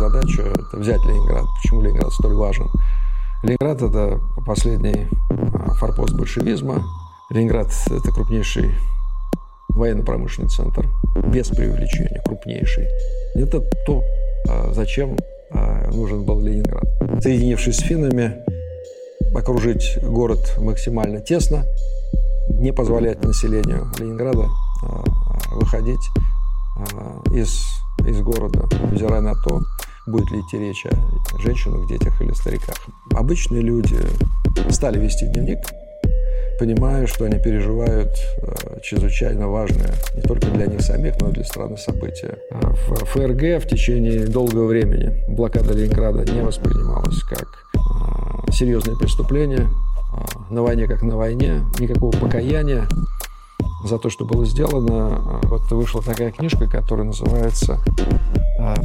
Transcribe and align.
задачу– 0.00 0.42
это 0.42 0.78
взять 0.78 1.04
Ленинград. 1.04 1.44
Почему 1.60 1.82
Ленинград 1.82 2.10
столь 2.12 2.34
важен? 2.34 2.70
Ленинград– 3.42 3.82
это 3.82 4.18
последний 4.46 5.08
а, 5.30 5.74
форпост 5.74 6.14
большевизма. 6.14 6.82
Ленинград– 7.28 7.70
это 7.86 8.10
крупнейший 8.10 8.74
военно-промышленный 9.68 10.48
центр, 10.48 10.88
без 11.26 11.48
преувеличения, 11.48 12.22
крупнейший. 12.24 12.88
Это 13.34 13.60
то, 13.84 14.02
а, 14.48 14.72
зачем 14.72 15.18
а, 15.50 15.90
нужен 15.90 16.24
был 16.24 16.40
Ленинград. 16.40 16.84
Соединившись 17.22 17.76
с 17.76 17.80
финнами, 17.80 18.36
окружить 19.34 19.98
город 20.02 20.54
максимально 20.58 21.20
тесно, 21.20 21.66
не 22.54 22.72
позволять 22.72 23.22
населению 23.22 23.92
Ленинграда 23.98 24.46
выходить 25.52 26.10
из, 27.32 27.66
из 28.06 28.22
города, 28.22 28.66
невзирая 28.90 29.20
на 29.20 29.34
то, 29.34 29.60
будет 30.10 30.30
ли 30.30 30.40
идти 30.40 30.58
речь 30.58 30.86
о 30.86 31.38
женщинах, 31.38 31.88
детях 31.88 32.20
или 32.20 32.32
стариках. 32.32 32.76
Обычные 33.12 33.62
люди 33.62 33.98
стали 34.70 34.98
вести 34.98 35.26
дневник, 35.26 35.60
понимая, 36.58 37.06
что 37.06 37.24
они 37.24 37.38
переживают 37.38 38.10
э, 38.42 38.80
чрезвычайно 38.82 39.48
важное 39.48 39.94
не 40.14 40.22
только 40.22 40.48
для 40.48 40.66
них 40.66 40.82
самих, 40.82 41.20
но 41.20 41.30
и 41.30 41.32
для 41.32 41.44
страны 41.44 41.76
события. 41.76 42.38
А 42.50 42.72
в 42.72 43.04
ФРГ 43.06 43.62
в 43.62 43.68
течение 43.68 44.26
долгого 44.26 44.66
времени 44.66 45.24
блокада 45.28 45.72
Ленинграда 45.72 46.30
не 46.30 46.42
воспринималась 46.42 47.22
как 47.22 47.48
э, 47.74 48.52
серьезное 48.52 48.96
преступление, 48.96 49.68
э, 49.68 50.52
на 50.52 50.62
войне 50.62 50.86
как 50.86 51.02
на 51.02 51.16
войне, 51.16 51.62
никакого 51.78 52.10
покаяния 52.12 52.86
за 53.84 53.98
то, 53.98 54.10
что 54.10 54.24
было 54.24 54.44
сделано. 54.44 55.40
Вот 55.44 55.70
вышла 55.70 56.02
такая 56.02 56.32
книжка, 56.32 56.68
которая 56.68 57.06
называется 57.06 57.78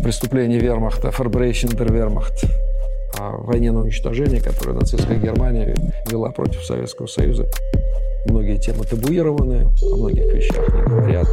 «Преступление 0.01 0.59
вермахта», 0.59 1.09
«Verbrechen 1.09 1.75
der 1.75 1.91
Wehrmacht», 1.91 2.45
о 3.17 3.37
войне 3.37 3.71
на 3.71 3.81
уничтожение, 3.81 4.41
которую 4.41 4.77
нацистская 4.77 5.17
Германия 5.17 5.75
вела 6.09 6.31
против 6.31 6.63
Советского 6.63 7.07
Союза. 7.07 7.47
Многие 8.25 8.57
темы 8.57 8.83
табуированы, 8.85 9.67
о 9.81 9.95
многих 9.95 10.33
вещах 10.33 10.67
не 10.73 10.81
говорят. 10.81 11.27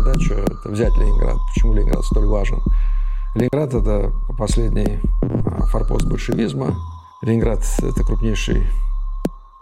Задачу– 0.00 0.34
это 0.34 0.68
взять 0.68 0.94
Ленинград. 0.98 1.36
Почему 1.54 1.74
Ленинград 1.74 2.04
столь 2.04 2.26
важен? 2.26 2.60
Ленинград– 3.34 3.74
это 3.74 4.12
последний 4.36 5.00
а, 5.22 5.66
форпост 5.66 6.06
большевизма. 6.06 6.74
Ленинград– 7.22 7.60
это 7.78 8.04
крупнейший 8.04 8.66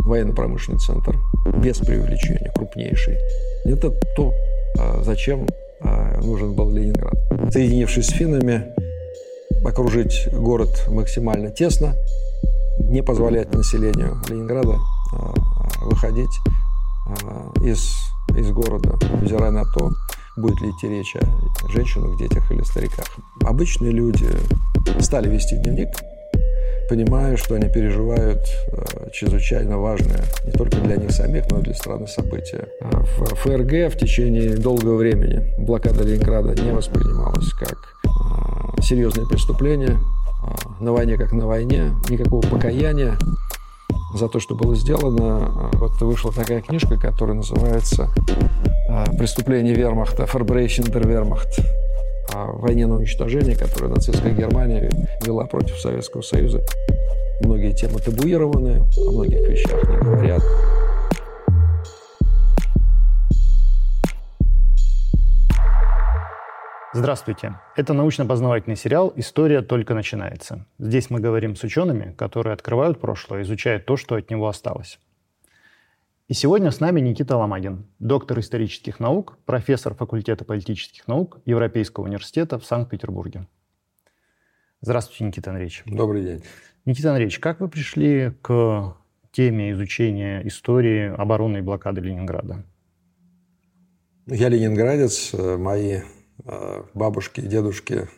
военно-промышленный 0.00 0.80
центр, 0.80 1.18
без 1.58 1.78
преувеличения, 1.78 2.52
крупнейший. 2.52 3.16
Это 3.64 3.90
то, 4.16 4.32
а, 4.78 5.02
зачем 5.04 5.46
а, 5.80 6.20
нужен 6.20 6.54
был 6.54 6.70
Ленинград. 6.70 7.14
Соединившись 7.50 8.06
с 8.06 8.10
финнами, 8.10 8.66
окружить 9.64 10.28
город 10.32 10.84
максимально 10.88 11.50
тесно, 11.50 11.94
не 12.80 13.02
позволять 13.02 13.54
населению 13.54 14.20
Ленинграда 14.28 14.78
выходить 15.80 16.40
из, 17.62 17.94
из 18.36 18.50
города, 18.50 18.98
невзирая 19.20 19.52
на 19.52 19.64
то, 19.64 19.92
будет 20.36 20.60
ли 20.60 20.70
идти 20.70 20.88
речь 20.88 21.16
о 21.16 21.68
женщинах, 21.68 22.18
детях 22.18 22.50
или 22.50 22.62
стариках. 22.62 23.06
Обычные 23.42 23.92
люди 23.92 24.28
стали 25.00 25.28
вести 25.28 25.56
дневник, 25.56 25.90
понимая, 26.88 27.36
что 27.36 27.54
они 27.54 27.68
переживают 27.68 28.40
э, 28.68 29.10
чрезвычайно 29.12 29.78
важное 29.78 30.24
не 30.44 30.52
только 30.52 30.78
для 30.78 30.96
них 30.96 31.12
самих, 31.12 31.50
но 31.50 31.60
и 31.60 31.62
для 31.62 31.74
страны 31.74 32.06
события. 32.06 32.68
А 32.80 33.00
в 33.00 33.34
ФРГ 33.36 33.94
в 33.94 33.98
течение 33.98 34.56
долгого 34.56 34.96
времени 34.96 35.54
блокада 35.58 36.04
Ленинграда 36.04 36.60
не 36.60 36.72
воспринималась 36.72 37.50
как 37.52 37.78
э, 38.04 38.82
серьезное 38.82 39.26
преступление, 39.26 39.96
э, 39.96 40.82
на 40.84 40.92
войне 40.92 41.16
как 41.16 41.32
на 41.32 41.46
войне, 41.46 41.92
никакого 42.10 42.42
покаяния 42.42 43.16
за 44.14 44.28
то, 44.28 44.40
что 44.40 44.54
было 44.54 44.74
сделано. 44.74 45.70
Вот 45.74 46.00
вышла 46.00 46.32
такая 46.32 46.62
книжка, 46.62 46.96
которая 46.96 47.36
называется 47.36 48.10
«Преступление 49.18 49.74
вермахта», 49.74 50.24
«Verbrechen 50.24 50.90
der 50.90 51.04
Wehrmacht», 51.04 51.60
о 52.32 52.52
войне 52.52 52.86
на 52.86 52.96
уничтожение, 52.96 53.56
которую 53.56 53.92
нацистская 53.92 54.32
Германия 54.32 54.90
вела 55.24 55.44
против 55.44 55.78
Советского 55.78 56.22
Союза. 56.22 56.64
Многие 57.40 57.72
темы 57.72 57.98
табуированы, 58.00 58.84
о 58.96 59.10
многих 59.10 59.40
вещах 59.48 59.88
не 59.88 59.96
говорят. 59.98 60.42
Здравствуйте. 66.96 67.58
Это 67.74 67.92
научно-познавательный 67.92 68.76
сериал 68.76 69.12
«История 69.16 69.62
только 69.62 69.94
начинается». 69.94 70.64
Здесь 70.78 71.10
мы 71.10 71.18
говорим 71.18 71.56
с 71.56 71.64
учеными, 71.64 72.14
которые 72.16 72.54
открывают 72.54 73.00
прошлое, 73.00 73.42
изучают 73.42 73.84
то, 73.84 73.96
что 73.96 74.14
от 74.14 74.30
него 74.30 74.46
осталось. 74.46 75.00
И 76.28 76.34
сегодня 76.34 76.70
с 76.70 76.78
нами 76.78 77.00
Никита 77.00 77.36
Ломагин, 77.36 77.84
доктор 77.98 78.38
исторических 78.38 79.00
наук, 79.00 79.38
профессор 79.44 79.94
факультета 79.94 80.44
политических 80.44 81.08
наук 81.08 81.40
Европейского 81.46 82.04
университета 82.04 82.60
в 82.60 82.64
Санкт-Петербурге. 82.64 83.48
Здравствуйте, 84.80 85.24
Никита 85.24 85.50
Андреевич. 85.50 85.82
Добрый 85.86 86.22
день. 86.22 86.44
Никита 86.84 87.08
Андреевич, 87.10 87.40
как 87.40 87.58
вы 87.58 87.68
пришли 87.68 88.30
к 88.40 88.96
теме 89.32 89.72
изучения 89.72 90.46
истории 90.46 91.12
обороны 91.12 91.58
и 91.58 91.60
блокады 91.60 92.02
Ленинграда? 92.02 92.64
Я 94.26 94.48
ленинградец, 94.48 95.32
мои 95.32 96.02
Э, 96.02 96.13
бабушки 96.94 97.40
и 97.40 97.46
дедушки 97.46 98.08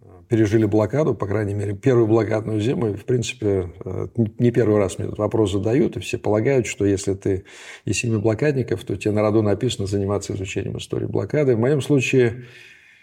э, 0.00 0.06
пережили 0.28 0.64
блокаду, 0.64 1.14
по 1.14 1.26
крайней 1.26 1.54
мере, 1.54 1.74
первую 1.74 2.06
блокадную 2.06 2.60
зиму. 2.60 2.90
И, 2.90 2.94
в 2.94 3.04
принципе, 3.04 3.72
э, 3.84 4.08
не 4.38 4.50
первый 4.50 4.78
раз 4.78 4.98
мне 4.98 5.06
этот 5.08 5.18
вопрос 5.18 5.52
задают, 5.52 5.96
и 5.96 6.00
все 6.00 6.18
полагают, 6.18 6.66
что 6.66 6.84
если 6.84 7.14
ты 7.14 7.44
из 7.84 7.98
семи 7.98 8.16
блокадников, 8.16 8.84
то 8.84 8.96
тебе 8.96 9.12
на 9.12 9.22
роду 9.22 9.42
написано 9.42 9.86
заниматься 9.86 10.34
изучением 10.34 10.78
истории 10.78 11.06
блокады. 11.06 11.56
В 11.56 11.60
моем 11.60 11.80
случае 11.80 12.44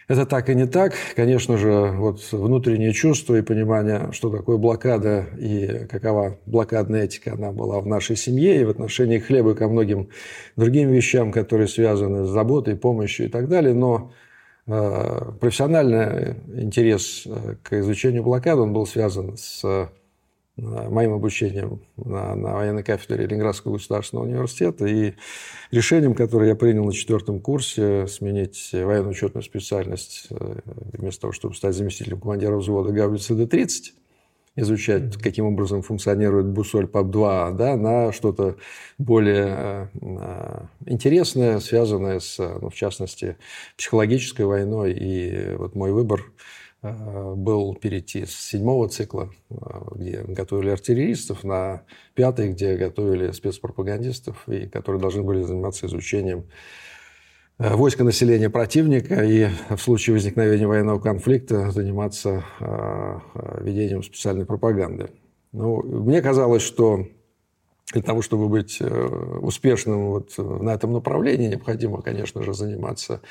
это 0.09 0.25
так 0.25 0.50
и 0.50 0.56
не 0.56 0.66
так. 0.66 0.94
Конечно 1.16 1.56
же, 1.56 1.94
вот 1.96 2.20
внутреннее 2.31 2.94
чувство 2.94 3.36
и 3.36 3.44
понимание, 3.44 4.09
что 4.12 4.31
такое 4.31 4.58
блокада 4.58 5.28
и 5.38 5.86
какова 5.88 6.40
блокадная 6.47 7.03
этика, 7.06 7.34
она 7.34 7.52
была 7.52 7.80
в 7.80 7.86
нашей 7.86 8.16
семье 8.16 8.59
и 8.59 8.66
в 8.66 8.72
отношении 8.72 9.20
хлеба 9.20 9.53
ко 9.53 9.68
многим 9.68 10.09
другим 10.56 10.90
вещам, 10.90 11.31
которые 11.31 11.67
связаны 11.67 12.26
с 12.26 12.29
заботой, 12.29 12.76
помощью 12.76 13.28
и 13.28 13.29
так 13.29 13.47
далее. 13.47 13.76
Но 13.76 14.11
э, 14.66 15.32
профессиональный 15.40 16.38
интерес 16.56 17.28
э, 17.28 17.56
к 17.61 17.73
изучению 17.79 18.23
блокады, 18.23 18.61
он 18.61 18.73
был 18.73 18.88
связан 18.88 19.38
с 19.38 19.91
моим 20.61 21.14
обучением 21.14 21.82
на, 21.97 22.35
на 22.35 22.53
военной 22.53 22.84
кафедре 22.84 23.26
Ленинградского 23.26 23.73
государственного 23.73 24.26
университета 24.26 24.85
и 24.85 25.14
решением, 25.72 26.16
которое 26.16 26.50
я 26.50 26.56
принял 26.56 26.85
на 26.85 26.94
четвертом 26.94 27.40
курсе, 27.40 28.08
сменить 28.08 28.70
военную 28.73 29.11
учетную 29.11 29.44
специальность 29.44 30.28
э, 30.29 30.59
вместо 30.94 31.22
того, 31.22 31.34
чтобы 31.34 31.56
стать 31.56 31.76
заместителем 31.76 32.20
командира 32.20 32.56
взвода 32.58 32.91
гаубицы 32.91 33.35
Д-30, 33.35 33.94
изучать, 34.56 35.16
каким 35.17 35.46
образом 35.46 35.82
функционирует 35.82 36.47
бусоль 36.47 36.88
ПАП-2, 36.88 37.56
да, 37.56 37.76
на 37.76 38.11
что-то 38.11 38.58
более 38.97 39.90
э, 40.02 40.61
интересное, 40.85 41.59
связанное 41.59 42.20
с, 42.20 42.38
ну, 42.38 42.70
в 42.70 42.76
частности, 42.76 43.38
психологической 43.78 44.46
войной. 44.46 44.94
И 44.94 45.56
вот 45.56 45.76
мой 45.76 45.91
выбор 45.91 46.22
э, 46.22 46.59
был 46.81 47.76
перейти 47.76 48.26
с 48.26 48.31
седьмого 48.31 48.87
цикла, 48.87 49.31
э, 49.49 49.55
где 49.96 50.22
готовили 50.22 50.70
артиллеристов, 50.70 51.43
на 51.43 51.84
пятый, 52.14 52.52
где 52.53 52.78
готовили 52.78 53.31
спецпропагандистов, 53.31 54.47
и 54.47 54.67
которые 54.67 55.02
должны 55.02 55.23
были 55.23 55.41
заниматься 55.41 55.87
изучением 55.87 56.46
войска 57.58 58.05
населения 58.05 58.49
противника 58.49 59.22
и 59.22 59.49
в 59.70 59.78
случае 59.79 60.14
возникновения 60.14 60.66
военного 60.66 60.99
конфликта 60.99 61.72
заниматься 61.72 62.46
ведением 63.59 64.02
специальной 64.02 64.46
пропаганды. 64.46 65.09
Ну, 65.52 65.84
мне 65.84 66.22
казалось, 66.22 66.61
что 66.61 67.05
для 67.91 68.02
того, 68.02 68.22
чтобы 68.22 68.47
быть 68.47 68.82
успешным 68.82 70.11
вот 70.11 70.37
на 70.37 70.73
этом 70.73 70.93
направлении, 70.93 71.49
необходимо, 71.49 72.02
конечно 72.02 72.43
же, 72.43 72.53
заниматься 72.53 73.16
Э, 73.16 73.25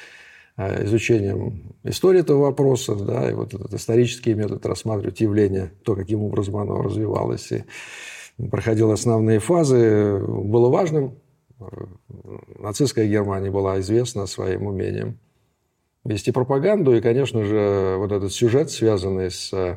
изучением 0.58 1.74
истории 1.84 2.20
этого 2.20 2.42
вопроса, 2.42 2.94
да, 2.96 3.30
и 3.30 3.32
вот 3.32 3.54
этот 3.54 3.72
исторический 3.72 4.34
метод 4.34 4.66
рассматривать 4.66 5.20
явление, 5.20 5.72
то, 5.84 5.94
каким 5.94 6.22
образом 6.22 6.56
оно 6.56 6.82
развивалось 6.82 7.52
и 7.52 7.64
проходило 8.50 8.94
основные 8.94 9.38
фазы, 9.38 10.18
было 10.18 10.68
важным. 10.68 11.14
Нацистская 12.58 13.06
Германия 13.06 13.50
была 13.50 13.80
известна 13.80 14.26
своим 14.26 14.66
умением 14.66 15.18
вести 16.04 16.32
пропаганду, 16.32 16.96
и, 16.96 17.00
конечно 17.00 17.44
же, 17.44 17.96
вот 17.98 18.12
этот 18.12 18.32
сюжет, 18.32 18.70
связанный 18.70 19.30
с 19.30 19.52
э, 19.52 19.76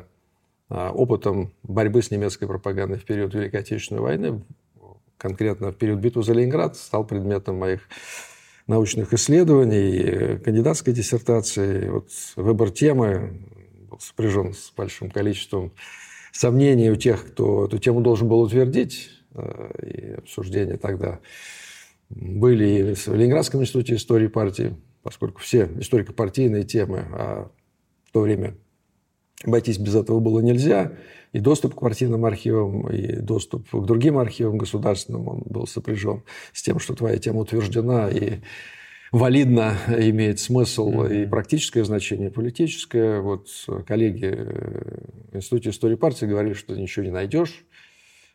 опытом 0.68 1.52
борьбы 1.62 2.02
с 2.02 2.10
немецкой 2.10 2.46
пропагандой 2.46 2.98
в 2.98 3.04
период 3.04 3.34
Великой 3.34 3.60
Отечественной 3.60 4.00
войны, 4.00 4.42
конкретно 5.18 5.72
в 5.72 5.76
период 5.76 6.00
битвы 6.00 6.22
за 6.22 6.32
Ленинград, 6.32 6.76
стал 6.76 7.04
предметом 7.04 7.58
моих 7.58 7.82
научных 8.66 9.12
исследований, 9.12 10.38
кандидатской 10.38 10.92
диссертации. 10.92 11.88
Вот 11.88 12.08
выбор 12.36 12.70
темы 12.70 13.40
был 13.90 13.98
сопряжен 13.98 14.54
с 14.54 14.72
большим 14.76 15.10
количеством 15.10 15.72
сомнений 16.32 16.90
у 16.90 16.96
тех, 16.96 17.26
кто 17.26 17.66
эту 17.66 17.78
тему 17.78 18.00
должен 18.00 18.28
был 18.28 18.40
утвердить. 18.40 19.10
Э, 19.34 19.70
и 19.82 20.12
обсуждения 20.12 20.76
тогда 20.76 21.20
были 22.10 22.92
и 22.92 22.94
в 22.94 23.08
Ленинградском 23.08 23.62
институте 23.62 23.96
истории 23.96 24.28
партии, 24.28 24.76
поскольку 25.02 25.40
все 25.40 25.68
историко-партийные 25.78 26.64
темы, 26.64 27.06
а 27.12 27.50
в 28.04 28.12
то 28.12 28.20
время 28.20 28.54
обойтись 29.44 29.78
без 29.78 29.94
этого 29.94 30.20
было 30.20 30.40
нельзя– 30.40 30.92
и 31.32 31.40
доступ 31.40 31.74
к 31.74 31.80
партийным 31.80 32.24
архивам, 32.24 32.88
и 32.88 33.16
доступ 33.16 33.68
к 33.70 33.84
другим 33.84 34.18
архивам 34.18 34.58
государственным, 34.58 35.28
он 35.28 35.42
был 35.46 35.66
сопряжен 35.66 36.22
с 36.52 36.62
тем, 36.62 36.78
что 36.78 36.94
твоя 36.94 37.18
тема 37.18 37.40
утверждена 37.40 38.08
и 38.10 38.40
валидно 39.12 39.76
имеет 39.88 40.40
смысл 40.40 40.90
mm-hmm. 40.90 41.22
и 41.22 41.26
практическое 41.26 41.84
значение, 41.84 42.28
и 42.28 42.32
политическое. 42.32 43.20
Вот 43.20 43.48
коллеги 43.86 44.26
в 45.32 45.36
Институте 45.36 45.70
истории 45.70 45.96
партии 45.96 46.26
говорили, 46.26 46.54
что 46.54 46.74
ничего 46.76 47.04
не 47.04 47.10
найдешь, 47.10 47.64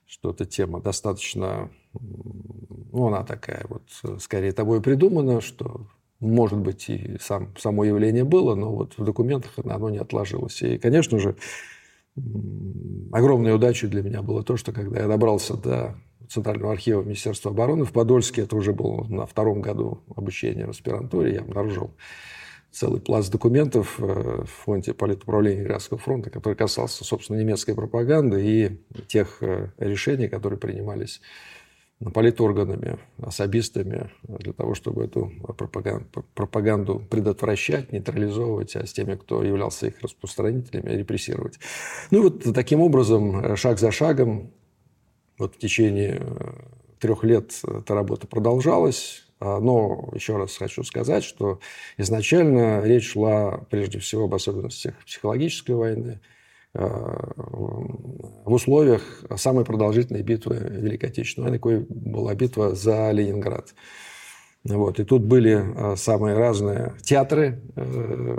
что 0.08 0.32
эта 0.32 0.46
тема 0.46 0.82
достаточно, 0.82 1.70
ну, 2.00 3.08
она 3.08 3.24
такая 3.24 3.66
вот, 3.70 4.22
скорее 4.22 4.54
тобой 4.54 4.82
придумана, 4.82 5.42
что 5.42 5.88
может 6.20 6.58
быть, 6.58 6.90
и 6.90 7.18
сам, 7.20 7.56
само 7.58 7.84
явление 7.84 8.24
было, 8.24 8.56
но 8.56 8.74
вот 8.74 8.98
в 8.98 9.04
документах 9.04 9.52
оно 9.64 9.90
не 9.90 10.00
отложилось. 10.00 10.62
И, 10.64 10.80
конечно 10.80 11.20
же, 11.20 11.36
огромной 13.12 13.54
удачей 13.56 13.88
для 13.88 14.02
меня 14.02 14.22
было 14.22 14.44
то, 14.44 14.58
что 14.58 14.72
когда 14.72 15.02
я 15.02 15.08
добрался 15.08 15.56
до 15.56 15.96
Центрального 16.30 16.74
архива 16.74 17.02
Министерства 17.02 17.52
обороны 17.52 17.86
в 17.86 17.92
Подольске, 17.92 18.42
это 18.42 18.56
уже 18.56 18.74
было 18.74 19.06
на 19.06 19.26
втором 19.26 19.62
году 19.62 20.02
обучения 20.16 20.66
в 20.66 20.72
аспирантуре, 20.72 21.36
я 21.36 21.42
обнаружил 21.42 21.92
целый 22.72 23.00
пласт 23.00 23.32
документов 23.32 23.96
э, 24.00 24.04
в 24.04 24.50
фонде 24.66 24.94
политуправления 24.94 25.64
Иракского 25.64 26.00
фронта, 26.00 26.30
который 26.30 26.56
касался, 26.56 27.04
собственно, 27.04 27.38
немецкой 27.38 27.74
пропаганды 27.76 28.46
и 28.46 29.04
тех 29.08 29.38
э, 29.42 29.72
решений, 29.78 30.28
которые 30.28 30.60
принимались 30.60 31.22
политорганами, 32.14 33.00
особистами, 33.22 34.12
для 34.24 34.54
того, 34.54 34.76
чтобы 34.76 35.06
эту 35.06 35.32
пропаганду, 36.36 37.00
предотвращать, 37.10 37.92
нейтрализовывать, 37.92 38.76
а 38.76 38.86
с 38.86 38.94
теми, 38.94 39.16
кто 39.16 39.44
являлся 39.44 39.88
их 39.88 40.02
распространителями, 40.02 40.92
репрессировать. 40.92 41.60
Ну 42.12 42.20
и 42.20 42.22
вот 42.24 42.54
таким 42.54 42.82
образом, 42.82 43.56
шаг 43.56 43.80
за 43.80 43.92
шагом, 43.92 44.52
вот 45.40 45.56
в 45.56 45.58
течение 45.60 46.20
э, 46.20 46.54
трех 47.00 47.24
лет 47.24 47.52
эта 47.64 47.94
работа 47.94 48.28
продолжалась, 48.28 49.28
а, 49.40 49.60
но 49.60 50.10
еще 50.14 50.38
раз 50.38 50.58
хочу 50.58 50.84
сказать, 50.84 51.24
что 51.24 51.60
изначально 51.98 52.82
речь 52.84 53.12
шла 53.12 53.66
прежде 53.70 54.00
всего 54.00 54.26
об 54.26 54.34
особенностях 54.34 54.96
психологической 55.06 55.76
войны, 55.76 56.20
в 56.78 58.54
условиях 58.54 59.02
самой 59.36 59.66
продолжительной 59.66 60.22
битвы 60.22 60.58
Великой 60.70 61.10
Отечественной 61.10 61.48
войны, 61.48 61.58
какой 61.58 61.80
была 61.90 62.36
битва 62.36 62.76
за 62.76 63.12
Ленинград. 63.12 63.74
Вот. 64.64 65.00
И 65.00 65.04
тут 65.04 65.24
были 65.24 65.64
а, 65.76 65.96
самые 65.96 66.36
разные 66.36 66.96
театры 67.02 67.62
э, 67.76 68.38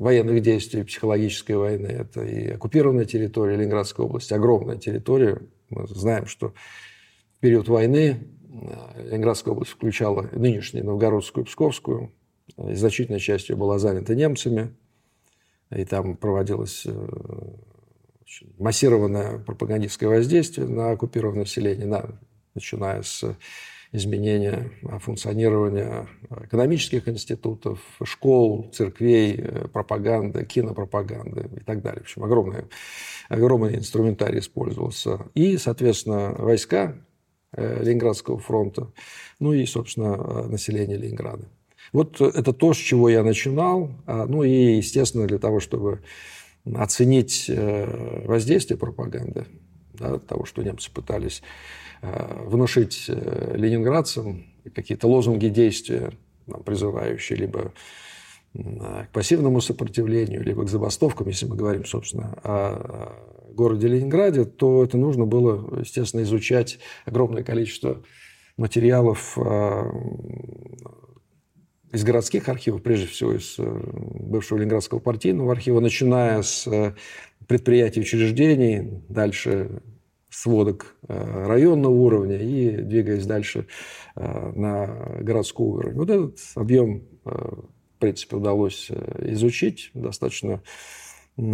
военных 0.00 0.42
действий, 0.42 0.82
психологической 0.82 1.56
войны. 1.56 1.86
Это 1.86 2.22
и 2.22 2.50
оккупированная 2.50 3.04
территория 3.04 3.56
Ленинградской 3.56 4.04
области, 4.04 4.34
огромная 4.34 4.76
территория. 4.76 5.40
Мы 5.68 5.86
знаем, 5.86 6.26
что 6.26 6.52
в 7.36 7.40
период 7.40 7.68
войны 7.68 8.26
э, 8.48 9.08
Ленинградская 9.10 9.52
область 9.52 9.72
включала 9.72 10.28
нынешнюю 10.32 10.84
Новгородскую, 10.84 11.44
Псковскую. 11.44 12.12
И 12.68 12.74
значительная 12.74 13.20
часть 13.20 13.50
ее 13.50 13.56
была 13.56 13.78
занята 13.78 14.14
немцами 14.14 14.74
и 15.70 15.84
там 15.84 16.16
проводилось 16.16 16.84
э, 16.86 17.08
массированное 18.58 19.38
пропагандистское 19.38 20.08
воздействие 20.08 20.66
на 20.66 20.92
оккупированное 20.92 21.42
население, 21.42 21.86
на, 21.86 22.18
начиная 22.54 23.02
с 23.02 23.36
изменения 23.92 24.70
функционирования 25.00 26.06
экономических 26.44 27.08
институтов, 27.08 27.80
школ, 28.04 28.70
церквей, 28.72 29.34
э, 29.36 29.68
пропаганды, 29.68 30.44
кинопропаганды 30.44 31.50
и 31.56 31.60
так 31.60 31.82
далее. 31.82 32.00
В 32.00 32.04
общем, 32.04 32.24
огромный, 32.24 32.64
огромный 33.28 33.76
инструментарий 33.76 34.40
использовался. 34.40 35.26
И, 35.34 35.56
соответственно, 35.56 36.34
войска 36.38 36.96
э, 37.52 37.82
Ленинградского 37.82 38.38
фронта, 38.38 38.92
ну 39.40 39.52
и, 39.52 39.66
собственно, 39.66 40.46
население 40.46 40.96
Ленинграда. 40.96 41.48
Вот 41.92 42.20
это 42.20 42.52
то, 42.52 42.72
с 42.72 42.76
чего 42.76 43.08
я 43.08 43.22
начинал. 43.22 43.90
А, 44.06 44.26
ну 44.26 44.42
и, 44.44 44.76
естественно, 44.76 45.26
для 45.26 45.38
того, 45.38 45.60
чтобы 45.60 46.00
оценить 46.74 47.46
э, 47.48 48.26
воздействие 48.26 48.78
пропаганды, 48.78 49.46
да, 49.94 50.18
того, 50.18 50.44
что 50.44 50.62
немцы 50.62 50.90
пытались 50.92 51.42
э, 52.02 52.44
внушить 52.46 53.06
э, 53.08 53.54
ленинградцам, 53.56 54.44
какие-то 54.74 55.08
лозунги 55.08 55.48
действия, 55.48 56.12
призывающие 56.64 57.38
либо 57.38 57.72
к 58.52 59.08
пассивному 59.12 59.60
сопротивлению, 59.60 60.42
либо 60.42 60.64
к 60.64 60.68
забастовкам, 60.68 61.28
если 61.28 61.46
мы 61.46 61.54
говорим, 61.54 61.84
собственно, 61.84 62.36
о 62.42 63.12
городе 63.52 63.86
Ленинграде, 63.86 64.44
то 64.44 64.82
это 64.82 64.98
нужно 64.98 65.24
было, 65.24 65.78
естественно, 65.78 66.22
изучать 66.22 66.80
огромное 67.04 67.44
количество 67.44 68.02
материалов 68.56 69.38
из 71.92 72.04
городских 72.04 72.48
архивов, 72.48 72.82
прежде 72.82 73.06
всего 73.06 73.32
из 73.32 73.56
э, 73.58 73.64
бывшего 73.64 74.58
Ленинградского 74.58 75.00
партийного 75.00 75.52
архива, 75.52 75.80
начиная 75.80 76.42
с 76.42 76.66
э, 76.66 76.94
предприятий, 77.46 78.00
учреждений, 78.00 79.02
дальше 79.08 79.82
сводок 80.28 80.94
э, 81.08 81.46
районного 81.46 81.92
уровня 81.92 82.36
и 82.36 82.76
двигаясь 82.76 83.26
дальше 83.26 83.66
на 84.14 84.86
городской 85.20 85.66
уровень. 85.66 85.96
Вот 85.96 86.10
этот 86.10 86.38
объем, 86.54 87.04
в 87.24 87.98
принципе, 87.98 88.36
удалось 88.36 88.90
изучить 89.20 89.90
достаточно 89.94 90.62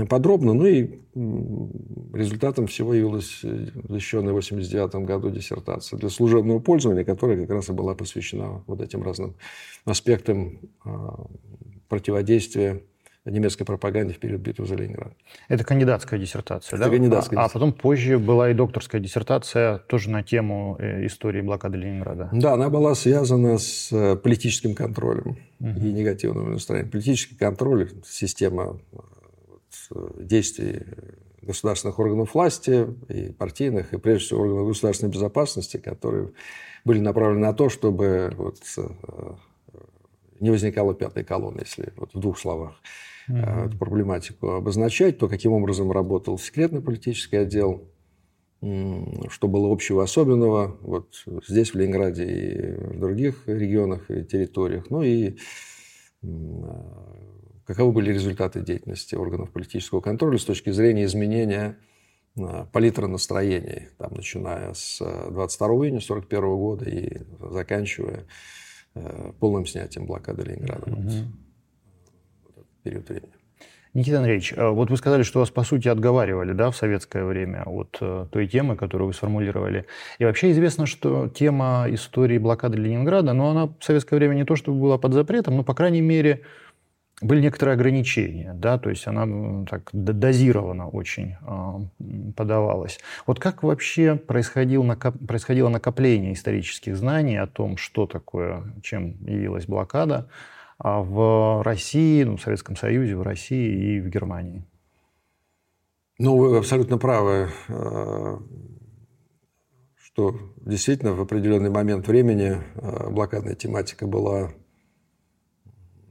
подробно. 0.08 0.54
Ну 0.54 0.66
и 0.66 1.00
результатом 2.12 2.66
всего 2.66 2.94
явилась 2.94 3.40
защищенная 3.42 4.32
в 4.32 4.38
1989 4.38 5.06
году 5.06 5.30
диссертация 5.30 5.98
для 5.98 6.08
служебного 6.08 6.58
пользования, 6.58 7.04
которая 7.04 7.40
как 7.40 7.50
раз 7.50 7.68
и 7.68 7.72
была 7.72 7.94
посвящена 7.94 8.62
вот 8.66 8.80
этим 8.80 9.02
разным 9.02 9.34
аспектам 9.84 10.58
а, 10.84 11.26
противодействия 11.88 12.82
немецкой 13.30 13.64
пропаганде 13.64 14.14
в 14.14 14.18
период 14.18 14.40
битвы 14.40 14.66
за 14.66 14.76
Ленинград. 14.76 15.12
Это 15.48 15.64
кандидатская 15.64 16.18
диссертация, 16.18 16.76
Это 16.76 16.84
да? 16.84 16.90
кандидатская 16.90 17.38
а, 17.38 17.44
а 17.44 17.48
потом 17.48 17.72
позже 17.72 18.18
была 18.18 18.50
и 18.50 18.54
докторская 18.54 19.00
диссертация 19.00 19.78
тоже 19.78 20.10
на 20.10 20.22
тему 20.22 20.76
э, 20.78 21.06
истории 21.06 21.40
блокады 21.40 21.78
Ленинграда. 21.78 22.28
Да, 22.32 22.54
она 22.54 22.70
была 22.70 22.94
связана 22.94 23.58
с 23.58 23.90
э, 23.92 24.16
политическим 24.16 24.74
контролем 24.74 25.38
угу. 25.60 25.68
и 25.80 25.92
негативным 25.92 26.52
настроением. 26.52 26.90
Политический 26.90 27.34
контроль, 27.34 27.90
система 28.04 28.78
действий 30.18 30.82
государственных 31.42 31.98
органов 31.98 32.34
власти 32.34 32.86
и 33.08 33.32
партийных, 33.32 33.92
и 33.92 33.98
прежде 33.98 34.26
всего 34.26 34.40
органов 34.42 34.68
государственной 34.68 35.12
безопасности, 35.12 35.76
которые 35.76 36.32
были 36.84 36.98
направлены 36.98 37.46
на 37.46 37.52
то, 37.52 37.68
чтобы 37.68 38.32
вот, 38.36 38.58
э, 38.76 39.34
не 40.40 40.50
возникало 40.50 40.94
пятой 40.94 41.24
колонны, 41.24 41.60
если 41.60 41.92
вот 41.96 42.14
в 42.14 42.18
двух 42.20 42.38
словах 42.38 42.74
mm-hmm. 43.28 43.66
эту 43.66 43.78
проблематику 43.78 44.50
обозначать, 44.52 45.18
то 45.18 45.28
каким 45.28 45.52
образом 45.52 45.92
работал 45.92 46.38
секретный 46.38 46.80
политический 46.80 47.36
отдел, 47.36 47.88
что 49.28 49.48
было 49.48 49.72
общего 49.72 50.02
особенного 50.02 50.76
вот 50.80 51.24
здесь, 51.46 51.72
в 51.72 51.76
Ленинграде 51.76 52.24
и 52.24 52.72
в 52.94 52.98
других 52.98 53.42
регионах 53.46 54.10
и 54.10 54.24
территориях, 54.24 54.86
ну 54.90 55.02
и 55.02 55.36
каковы 57.66 57.92
были 57.92 58.12
результаты 58.12 58.60
деятельности 58.60 59.14
органов 59.14 59.50
политического 59.50 60.00
контроля 60.00 60.38
с 60.38 60.44
точки 60.44 60.70
зрения 60.70 61.04
изменения 61.04 61.76
палитра 62.72 63.06
настроений, 63.06 63.88
там, 63.98 64.12
начиная 64.14 64.74
с 64.74 64.98
22 64.98 65.68
июня 65.68 65.98
1941 65.98 66.56
года 66.56 66.84
и 66.84 67.22
заканчивая 67.50 68.24
э, 68.94 69.32
полным 69.40 69.66
снятием 69.66 70.06
блокады 70.06 70.42
Ленинграда. 70.42 70.90
Mm-hmm. 70.90 71.24
Вот, 72.54 72.66
период 72.82 73.08
времени. 73.08 73.32
Никита 73.96 74.18
Андреевич, 74.18 74.52
э, 74.54 74.68
вот 74.68 74.90
вы 74.90 74.98
сказали, 74.98 75.22
что 75.22 75.40
вас, 75.40 75.48
по 75.48 75.62
сути, 75.62 75.88
отговаривали 75.88 76.52
да, 76.52 76.70
в 76.70 76.76
советское 76.76 77.24
время 77.24 77.62
от 77.64 77.96
э, 78.02 78.26
той 78.30 78.46
темы, 78.46 78.76
которую 78.76 79.08
вы 79.08 79.14
сформулировали. 79.14 79.86
И 80.18 80.26
вообще 80.26 80.50
известно, 80.50 80.84
что 80.84 81.28
тема 81.28 81.86
истории 81.88 82.36
блокады 82.36 82.76
Ленинграда, 82.76 83.32
но 83.32 83.48
она 83.48 83.66
в 83.68 83.76
советское 83.80 84.16
время 84.16 84.34
не 84.34 84.44
то 84.44 84.54
чтобы 84.56 84.78
была 84.78 84.98
под 84.98 85.14
запретом, 85.14 85.56
но, 85.56 85.64
по 85.64 85.72
крайней 85.72 86.02
мере, 86.02 86.42
были 87.22 87.40
некоторые 87.40 87.74
ограничения, 87.74 88.52
да, 88.54 88.78
то 88.78 88.90
есть 88.90 89.06
она 89.06 89.64
так 89.64 89.88
дозированно 89.92 90.88
очень 90.88 91.36
э, 91.40 92.32
подавалась. 92.36 92.98
Вот 93.26 93.40
как 93.40 93.62
вообще 93.62 94.16
происходило, 94.16 94.82
накоп, 94.82 95.14
происходило 95.26 95.70
накопление 95.70 96.34
исторических 96.34 96.96
знаний 96.96 97.38
о 97.38 97.46
том, 97.46 97.78
что 97.78 98.06
такое, 98.06 98.74
чем 98.82 99.16
явилась 99.24 99.66
блокада 99.66 100.28
а 100.78 101.00
в 101.00 101.62
России, 101.62 102.22
ну, 102.22 102.36
в 102.36 102.42
Советском 102.42 102.76
Союзе, 102.76 103.16
в 103.16 103.22
России 103.22 103.96
и 103.96 104.00
в 104.00 104.10
Германии? 104.10 104.62
Ну, 106.18 106.36
вы 106.36 106.58
абсолютно 106.58 106.98
правы, 106.98 107.48
э, 107.68 108.38
что 109.96 110.38
действительно 110.56 111.14
в 111.14 111.20
определенный 111.22 111.70
момент 111.70 112.06
времени 112.08 112.58
блокадная 113.10 113.54
тематика 113.54 114.06
была 114.06 114.52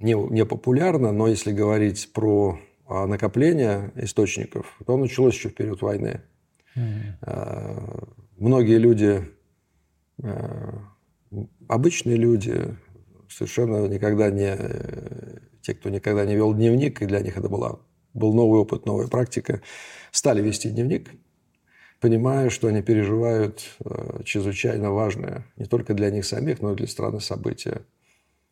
не, 0.05 0.13
не 0.13 0.45
популярно, 0.45 1.11
но 1.11 1.27
если 1.27 1.51
говорить 1.51 2.13
про 2.13 2.59
а, 2.87 3.07
накопление 3.07 3.91
источников, 3.95 4.79
то 4.85 4.95
началось 4.97 5.33
еще 5.33 5.49
в 5.49 5.55
период 5.55 5.81
войны. 5.81 6.21
Mm-hmm. 6.75 8.09
Многие 8.37 8.77
люди, 8.77 9.23
а, 10.21 10.79
обычные 11.67 12.17
люди, 12.17 12.77
совершенно 13.27 13.87
никогда 13.87 14.29
не... 14.29 14.55
Те, 15.61 15.73
кто 15.73 15.89
никогда 15.89 16.25
не 16.25 16.35
вел 16.35 16.53
дневник, 16.53 17.01
и 17.01 17.07
для 17.07 17.21
них 17.21 17.37
это 17.37 17.49
была, 17.49 17.79
был 18.13 18.35
новый 18.35 18.59
опыт, 18.59 18.85
новая 18.85 19.07
практика, 19.07 19.61
стали 20.11 20.39
вести 20.39 20.69
дневник, 20.69 21.09
понимая, 21.99 22.51
что 22.51 22.67
они 22.67 22.83
переживают 22.83 23.75
чрезвычайно 24.25 24.91
важное 24.91 25.43
не 25.57 25.65
только 25.65 25.95
для 25.95 26.11
них 26.11 26.23
самих, 26.23 26.61
но 26.61 26.73
и 26.73 26.75
для 26.75 26.85
страны 26.85 27.19
события. 27.19 27.81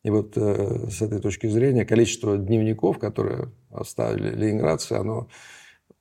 И 0.04 0.10
вот 0.10 0.34
э, 0.36 0.90
с 0.90 1.02
этой 1.02 1.20
точки 1.20 1.48
зрения 1.48 1.86
количество 1.86 2.38
дневников, 2.38 3.00
которые 3.00 3.52
оставили 3.72 4.36
ленинградцы, 4.36 4.94
оно 4.94 5.30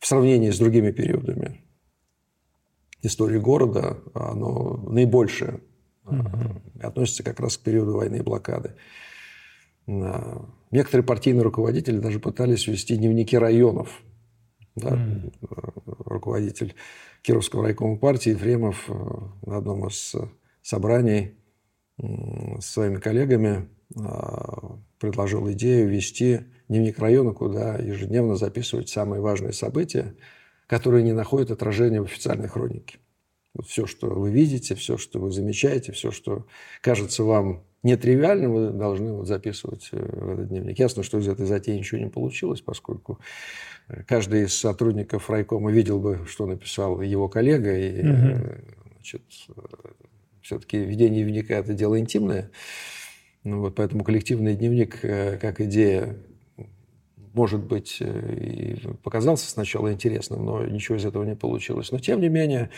в 0.01 0.07
сравнении 0.07 0.51
с 0.51 0.59
другими 0.59 0.91
периодами 0.91 1.63
истории 3.03 3.39
города, 3.39 3.99
оно 4.13 4.77
наибольшее 4.89 5.61
угу. 6.05 6.61
относится 6.81 7.23
как 7.23 7.39
раз 7.41 7.57
к 7.57 7.63
периоду 7.63 7.97
войны 7.97 8.17
и 8.17 8.23
блокады. 8.23 8.75
А, 9.89 10.49
некоторые 10.73 11.05
партийные 11.05 11.43
руководители 11.43 11.99
даже 11.99 12.19
пытались 12.19 12.67
вести 12.67 12.97
дневники 12.97 13.39
районов. 13.39 14.03
Да? 14.75 14.95
Угу. 14.95 15.33
Руководитель 16.07 16.75
Кировского 17.23 17.63
райкома 17.65 17.99
партии 17.99 18.31
Ефремов 18.31 18.85
э, 18.89 18.93
на 19.47 19.59
одном 19.59 19.87
из 19.87 20.17
собраний 20.63 21.35
с 21.99 22.67
своими 22.67 22.97
коллегами 22.97 23.69
предложил 24.99 25.51
идею 25.53 25.89
вести 25.89 26.41
дневник 26.69 26.99
района, 26.99 27.33
куда 27.33 27.77
ежедневно 27.77 28.37
записывать 28.37 28.89
самые 28.89 29.21
важные 29.21 29.53
события, 29.53 30.15
которые 30.67 31.03
не 31.03 31.13
находят 31.13 31.51
отражения 31.51 32.01
в 32.01 32.05
официальной 32.05 32.49
хронике. 32.49 32.99
Вот 33.55 33.67
все, 33.67 33.87
что 33.87 34.09
вы 34.09 34.31
видите, 34.31 34.75
все, 34.75 34.97
что 34.97 35.19
вы 35.19 35.31
замечаете, 35.31 35.93
все, 35.93 36.11
что 36.11 36.47
кажется 36.81 37.23
вам 37.23 37.65
нетривиальным, 37.83 38.53
вы 38.53 38.71
должны 38.71 39.13
вот 39.13 39.27
записывать 39.27 39.89
э, 39.93 39.99
в 39.99 40.31
этот 40.31 40.49
дневник. 40.49 40.79
Ясно, 40.79 41.03
что 41.03 41.19
из 41.19 41.29
этой 41.29 41.47
затеи 41.47 41.77
ничего 41.77 42.01
не 42.01 42.09
получилось, 42.09 42.61
поскольку 42.61 43.19
э, 43.89 44.05
каждый 44.05 44.45
из 44.45 44.55
сотрудников 44.55 45.29
райкома 45.29 45.71
видел 45.71 45.99
бы, 45.99 46.25
что 46.27 46.47
написал 46.47 47.01
его 47.03 47.29
коллега, 47.29 47.77
и 47.77 48.01
угу. 48.01 48.41
значит, 48.95 49.23
все-таки 50.41 50.79
ведение 50.79 51.25
дневника– 51.25 51.55
это 51.57 51.75
дело 51.75 51.99
интимное. 51.99 52.51
Ну, 53.45 53.61
вот 53.61 53.75
поэтому 53.75 54.05
коллективный 54.05 54.55
дневник 54.55 55.05
э, 55.05 55.37
как 55.39 55.61
идея 55.61 56.17
может 57.35 57.65
быть, 57.65 57.97
э, 58.01 58.35
и 58.35 58.87
показался 59.03 59.49
сначала 59.49 59.93
интересным, 59.93 60.45
но 60.45 60.65
ничего 60.65 60.97
из 60.97 61.05
этого 61.05 61.25
не 61.25 61.35
получилось. 61.35 61.91
Но, 61.91 61.99
тем 61.99 62.21
не 62.21 62.29
менее, 62.29 62.71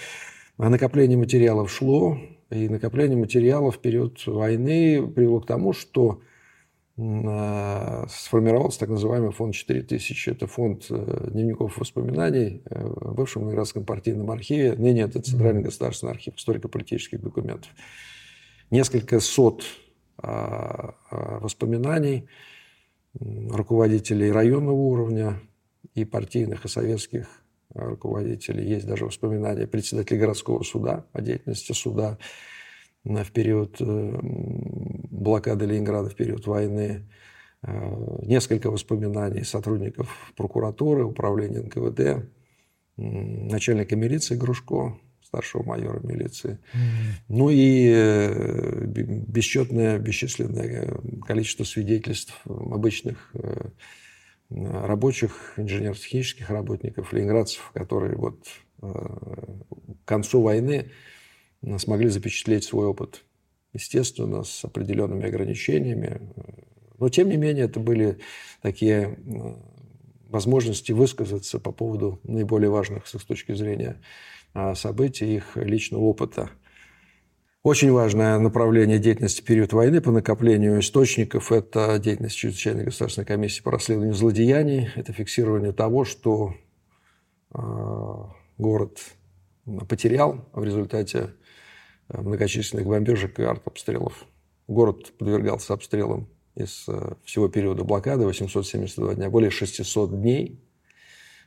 накопление 0.58 1.18
материалов 1.18 1.70
шло, 1.70 2.18
и 2.50 2.68
накопление 2.68 3.16
материалов 3.16 3.76
в 3.76 3.78
период 3.80 4.24
войны 4.26 5.06
привело 5.06 5.40
к 5.40 5.46
тому, 5.46 5.72
что 5.72 6.22
э, 6.96 8.06
сформировался 8.08 8.78
так 8.78 8.90
называемый 8.90 9.32
фонд 9.32 9.54
4000. 9.54 10.30
Это 10.30 10.46
фонд 10.46 10.86
дневников 10.88 11.76
воспоминаний 11.78 12.62
в 12.70 13.14
бывшем 13.14 13.42
Ленинградском 13.42 13.84
партийном 13.84 14.30
архиве. 14.30 14.74
Ныне 14.74 15.02
это 15.02 15.20
Центральный 15.20 15.62
государственный 15.62 16.12
архив 16.12 16.36
историко-политических 16.36 17.20
документов. 17.20 17.70
Несколько 18.70 19.20
сот 19.20 19.64
воспоминаний 20.20 22.28
руководителей 23.20 24.30
районного 24.30 24.76
уровня 24.76 25.40
и 25.94 26.04
партийных, 26.04 26.64
и 26.64 26.68
советских 26.68 27.26
руководителей. 27.74 28.68
Есть 28.68 28.86
даже 28.86 29.06
воспоминания 29.06 29.66
председателя 29.66 30.18
городского 30.18 30.62
суда 30.62 31.04
о 31.12 31.20
деятельности 31.20 31.72
суда 31.72 32.18
в 33.04 33.30
период 33.32 33.76
э, 33.80 34.18
блокады 34.22 35.66
Ленинграда, 35.66 36.08
в 36.08 36.14
период 36.14 36.46
войны. 36.46 37.06
Э, 37.62 38.18
несколько 38.22 38.70
воспоминаний 38.70 39.44
сотрудников 39.44 40.32
прокуратуры, 40.36 41.04
управления 41.04 41.60
НКВД, 41.60 42.26
начальника 42.96 43.96
милиции 43.96 44.36
Грушко, 44.36 44.96
старшего 45.34 45.64
майора 45.64 46.00
милиции. 46.00 46.58
Mm-hmm. 46.72 47.24
Ну 47.28 47.50
и 47.50 47.90
э, 47.92 48.84
бесчетное, 48.86 49.98
бесчисленное 49.98 50.96
количество 51.26 51.64
свидетельств 51.64 52.40
обычных 52.46 53.30
э, 53.34 53.68
рабочих, 54.50 55.54
инженерно-технических 55.56 56.50
работников, 56.50 57.12
ленинградцев, 57.12 57.72
которые 57.74 58.16
вот 58.16 58.46
э, 58.82 58.86
к 58.86 60.08
концу 60.08 60.40
войны 60.40 60.90
смогли 61.78 62.08
запечатлеть 62.08 62.64
свой 62.64 62.86
опыт. 62.86 63.24
Естественно, 63.72 64.44
с 64.44 64.64
определенными 64.64 65.26
ограничениями. 65.26 66.20
Но, 67.00 67.08
тем 67.08 67.28
не 67.28 67.36
менее, 67.36 67.64
это 67.64 67.80
были 67.80 68.18
такие 68.62 69.18
возможности 70.28 70.92
высказаться 70.92 71.58
по 71.58 71.72
поводу 71.72 72.20
наиболее 72.22 72.70
важных 72.70 73.08
с 73.08 73.14
их 73.16 73.24
точки 73.24 73.52
зрения 73.54 74.00
событий, 74.74 75.36
их 75.36 75.56
личного 75.56 76.02
опыта. 76.02 76.50
Очень 77.64 77.92
важное 77.92 78.38
направление 78.38 78.98
деятельности 78.98 79.40
в 79.40 79.44
период 79.44 79.72
войны 79.72 80.02
по 80.02 80.10
накоплению 80.10 80.80
источников– 80.80 81.50
это 81.52 81.98
деятельность 81.98 82.36
Чрезвычайной 82.36 82.84
государственной 82.84 83.24
комиссии 83.24 83.62
по 83.62 83.70
расследованию 83.70 84.14
злодеяний. 84.14 84.90
Это 84.96 85.14
фиксирование 85.14 85.72
того, 85.72 86.04
что 86.04 86.54
а, 87.52 88.34
город 88.58 89.00
потерял 89.88 90.44
в 90.52 90.62
результате 90.62 91.30
а, 92.08 92.20
многочисленных 92.20 92.86
бомбежек 92.86 93.40
и 93.40 93.44
артобстрелов. 93.44 94.26
Город 94.68 95.14
подвергался 95.16 95.72
обстрелам 95.72 96.28
из 96.54 96.86
всего 97.24 97.48
периода 97.48 97.82
блокады, 97.82 98.26
872 98.26 99.14
дня, 99.14 99.30
более 99.30 99.50
600 99.50 100.20
дней. 100.20 100.60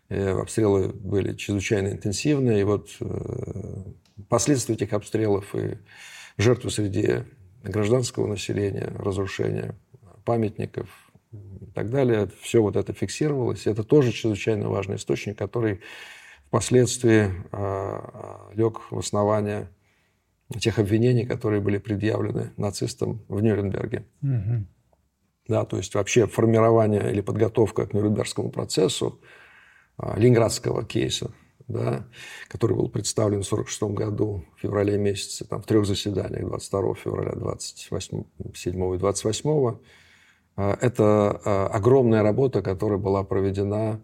Э, 0.09 0.39
обстрелы 0.39 0.89
были 0.89 1.33
чрезвычайно 1.33 1.89
интенсивные. 1.89 2.61
И 2.61 2.63
вот 2.63 2.89
э, 2.99 3.83
последствия 4.29 4.75
этих 4.75 4.93
обстрелов 4.93 5.53
и 5.55 5.77
жертвы 6.37 6.71
среди 6.71 7.23
гражданского 7.63 8.27
населения, 8.27 8.93
разрушения 8.97 9.75
памятников 10.23 10.87
и 11.33 11.65
так 11.73 11.89
далее, 11.89 12.29
все 12.41 12.61
вот 12.61 12.75
это 12.77 12.93
фиксировалось. 12.93 13.67
Это 13.67 13.83
тоже 13.83 14.11
чрезвычайно 14.11 14.69
важный 14.69 14.95
источник, 14.95 15.37
который 15.37 15.81
впоследствии 16.47 17.29
а, 17.51 18.49
лег 18.53 18.79
в 18.91 18.99
основание 18.99 19.69
тех 20.59 20.79
обвинений, 20.79 21.25
которые 21.25 21.61
были 21.61 21.77
предъявлены 21.77 22.53
нацистам 22.55 23.21
в 23.27 23.41
Нюрнберге. 23.41 24.05
Угу. 24.21 24.65
да, 25.49 25.65
то 25.65 25.77
есть 25.77 25.93
вообще 25.95 26.27
формирование 26.27 27.11
или 27.11 27.19
подготовка 27.19 27.85
к 27.85 27.93
Нюрнбергскому 27.93 28.49
процессу 28.49 29.19
Ленинградского 29.99 30.83
кейса, 30.85 31.31
да, 31.67 32.07
который 32.47 32.75
был 32.75 32.89
представлен 32.89 33.43
в 33.43 33.47
1946 33.51 33.95
году, 33.95 34.45
в 34.55 34.61
феврале 34.61 34.97
месяце, 34.97 35.45
там, 35.45 35.61
в 35.61 35.65
трех 35.65 35.85
заседаниях, 35.85 36.47
22 36.47 36.95
февраля, 36.95 37.31
27 37.33 38.23
7 38.53 38.95
и 38.95 38.97
28. 38.97 39.77
А, 40.55 40.77
это 40.81 41.41
а, 41.43 41.67
огромная 41.67 42.23
работа, 42.23 42.61
которая 42.61 42.99
была 42.99 43.23
проведена 43.23 44.01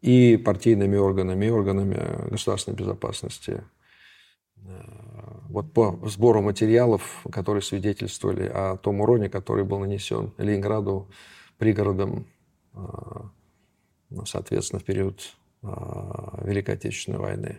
и 0.00 0.36
партийными 0.36 0.96
органами, 0.96 1.46
и 1.46 1.50
органами 1.50 2.28
государственной 2.30 2.76
безопасности 2.76 3.62
вот 5.48 5.72
по 5.72 5.98
сбору 6.04 6.42
материалов, 6.42 7.24
которые 7.32 7.62
свидетельствовали 7.62 8.46
о 8.46 8.76
том 8.76 9.00
уроне, 9.00 9.28
который 9.28 9.64
был 9.64 9.78
нанесен 9.78 10.32
Ленинграду, 10.36 11.08
пригородам, 11.56 12.10
а, 12.10 12.16
ну, 12.16 12.26
соответственно, 14.24 14.80
в 14.80 14.84
период 14.84 15.20
а, 15.62 16.40
Великой 16.44 16.74
Отечественной 16.74 17.18
войны. 17.18 17.58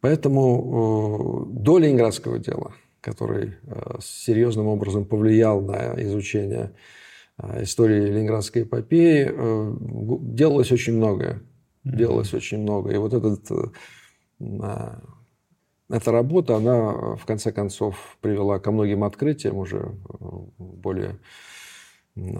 Поэтому 0.00 1.46
до 1.48 1.78
Ленинградского 1.78 2.38
дела, 2.38 2.74
который 3.00 3.56
серьезным 4.00 4.66
образом 4.66 5.06
повлиял 5.06 5.62
на 5.62 5.94
изучение 6.02 6.72
истории 7.60 8.10
Ленинградской 8.10 8.64
эпопеи, 8.64 9.32
делалось 10.34 10.72
очень 10.72 10.96
многое. 10.96 11.42
Делалось 11.84 12.34
очень 12.34 12.58
много. 12.58 12.92
И 12.92 12.98
вот 12.98 13.14
этот 13.14 13.72
эта 15.90 16.12
работа, 16.12 16.56
она 16.56 17.16
в 17.16 17.24
конце 17.26 17.52
концов 17.52 18.16
привела 18.20 18.58
ко 18.58 18.70
многим 18.72 19.04
открытиям 19.04 19.56
уже 19.56 19.94
более 20.58 21.18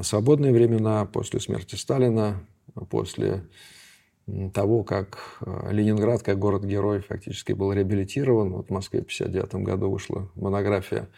свободные 0.02 0.52
времена, 0.52 1.04
после 1.06 1.40
смерти 1.40 1.74
Сталина, 1.74 2.44
после 2.90 3.44
того, 4.52 4.84
как 4.84 5.38
э, 5.44 5.72
Ленинград, 5.72 6.22
как 6.22 6.38
город-герой, 6.38 7.00
фактически 7.00 7.52
был 7.52 7.72
реабилитирован. 7.72 8.52
Вот 8.52 8.68
в 8.68 8.70
Москве 8.70 9.00
в 9.00 9.04
1959 9.04 9.66
году 9.66 9.90
вышла 9.90 10.30
монография 10.34 11.08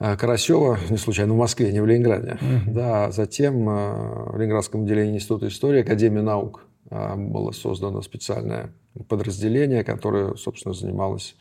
э, 0.00 0.16
Карасева, 0.16 0.78
не 0.90 0.96
случайно 0.96 1.34
в 1.34 1.36
Москве, 1.36 1.72
не 1.72 1.80
в 1.80 1.86
Ленинграде. 1.86 2.38
Mm-hmm. 2.40 2.72
Да, 2.72 3.12
затем 3.12 3.68
э, 3.68 4.32
в 4.32 4.36
Ленинградском 4.36 4.82
отделении 4.82 5.16
Института 5.16 5.48
истории 5.48 5.82
Академии 5.82 6.20
наук 6.20 6.64
было 6.88 7.50
создано 7.50 8.00
специальное 8.00 8.72
подразделение, 9.08 9.82
которое, 9.82 10.36
собственно, 10.36 10.72
занималось 10.72 11.34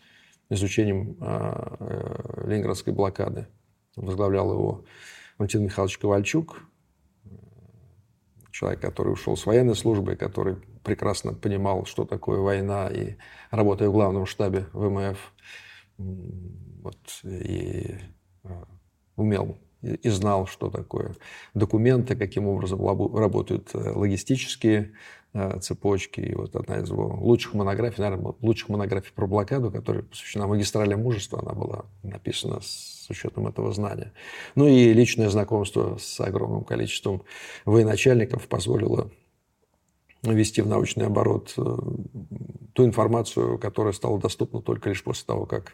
изучением 0.50 1.18
ленинградской 2.48 2.92
блокады. 2.92 3.46
Возглавлял 3.96 4.52
его 4.52 4.86
Валентин 5.38 5.64
Михайлович 5.64 5.98
Ковальчук, 5.98 6.64
человек, 8.52 8.80
который 8.80 9.14
ушел 9.14 9.36
с 9.36 9.46
военной 9.46 9.76
службы, 9.76 10.16
который 10.16 10.56
прекрасно 10.84 11.34
понимал, 11.34 11.86
что 11.86 12.06
такое 12.06 12.40
война, 12.40 12.88
и 12.88 13.16
работая 13.52 13.90
в 13.90 13.94
главном 13.94 14.26
штабе 14.26 14.68
ВМФ, 14.74 15.18
вот, 15.98 16.98
и 17.24 17.96
а, 18.44 18.68
умел 19.16 19.58
и 19.82 20.10
знал, 20.10 20.48
что 20.48 20.70
такое 20.70 21.16
документы, 21.54 22.16
каким 22.16 22.48
образом 22.48 22.84
работают 23.16 23.70
э, 23.76 23.92
логистические 23.92 24.94
Э, 25.38 25.60
цепочки. 25.60 26.22
И 26.22 26.34
вот 26.34 26.56
одна 26.56 26.78
из 26.78 26.90
его 26.90 27.18
лучших 27.20 27.56
монографий, 27.56 28.02
наверное, 28.02 28.34
лучших 28.40 28.70
монографий 28.70 29.12
про 29.14 29.28
блокаду, 29.28 29.70
которая 29.70 30.04
посвящена 30.04 30.48
магистрали 30.48 30.94
мужества, 30.94 31.42
она 31.42 31.52
была 31.52 31.84
написана 32.04 32.62
с 32.62 32.95
учетом 33.10 33.48
этого 33.48 33.74
знания. 33.74 34.14
Ну 34.56 34.68
и 34.68 34.94
личное 34.94 35.30
знакомство 35.30 35.98
с 36.00 36.20
огромным 36.20 36.64
количеством 36.64 37.24
военачальников 37.66 38.48
позволило 38.48 39.12
ввести 40.34 40.62
в 40.62 40.68
научный 40.68 41.06
оборот 41.06 41.54
э, 41.58 41.78
ту 42.74 42.86
информацию, 42.86 43.58
которая 43.60 43.94
стала 43.94 44.20
доступна 44.20 44.62
только 44.62 44.90
лишь 44.90 45.04
после 45.04 45.26
того, 45.26 45.46
как 45.46 45.74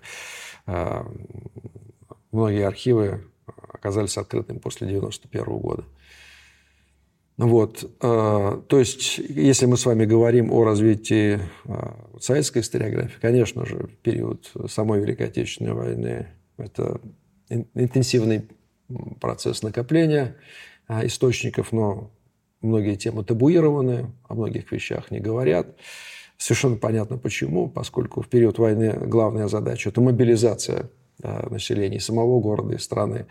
э, 0.68 1.04
многие 2.32 2.66
архивы 2.66 3.26
оказались 3.46 4.18
открытыми 4.18 4.60
после 4.60 4.88
1991 4.88 5.60
года. 5.60 5.84
Вот. 7.38 7.90
Э, 8.02 8.62
то 8.68 8.80
есть, 8.80 9.18
если 9.18 9.66
мы 9.66 9.78
с 9.78 9.86
вами 9.86 10.06
говорим 10.06 10.52
о 10.52 10.64
развитии 10.64 11.40
советской 12.20 12.60
историографии, 12.60 13.18
конечно 13.20 13.66
же, 13.66 13.90
период 14.04 14.52
самой 14.68 15.02
Великой 15.02 15.28
Отечественной 15.28 15.74
войны 15.74 16.28
это 16.58 17.02
интенсивный 17.74 18.48
процесс 19.20 19.64
накопления 19.64 20.38
э, 20.88 21.08
источников, 21.08 21.72
но 21.72 22.12
многие 22.62 22.96
темы 22.96 23.24
табуированы, 23.24 24.12
о 24.28 24.36
многих 24.36 24.72
вещах 24.72 25.12
не 25.12 25.20
говорят. 25.20 25.76
Совершенно 26.38 26.78
понятно 26.78 27.18
почему, 27.18 27.70
поскольку 27.70 28.22
в 28.22 28.28
период 28.28 28.58
войны 28.58 28.94
главная 29.08 29.48
задача– 29.48 29.90
это 29.92 30.02
мобилизация 30.02 30.90
населения 31.22 32.00
самого 32.00 32.40
города 32.40 32.74
и 32.74 32.80
страны 32.80 33.28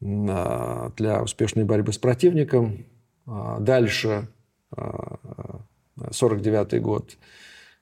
для 0.00 1.22
успешной 1.22 1.64
борьбы 1.64 1.92
с 1.92 1.98
противником, 1.98 2.86
а, 3.26 3.60
дальше, 3.60 4.28
49 4.70 6.74
а, 6.74 6.80
год, 6.80 7.16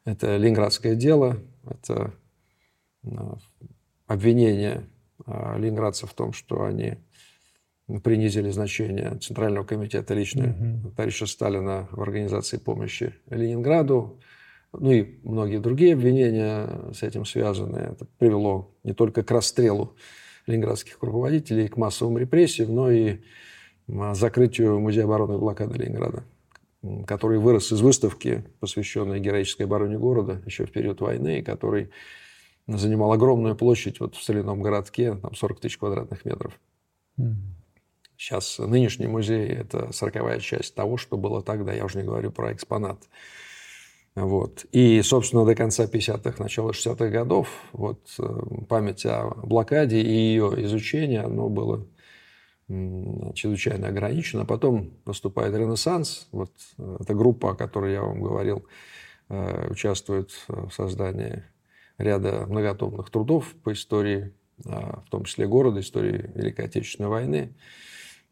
это 0.04 0.36
Ленинградское 0.36 0.94
дело, 0.94 1.38
это 1.68 2.14
а, 3.04 3.38
обвинение 4.06 4.84
ленинградцев 5.26 6.10
в 6.10 6.14
том, 6.14 6.32
что 6.32 6.64
они 6.64 6.94
принизили 8.02 8.50
значение 8.50 9.16
Центрального 9.20 9.64
комитета 9.64 10.14
лично 10.14 10.50
угу. 10.50 10.90
товарища 10.90 11.26
Сталина 11.26 11.88
в 11.92 12.02
организации 12.02 12.56
помощи 12.56 13.14
Ленинграду. 13.30 14.20
Ну 14.72 14.90
и 14.90 15.20
многие 15.22 15.58
другие 15.58 15.94
обвинения 15.94 16.68
с 16.92 17.02
этим 17.02 17.24
связаны. 17.24 17.78
Это 17.78 18.06
привело 18.18 18.74
не 18.82 18.92
только 18.92 19.22
к 19.22 19.30
расстрелу 19.30 19.94
ленинградских 20.46 20.98
руководителей, 21.00 21.68
к 21.68 21.76
массовым 21.76 22.18
репрессиям, 22.18 22.74
но 22.74 22.90
и 22.90 23.20
закрытию 24.12 24.80
Музея 24.80 25.04
обороны 25.04 25.38
блокады 25.38 25.78
Ленинграда, 25.78 26.24
который 27.06 27.38
вырос 27.38 27.72
из 27.72 27.80
выставки, 27.80 28.44
посвященной 28.58 29.20
героической 29.20 29.66
обороне 29.66 29.96
города 29.96 30.42
еще 30.44 30.66
в 30.66 30.72
период 30.72 31.00
войны, 31.00 31.38
и 31.38 31.42
который 31.42 31.90
занимал 32.66 33.12
огромную 33.12 33.56
площадь 33.56 34.00
вот 34.00 34.16
в 34.16 34.22
соляном 34.22 34.62
городке, 34.62 35.14
там 35.14 35.34
40 35.34 35.60
тысяч 35.60 35.78
квадратных 35.78 36.24
метров. 36.24 36.58
Сейчас 38.16 38.58
нынешний 38.58 39.06
музей– 39.06 39.46
это 39.48 39.92
сороковая 39.92 40.40
часть 40.40 40.74
того, 40.74 40.96
что 40.96 41.16
было 41.16 41.42
тогда. 41.42 41.72
Я 41.72 41.84
уже 41.84 41.98
не 41.98 42.04
говорю 42.04 42.30
про 42.30 42.52
экспонат. 42.52 42.98
Вот. 44.14 44.64
И, 44.72 45.02
собственно, 45.02 45.44
до 45.44 45.54
конца 45.54 45.84
50-х, 45.84 46.42
начала 46.42 46.70
60-х 46.70 47.08
годов 47.08 47.48
вот, 47.72 48.00
э, 48.18 48.40
память 48.66 49.04
о 49.04 49.28
блокаде 49.42 50.00
и 50.00 50.10
ее 50.10 50.54
изучение, 50.64 51.20
оно 51.20 51.50
было 51.50 51.86
чрезвычайно 52.68 53.88
ограничено. 53.88 54.46
Потом 54.46 54.94
наступает 55.04 55.54
ренессанс. 55.54 56.28
Вот 56.32 56.50
э, 56.78 56.96
эта 57.00 57.12
группа, 57.12 57.50
о 57.50 57.54
которой 57.54 57.92
я 57.92 58.00
вам 58.00 58.22
говорил, 58.22 58.64
э, 59.28 59.68
участвует 59.70 60.30
в 60.48 60.70
создании 60.70 61.44
ряда 61.98 62.46
многотомных 62.46 63.10
трудов 63.10 63.54
по 63.62 63.72
истории, 63.72 64.32
в 64.58 65.04
том 65.10 65.24
числе 65.24 65.46
города, 65.46 65.80
истории 65.80 66.30
Великой 66.34 66.66
Отечественной 66.66 67.08
войны. 67.08 67.54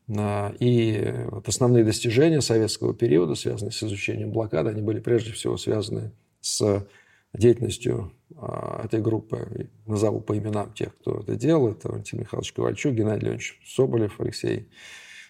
И 0.08 1.14
вот 1.30 1.48
основные 1.48 1.84
достижения 1.84 2.40
советского 2.40 2.94
периода, 2.94 3.34
связанные 3.34 3.72
с 3.72 3.82
изучением 3.82 4.32
блокады, 4.32 4.70
они 4.70 4.82
были 4.82 5.00
прежде 5.00 5.32
всего 5.32 5.56
связаны 5.56 6.12
с 6.40 6.86
деятельностью 7.34 8.12
а, 8.36 8.82
этой 8.84 9.00
группы. 9.00 9.68
Назову 9.86 10.20
по 10.20 10.36
именам 10.38 10.72
тех, 10.72 10.96
кто 10.98 11.20
это 11.20 11.34
делал. 11.34 11.68
Это 11.68 11.88
Валентин 11.88 12.20
Михайлович 12.20 12.52
Ковальчук, 12.52 12.94
Геннадий 12.94 13.22
Леонидович 13.22 13.60
Соболев, 13.66 14.20
Алексей 14.20 14.68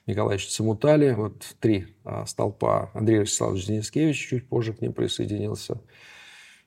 Николаевич 0.07 0.49
Цимутали. 0.49 1.12
Вот 1.12 1.57
три 1.61 1.97
а, 2.05 2.27
столпа. 2.27 2.90
Андрей 2.94 3.20
Вячеславович 3.20 3.66
Денискевич 3.66 4.29
чуть 4.29 4.49
позже 4.49 4.75
к 4.75 4.81
ним 4.81 4.92
присоединился. 4.92 5.81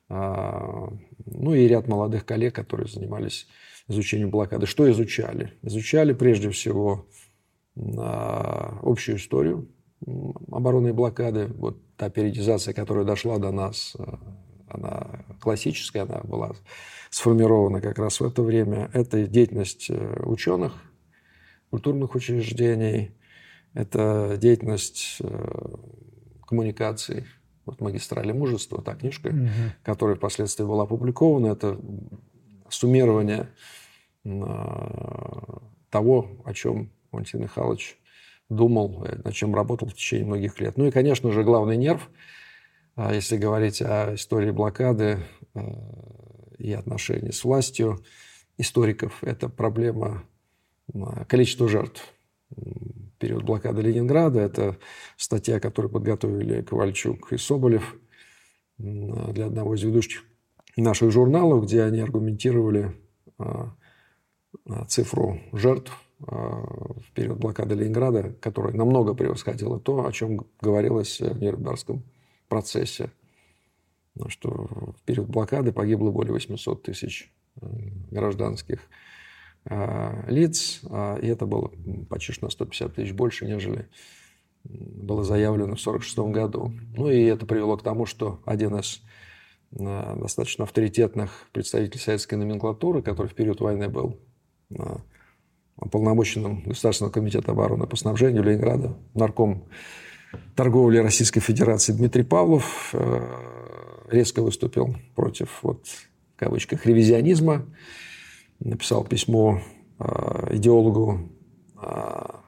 А, 0.08 0.88
ну 1.26 1.54
и 1.54 1.66
ряд 1.68 1.88
молодых 1.88 2.24
коллег, 2.24 2.54
которые 2.54 2.88
занимались 2.88 3.46
изучением 3.88 4.30
блокады. 4.30 4.66
Что 4.66 4.90
изучали? 4.90 5.54
Изучали 5.62 6.12
прежде 6.12 6.50
всего 6.50 7.06
общую 7.76 9.18
историю 9.18 9.68
обороны 10.50 10.88
и 10.88 10.92
блокады. 10.92 11.46
Вот 11.46 11.78
та 11.96 12.10
периодизация, 12.10 12.74
которая 12.74 13.04
дошла 13.04 13.38
до 13.38 13.52
нас 13.52 13.96
она 14.70 15.24
классическая, 15.40 16.02
она 16.02 16.20
была 16.24 16.52
сформирована 17.10 17.80
как 17.80 17.98
раз 17.98 18.20
в 18.20 18.24
это 18.24 18.42
время. 18.42 18.90
Это 18.92 19.26
деятельность 19.26 19.90
э, 19.90 20.22
ученых, 20.24 20.74
культурных 21.70 22.14
учреждений, 22.14 23.12
это 23.74 24.36
деятельность 24.40 25.18
э, 25.20 25.74
коммуникаций, 26.46 27.26
вот 27.68 27.80
«Магистрали 27.80 28.32
мужества», 28.32 28.82
та 28.82 28.94
книжка, 28.94 29.28
угу. 29.28 29.48
которая 29.82 30.16
впоследствии 30.16 30.64
была 30.64 30.82
опубликована, 30.84 31.48
это 31.48 31.78
суммирование 32.68 33.48
того, 35.90 36.28
о 36.44 36.52
чем 36.52 36.90
Валентин 37.12 37.40
Михайлович 37.40 37.98
думал, 38.48 39.06
над 39.24 39.34
чем 39.34 39.54
работал 39.54 39.88
в 39.88 39.94
течение 39.94 40.26
многих 40.26 40.60
лет. 40.60 40.76
Ну 40.76 40.86
и, 40.86 40.90
конечно 40.90 41.30
же, 41.32 41.44
главный 41.44 41.76
нерв, 41.76 42.10
если 42.96 43.36
говорить 43.36 43.80
о 43.80 44.14
истории 44.14 44.50
блокады 44.50 45.18
и 46.58 46.72
отношений 46.72 47.32
с 47.32 47.44
властью 47.44 48.04
историков, 48.56 49.22
это 49.22 49.48
проблема 49.48 50.24
количества 51.28 51.68
жертв 51.68 52.02
период 53.18 53.44
блокады 53.44 53.82
Ленинграда. 53.82 54.40
Это 54.40 54.76
статья, 55.16 55.60
которую 55.60 55.90
подготовили 55.90 56.62
Ковальчук 56.62 57.32
и 57.32 57.36
Соболев 57.36 57.96
для 58.78 59.46
одного 59.46 59.74
из 59.74 59.82
ведущих 59.82 60.24
наших 60.82 61.10
журналов, 61.10 61.64
где 61.64 61.82
они 61.82 62.00
аргументировали 62.00 62.94
а, 63.38 63.74
а, 64.68 64.84
цифру 64.86 65.40
жертв 65.52 65.92
а, 66.26 66.34
в 66.36 67.12
период 67.14 67.38
блокады 67.38 67.74
Ленинграда, 67.74 68.34
которая 68.40 68.74
намного 68.74 69.14
превосходила 69.14 69.80
то, 69.80 70.06
о 70.06 70.12
чем 70.12 70.46
говорилось 70.60 71.20
в 71.20 71.40
Нюрнбергском 71.40 72.04
процессе, 72.48 73.10
что 74.28 74.50
в 74.96 75.02
период 75.04 75.28
блокады 75.28 75.72
погибло 75.72 76.10
более 76.10 76.32
800 76.32 76.82
тысяч 76.82 77.32
гражданских 78.10 78.80
лиц, 80.28 80.80
а, 80.90 81.16
и 81.16 81.26
это 81.26 81.46
было 81.46 81.70
почти 82.08 82.32
на 82.40 82.50
150 82.50 82.94
тысяч 82.94 83.12
больше, 83.12 83.46
нежели 83.46 83.88
было 84.64 85.24
заявлено 85.24 85.76
в 85.76 85.80
1946 85.80 86.18
году. 86.34 86.72
Ну 86.96 87.10
и 87.10 87.22
это 87.24 87.46
привело 87.46 87.76
к 87.76 87.82
тому, 87.82 88.06
что 88.06 88.40
один 88.44 88.76
из 88.76 89.02
э, 89.72 90.16
достаточно 90.20 90.64
авторитетных 90.64 91.48
представителей 91.52 92.00
советской 92.00 92.34
номенклатуры, 92.34 93.02
который 93.02 93.28
в 93.28 93.34
период 93.34 93.60
войны 93.60 93.88
был 93.88 94.18
э, 94.70 94.96
полномоченным 95.90 96.62
Государственного 96.64 97.12
комитета 97.12 97.52
обороны 97.52 97.86
по 97.86 97.96
снабжению 97.96 98.42
Ленинграда, 98.42 98.96
нарком 99.14 99.64
торговли 100.56 100.98
Российской 100.98 101.40
Федерации 101.40 101.92
Дмитрий 101.92 102.24
Павлов 102.24 102.94
резко 104.10 104.42
выступил 104.42 104.96
против, 105.14 105.60
вот, 105.62 105.86
в 105.86 106.36
кавычках, 106.36 106.84
ревизионизма, 106.84 107.64
написал 108.60 109.04
письмо 109.04 109.60
а, 109.98 110.48
идеологу 110.52 111.30
а, 111.76 112.42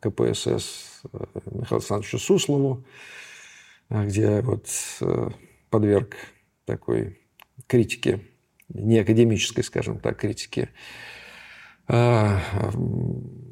КПСС 0.00 1.02
э, 1.12 1.18
Михаилу 1.46 1.76
Александровичу 1.80 2.18
Суслову, 2.18 2.84
где 3.88 4.42
вот 4.42 4.68
э, 5.00 5.30
подверг 5.70 6.16
такой 6.66 7.18
критике, 7.66 8.20
не 8.68 8.98
академической, 8.98 9.62
скажем 9.62 9.98
так, 10.00 10.18
критике, 10.18 10.68
а, 11.86 12.38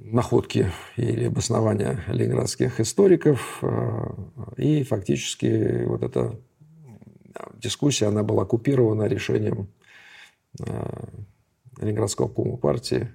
находки 0.05 0.71
или 0.97 1.25
обоснования 1.25 2.05
ленинградских 2.09 2.79
историков. 2.81 3.63
И 4.59 4.83
фактически 4.83 5.85
вот 5.85 6.03
эта 6.03 6.39
дискуссия, 7.55 8.07
она 8.07 8.23
была 8.23 8.43
оккупирована 8.43 9.05
решением 9.05 9.69
Ленинградского 11.79 12.29
обкома 12.29 12.57
партии, 12.57 13.09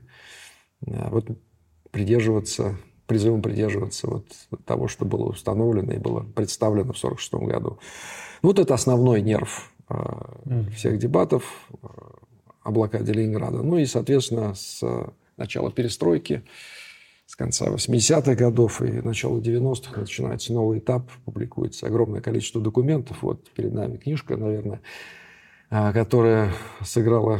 э, 0.85 1.09
вот 1.09 1.27
придерживаться, 1.91 2.77
призывом 3.07 3.41
придерживаться 3.41 4.07
вот 4.07 4.25
того, 4.65 4.87
что 4.87 5.05
было 5.05 5.29
установлено 5.29 5.93
и 5.93 5.97
было 5.97 6.21
представлено 6.21 6.93
в 6.93 6.97
1946 6.97 7.33
году. 7.49 7.79
Вот 8.41 8.59
это 8.59 8.73
основной 8.73 9.21
нерв 9.21 9.73
э, 9.89 9.95
всех 10.75 10.97
дебатов 10.99 11.69
о 12.63 12.71
блокаде 12.71 13.11
Ленинграда. 13.13 13.63
Ну 13.63 13.77
и, 13.77 13.85
соответственно, 13.85 14.53
с 14.53 14.83
начала 15.37 15.71
перестройки, 15.71 16.43
с 17.25 17.35
конца 17.35 17.67
80-х 17.67 18.35
годов 18.35 18.81
и 18.81 18.91
начала 19.01 19.39
90-х 19.39 20.01
начинается 20.01 20.53
новый 20.53 20.79
этап, 20.79 21.09
публикуется 21.25 21.87
огромное 21.87 22.21
количество 22.21 22.61
документов. 22.61 23.19
Вот 23.21 23.49
перед 23.51 23.73
нами 23.73 23.97
книжка, 23.97 24.37
наверное, 24.37 24.81
которая 25.71 26.51
сыграла 26.83 27.39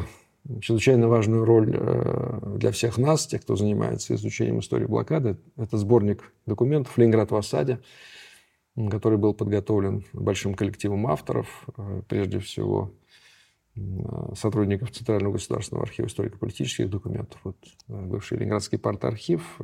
чрезвычайно 0.61 1.07
важную 1.07 1.45
роль 1.45 1.75
э, 1.77 2.55
для 2.57 2.71
всех 2.71 2.97
нас, 2.97 3.27
тех, 3.27 3.41
кто 3.41 3.55
занимается 3.55 4.15
изучением 4.15 4.59
истории 4.59 4.85
блокады. 4.85 5.37
Это 5.57 5.77
сборник 5.77 6.33
документов 6.45 6.97
«Ленинград 6.97 7.31
в 7.31 7.35
осаде», 7.35 7.79
который 8.89 9.17
был 9.17 9.33
подготовлен 9.33 10.05
большим 10.13 10.55
коллективом 10.55 11.07
авторов, 11.07 11.67
э, 11.77 12.01
прежде 12.07 12.39
всего 12.39 12.91
э, 13.75 13.79
сотрудников 14.35 14.91
Центрального 14.91 15.33
государственного 15.33 15.85
архива 15.85 16.07
историко-политических 16.07 16.89
документов, 16.89 17.39
вот, 17.43 17.57
бывший 17.87 18.39
Ленинградский 18.39 18.79
парт-архив, 18.79 19.59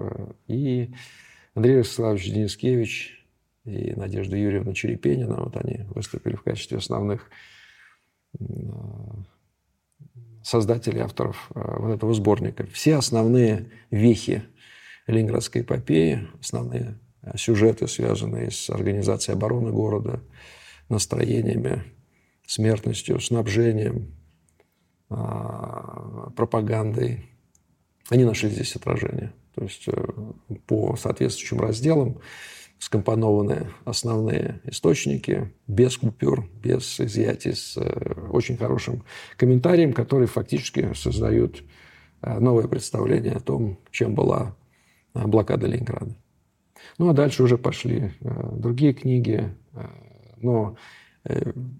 и 0.47 0.93
Андрей 1.55 1.79
Ростиславович 1.79 2.31
Денискевич 2.31 3.27
и 3.65 3.93
Надежда 3.95 4.37
Юрьевна 4.37 4.73
Черепенина. 4.73 5.43
Вот 5.43 5.57
они 5.57 5.85
выступили 5.89 6.35
в 6.35 6.43
качестве 6.43 6.77
основных 6.77 7.29
создателей, 10.43 11.01
авторов 11.01 11.49
э, 11.53 11.75
вот 11.79 11.93
этого 11.93 12.13
сборника. 12.13 12.65
Все 12.67 12.95
основные 12.95 13.69
вехи 13.91 14.43
Ленинградской 15.07 15.61
эпопеи, 15.61 16.27
основные 16.39 16.99
сюжеты, 17.35 17.87
связанные 17.87 18.51
с 18.51 18.69
организацией 18.69 19.35
обороны 19.35 19.71
города, 19.71 20.21
настроениями, 20.89 21.83
смертностью, 22.45 23.19
снабжением, 23.19 24.13
а, 25.09 26.31
пропагандой, 26.35 27.25
они 28.09 28.23
нашли 28.23 28.49
здесь 28.49 28.75
отражение. 28.75 29.33
То 29.55 29.63
есть 29.63 29.87
э, 29.87 29.93
по 30.65 30.95
соответствующим 30.95 31.59
разделам 31.59 32.19
скомпонованы 32.79 33.67
основные 33.85 34.61
источники, 34.65 35.53
без 35.67 35.97
купюр, 35.97 36.47
без 36.61 36.99
изъятий, 36.99 37.53
с 37.53 37.75
э, 37.77 38.27
очень 38.29 38.57
хорошим 38.57 39.03
комментарием, 39.35 39.93
который 39.93 40.27
фактически 40.27 40.93
создают 40.93 41.63
э, 42.21 42.39
новое 42.39 42.67
представление 42.67 43.33
о 43.33 43.39
том, 43.39 43.79
чем 43.91 44.13
была 44.13 44.55
э, 45.13 45.25
блокада 45.25 45.67
Ленинграда. 45.67 46.15
Ну 46.99 47.09
а 47.09 47.13
дальше 47.13 47.43
уже 47.43 47.57
пошли 47.57 48.13
другие 48.21 48.93
книги, 48.93 49.53
но 50.37 50.77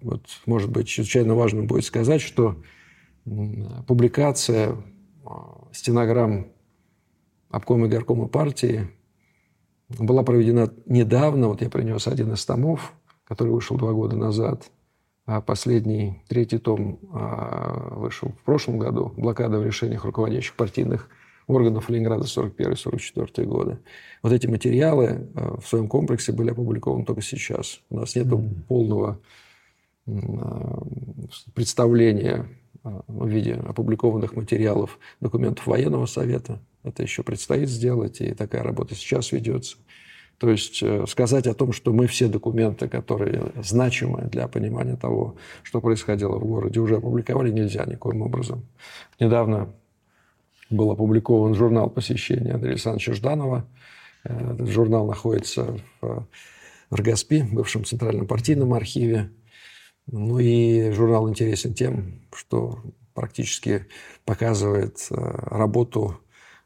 вот, 0.02 0.26
может 0.46 0.70
быть, 0.70 0.88
чрезвычайно 0.88 1.34
важно 1.34 1.64
будет 1.64 1.86
сказать, 1.86 2.22
что 2.22 2.62
публикация 3.88 4.76
стенограмм 5.72 6.48
обкома 7.50 7.88
и 7.88 7.90
горкома 7.90 8.28
партии 8.28 8.90
была 9.90 10.24
проведена 10.24 10.72
недавно, 10.86 11.50
вот 11.50 11.62
я 11.62 11.70
принес 11.70 12.08
один 12.08 12.34
из 12.34 12.46
томов, 12.46 12.94
который 13.26 13.54
вышел 13.54 13.78
два 13.78 13.94
года 13.94 14.16
назад, 14.16 14.70
а 15.26 15.42
последний, 15.42 16.22
третий 16.28 16.58
том 16.58 17.00
а, 17.12 17.96
вышел 17.96 18.30
в 18.30 18.44
прошлом 18.44 18.80
году, 18.80 19.14
«Блокада 19.18 19.60
в 19.60 19.66
решениях 19.66 20.06
руководящих 20.06 20.56
партийных 20.56 21.10
органов 21.48 21.90
Ленинграда 21.90 22.26
41-44 22.26 23.46
годы. 23.46 23.80
Вот 24.22 24.32
эти 24.34 24.48
материалы 24.48 25.30
а, 25.36 25.60
в 25.60 25.68
своем 25.68 25.88
комплексе 25.88 26.32
были 26.32 26.52
опубликованы 26.52 27.06
только 27.06 27.22
сейчас. 27.22 27.82
У 27.90 27.98
нас 27.98 28.16
нет 28.16 28.28
mm-hmm. 28.28 28.64
полного 28.68 29.20
представления 31.54 32.48
в 33.08 33.28
виде 33.28 33.54
опубликованных 33.54 34.36
материалов 34.36 35.00
документов 35.22 35.68
военного 35.68 36.06
совета, 36.06 36.60
это 36.84 37.04
еще 37.04 37.24
предстоит 37.24 37.70
сделать, 37.70 38.22
и 38.22 38.34
такая 38.34 38.64
работа 38.64 38.96
сейчас 38.96 39.32
ведется. 39.32 39.78
То 40.38 40.52
есть 40.52 40.84
э, 40.84 41.06
сказать 41.08 41.48
о 41.48 41.54
том, 41.54 41.74
что 41.74 41.92
мы 41.92 42.06
все 42.08 42.28
документы, 42.28 42.88
которые 42.88 43.52
значимы 43.64 44.30
для 44.32 44.48
понимания 44.48 44.96
того, 44.96 45.36
что 45.64 45.82
происходило 45.82 46.38
в 46.38 46.46
городе, 46.46 46.80
уже 46.80 46.98
опубликовали, 46.98 47.52
нельзя 47.52 47.86
никоим 47.86 48.22
образом. 48.22 48.66
Недавно 49.20 49.74
был 50.70 50.92
опубликован 50.92 51.56
журнал 51.56 51.90
посещения 51.90 52.52
Андрея 52.52 52.74
Александровича 52.74 53.14
Жданова. 53.14 53.66
Э, 54.24 54.54
этот 54.54 54.68
журнал 54.68 55.08
находится 55.08 55.80
в 56.02 56.28
РГСПИ, 56.92 57.48
бывшем 57.52 57.84
Центральном 57.84 58.28
партийном 58.28 58.74
архиве. 58.74 59.32
Ну 60.08 60.40
и 60.40 60.92
журнал 60.92 61.30
интересен 61.30 61.74
тем, 61.74 62.22
что 62.34 62.82
практически 63.14 63.88
показывает 64.26 65.06
э, 65.10 65.16
работу 65.16 66.20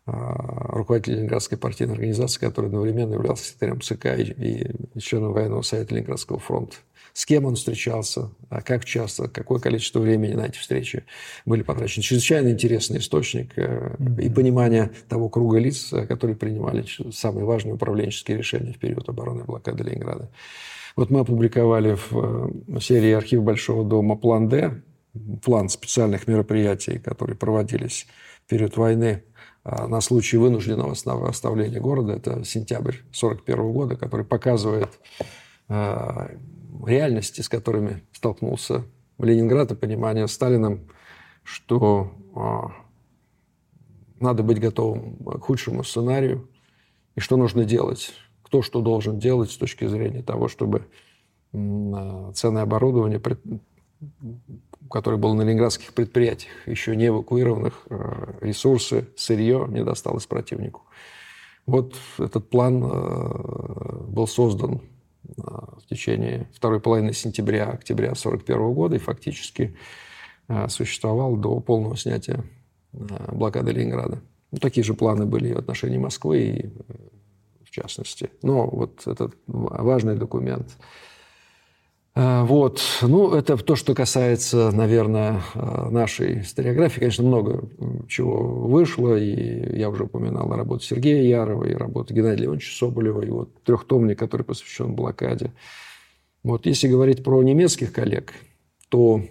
а, 0.05 0.75
руководитель 0.77 1.13
Ленинградской 1.13 1.57
партийной 1.57 1.93
организации, 1.93 2.39
который 2.39 2.67
одновременно 2.67 3.13
являлся 3.13 3.45
секретарем 3.45 3.81
ЦК 3.81 4.05
и, 4.17 4.73
и 4.95 4.99
членом 4.99 5.33
военного 5.33 5.61
совета 5.61 5.93
Ленинградского 5.93 6.39
фронта. 6.39 6.77
С 7.13 7.25
кем 7.25 7.45
он 7.45 7.55
встречался, 7.55 8.31
а 8.49 8.61
как 8.61 8.83
часто, 8.83 9.27
какое 9.27 9.59
количество 9.59 9.99
времени 9.99 10.33
на 10.33 10.47
эти 10.47 10.57
встречи 10.57 11.03
были 11.45 11.61
потрачены. 11.61 12.03
Чрезвычайно 12.03 12.49
интересный 12.49 12.99
источник 12.99 13.57
mm-hmm. 13.57 14.23
и 14.23 14.29
понимание 14.29 14.91
того 15.07 15.29
круга 15.29 15.59
лиц, 15.59 15.93
э, 15.93 16.07
которые 16.07 16.35
принимали 16.35 16.85
самые 17.11 17.45
важные 17.45 17.75
управленческие 17.75 18.37
решения 18.37 18.73
в 18.73 18.79
период 18.79 19.07
обороны 19.07 19.43
блокады 19.43 19.83
Ленинграда. 19.83 20.29
Вот 20.95 21.09
мы 21.09 21.21
опубликовали 21.21 21.97
в 22.09 22.79
серии 22.81 23.11
«Архив 23.11 23.43
Большого 23.43 23.83
дома» 23.83 24.15
план 24.15 24.49
«Д», 24.49 24.81
план 25.43 25.69
специальных 25.69 26.27
мероприятий, 26.27 26.99
которые 26.99 27.35
проводились 27.35 28.07
в 28.45 28.49
период 28.49 28.77
войны 28.77 29.23
а, 29.63 29.87
на 29.87 30.01
случай 30.01 30.37
вынужденного 30.37 30.93
оставления 31.27 31.79
города. 31.79 32.13
Это 32.13 32.43
сентябрь 32.43 32.95
1941 33.11 33.71
года, 33.73 33.95
который 33.95 34.25
показывает 34.25 34.89
а, 35.67 36.31
реальности, 36.85 37.41
с 37.41 37.49
которыми 37.49 38.03
столкнулся 38.13 38.85
Ленинград 39.19 39.71
и 39.71 39.75
понимание 39.75 40.27
Сталином, 40.27 40.87
что 41.43 42.11
а, 42.35 42.71
надо 44.19 44.43
быть 44.43 44.59
готовым 44.59 45.17
к 45.17 45.41
худшему 45.41 45.83
сценарию 45.83 46.49
и 47.15 47.19
что 47.19 47.37
нужно 47.37 47.65
делать, 47.65 48.13
кто 48.51 48.61
что 48.61 48.81
должен 48.81 49.17
делать 49.17 49.49
с 49.49 49.55
точки 49.55 49.87
зрения 49.87 50.21
того, 50.21 50.49
чтобы 50.49 50.85
ценное 51.53 52.63
оборудование 52.63 53.21
который 54.89 55.17
был 55.17 55.33
на 55.35 55.43
ленинградских 55.43 55.93
предприятиях, 55.93 56.67
еще 56.67 56.97
не 56.97 57.07
эвакуированных, 57.07 57.85
э, 57.89 58.33
ресурсы, 58.41 59.07
сырье 59.15 59.67
не 59.69 59.85
досталось 59.85 60.25
противнику. 60.25 60.81
Вот 61.65 61.95
этот 62.17 62.49
план 62.49 62.83
э, 62.83 64.05
был 64.09 64.27
создан 64.27 64.81
э, 65.23 65.31
в 65.37 65.85
течение 65.89 66.49
второй 66.53 66.81
половины 66.81 67.13
сентября, 67.13 67.69
октября 67.69 68.07
1941 68.07 68.73
года 68.73 68.95
и 68.97 68.99
фактически 68.99 69.77
существовал 70.67 71.37
до 71.37 71.57
полного 71.61 71.95
снятия 71.95 72.43
блокады 72.91 73.71
Ленинграда. 73.71 74.19
Ну, 74.51 74.57
такие 74.57 74.83
же 74.83 74.93
планы 74.93 75.25
были 75.25 75.49
и 75.49 75.53
в 75.53 75.57
отношении 75.57 75.97
Москвы, 75.97 76.39
и 76.39 76.73
в 77.71 77.73
частности. 77.73 78.29
Но 78.43 78.67
вот 78.67 79.07
этот 79.07 79.33
важный 79.47 80.15
документ– 80.15 80.67
а, 82.13 82.43
вот. 82.43 82.81
Ну, 83.01 83.33
это 83.33 83.55
то, 83.57 83.75
что 83.75 83.95
касается, 83.95 84.71
наверное, 84.71 85.41
а, 85.55 85.89
нашей 85.89 86.41
историографии. 86.41 86.99
Конечно, 86.99 87.23
много 87.23 87.69
чего 88.09 88.67
вышло, 88.67 89.15
и 89.15 89.77
я 89.77 89.89
уже 89.89 90.03
упоминал 90.03 90.49
работу 90.49 90.83
Сергея 90.83 91.23
Ярова, 91.23 91.63
и 91.63 91.73
работу 91.73 92.13
Геннадия 92.13 92.43
Леоновича 92.43 92.77
Соболева, 92.77 93.21
и 93.21 93.29
вот 93.29 93.63
трехтомник, 93.63 94.19
который 94.19 94.43
посвящен 94.43 94.93
блокаде. 94.93 95.53
Вот 96.43 96.65
если 96.65 96.89
говорить 96.89 97.23
про 97.23 97.41
немецких 97.43 97.93
коллег, 97.93 98.33
то, 98.89 99.21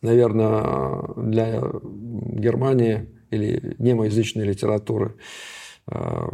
наверное, 0.00 1.02
для 1.16 1.60
Германии 1.60 3.10
или 3.30 3.76
немоязычной 3.78 4.46
литературы 4.46 5.16
а, 5.86 6.30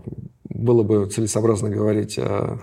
было 0.55 0.83
бы 0.83 1.07
целесообразно 1.07 1.69
говорить 1.69 2.19
о 2.19 2.61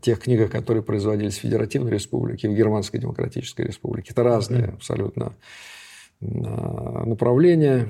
тех 0.00 0.20
книгах, 0.20 0.50
которые 0.50 0.82
производились 0.82 1.36
в 1.36 1.40
Федеративной 1.40 1.90
Республике, 1.90 2.48
в 2.48 2.54
Германской 2.54 3.00
Демократической 3.00 3.62
Республике. 3.66 4.12
Это 4.12 4.22
разные 4.22 4.66
абсолютно 4.66 5.34
э, 6.20 6.24
направления, 6.26 7.88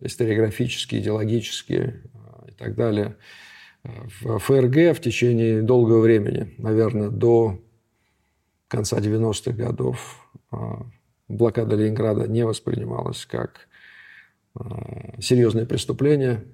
историографические, 0.00 1.00
идеологические 1.00 2.02
и 2.48 2.52
так 2.52 2.74
далее. 2.74 3.16
В 3.82 4.38
ФРГ 4.38 4.96
в 4.96 5.00
течение 5.00 5.62
долгого 5.62 6.00
времени, 6.00 6.54
наверное, 6.58 7.08
до 7.08 7.58
конца 8.68 8.98
90-х 8.98 9.52
годов 9.52 10.28
блокада 11.28 11.76
Ленинграда 11.76 12.28
не 12.28 12.44
воспринималась 12.44 13.24
как 13.24 13.68
серьезное 15.18 15.64
преступление. 15.64 16.44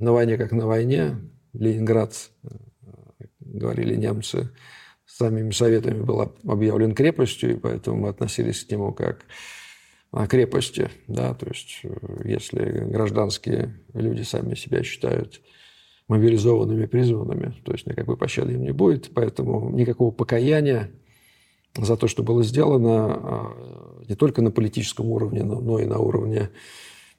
На 0.00 0.12
войне 0.12 0.36
как 0.36 0.52
на 0.52 0.66
войне, 0.66 1.16
Ленинград, 1.52 2.30
э, 2.42 2.48
говорили 3.40 3.96
немцы, 3.96 4.50
самими 5.06 5.50
советами 5.50 6.02
был 6.02 6.20
объявлен 6.46 6.94
крепостью, 6.94 7.52
и 7.54 7.58
поэтому 7.58 7.98
мы 7.98 8.08
относились 8.08 8.64
к 8.64 8.70
нему 8.70 8.92
как 8.92 9.24
к 10.12 10.26
крепости. 10.28 10.90
Да? 11.08 11.34
То 11.34 11.46
есть, 11.46 11.80
э, 11.82 11.88
если 12.24 12.60
гражданские 12.90 13.80
люди 13.94 14.22
сами 14.22 14.54
себя 14.54 14.82
считают 14.82 15.40
мобилизованными, 16.08 16.86
призванными, 16.86 17.54
то 17.64 17.72
есть 17.72 17.86
никакой 17.86 18.16
пощады 18.16 18.52
им 18.54 18.62
не 18.62 18.72
будет, 18.72 19.12
поэтому 19.12 19.70
никакого 19.70 20.12
покаяния 20.12 20.90
за 21.76 21.96
то, 21.96 22.06
что 22.06 22.22
было 22.22 22.42
сделано 22.44 23.14
а, 23.14 24.04
не 24.08 24.14
только 24.14 24.40
на 24.40 24.50
политическом 24.50 25.06
уровне, 25.06 25.42
но 25.42 25.78
и 25.80 25.84
на 25.84 25.98
уровне 25.98 26.50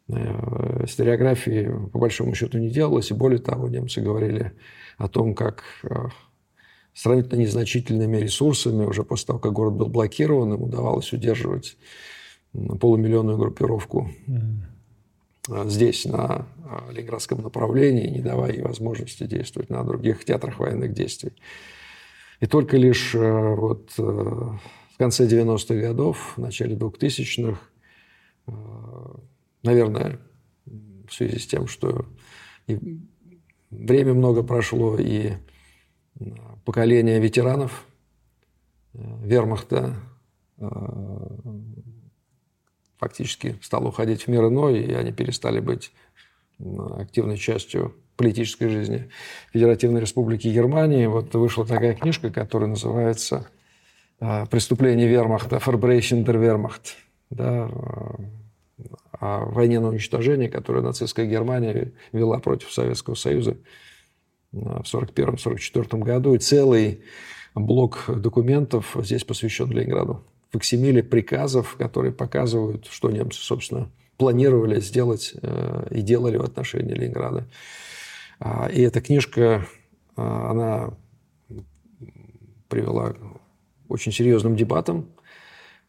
Э, 0.09 0.85
историографии 0.85 1.69
по 1.91 1.99
большому 1.99 2.33
счету 2.33 2.57
не 2.59 2.69
делалось. 2.69 3.11
И 3.11 3.13
более 3.13 3.39
того, 3.39 3.67
немцы 3.67 4.01
говорили 4.01 4.53
о 4.97 5.09
том, 5.09 5.35
как 5.35 5.63
э, 5.83 6.07
сравнительно 6.93 7.41
незначительными 7.41 8.17
ресурсами 8.17 8.85
уже 8.85 9.03
после 9.03 9.27
того, 9.27 9.39
как 9.39 9.51
город 9.51 9.73
был 9.73 9.87
блокирован, 9.87 10.53
им 10.53 10.63
удавалось 10.63 11.11
удерживать 11.11 11.77
полумиллионную 12.53 13.37
группировку 13.37 14.09
mm. 14.27 15.69
здесь, 15.69 16.05
на 16.05 16.47
Ленинградском 16.91 17.41
направлении, 17.41 18.07
не 18.07 18.21
давая 18.21 18.53
ей 18.53 18.61
возможности 18.61 19.25
действовать 19.25 19.69
на 19.69 19.83
других 19.83 20.23
театрах 20.23 20.59
военных 20.59 20.93
действий. 20.93 21.33
И 22.39 22.45
только 22.47 22.77
лишь 22.77 23.13
вот 23.13 23.91
в 23.97 24.59
конце 24.97 25.27
90-х 25.27 25.75
годов, 25.75 26.33
в 26.37 26.41
начале 26.41 26.75
2000-х 26.75 27.59
наверное, 29.63 30.19
в 30.65 31.13
связи 31.13 31.39
с 31.39 31.47
тем, 31.47 31.67
что 31.67 32.05
и 32.67 32.77
время 33.69 34.13
много 34.13 34.43
прошло, 34.43 34.97
и 34.97 35.33
поколение 36.65 37.19
ветеранов 37.19 37.85
э, 38.93 38.99
вермахта 39.23 39.95
э, 40.57 40.67
фактически 42.97 43.57
стало 43.61 43.89
уходить 43.89 44.23
в 44.23 44.27
мир 44.27 44.47
иной, 44.47 44.79
и 44.79 44.93
они 44.93 45.11
перестали 45.11 45.59
быть 45.59 45.91
активной 46.59 47.37
частью 47.37 47.95
политической 48.15 48.67
жизни 48.67 49.09
Федеративной 49.53 50.01
Республики 50.01 50.47
Германии. 50.47 51.05
Вот 51.05 51.33
вышла 51.35 51.65
такая 51.65 51.93
книжка, 51.93 52.31
которая 52.31 52.69
называется 52.69 53.47
э, 54.19 54.45
«Преступление 54.47 55.07
вермахта», 55.07 55.57
«Verbrechen 55.57 56.25
der 56.25 56.41
Wehrmacht». 56.41 56.95
Да, 57.29 57.69
войне 59.19 59.79
на 59.79 59.89
уничтожение, 59.89 60.49
которую 60.49 60.83
нацистская 60.83 61.25
Германия 61.25 61.93
вела 62.11 62.39
против 62.39 62.71
Советского 62.71 63.15
Союза 63.15 63.57
в 64.51 64.81
1941-1944 64.81 65.97
году. 66.03 66.33
И 66.35 66.39
целый 66.39 67.01
блок 67.55 68.05
документов 68.07 68.95
здесь 68.99 69.23
посвящен 69.23 69.69
Ленинграду. 69.71 70.23
Факсимили 70.51 71.01
приказов, 71.01 71.75
которые 71.77 72.13
показывают, 72.13 72.87
что 72.87 73.09
немцы, 73.11 73.41
собственно, 73.41 73.91
планировали 74.17 74.79
сделать 74.79 75.33
э, 75.41 75.87
и 75.91 76.01
делали 76.01 76.37
в 76.37 76.43
отношении 76.43 76.93
Ленинграда. 76.93 77.47
А, 78.39 78.67
и 78.67 78.81
эта 78.81 79.01
книжка, 79.01 79.67
а, 80.15 80.51
она 80.51 80.93
привела 82.69 83.11
к 83.11 83.17
очень 83.89 84.11
серьезным 84.11 84.55
дебатам, 84.55 85.09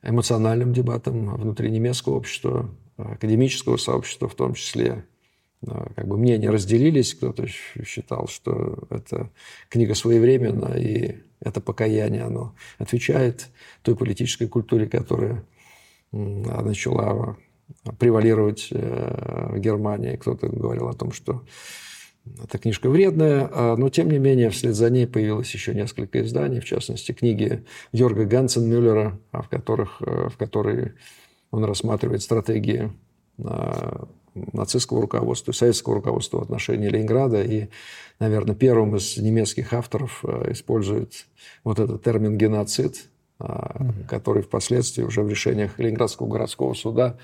эмоциональным 0.03 0.73
дебатам 0.73 1.35
внутри 1.37 1.71
немецкого 1.71 2.17
общества, 2.17 2.71
академического 2.99 3.77
сообщества 3.77 4.29
в 4.29 4.35
том 4.35 4.55
числе. 4.55 5.05
Как 5.97 6.07
бы 6.07 6.19
мнения 6.19 6.51
разделились, 6.51 7.15
кто-то 7.15 7.47
считал, 7.47 8.29
что 8.29 8.87
это 8.91 9.31
книга 9.69 9.95
своевременна, 9.95 10.75
и 10.79 11.17
это 11.41 11.61
покаяние, 11.61 12.23
оно 12.23 12.55
отвечает 12.79 13.49
той 13.83 13.97
политической 13.97 14.47
культуре, 14.47 14.87
которая 14.87 15.45
начала 16.13 17.37
превалировать 17.99 18.69
э, 18.71 19.49
в 19.53 19.59
Германии. 19.59 20.17
Кто-то 20.17 20.49
говорил 20.49 20.89
о 20.89 20.95
том, 20.95 21.13
что 21.13 21.45
эта 22.43 22.59
книжка 22.59 22.91
вредная, 22.91 23.49
а, 23.53 23.77
но 23.77 23.89
тем 23.89 24.11
не 24.11 24.19
менее 24.19 24.51
вслед 24.51 24.75
за 24.75 24.91
ней 24.91 25.07
появилось 25.07 25.53
еще 25.53 25.75
несколько 25.75 26.23
изданий, 26.23 26.61
в 26.61 26.65
частности 26.65 27.13
книги 27.13 27.65
Йорга 27.93 28.25
Гансен-Мюллера, 28.25 29.19
в, 29.33 29.49
которых, 29.49 30.01
э, 30.01 30.29
в 30.29 30.37
которой 30.37 30.93
он 31.51 31.65
рассматривает 31.65 32.23
стратегии 32.23 32.93
а, 33.45 34.07
нацистского 34.35 35.03
руководства, 35.03 35.53
советского 35.53 35.97
руководства 35.97 36.39
в 36.39 36.43
отношении 36.43 36.89
Ленинграда. 36.89 37.43
И, 37.43 37.69
наверное, 38.21 38.55
первым 38.55 38.97
из 38.97 39.17
немецких 39.17 39.73
авторов 39.73 40.25
а, 40.25 40.51
использует 40.53 41.27
вот 41.65 41.79
этот 41.79 42.03
термин 42.03 42.37
«геноцид», 42.37 43.07
угу. 43.39 43.95
который 44.09 44.43
впоследствии 44.43 45.03
уже 45.03 45.23
в 45.23 45.29
решениях 45.29 45.79
Ленинградского 45.79 46.29
городского 46.29 46.75
суда 46.75 47.17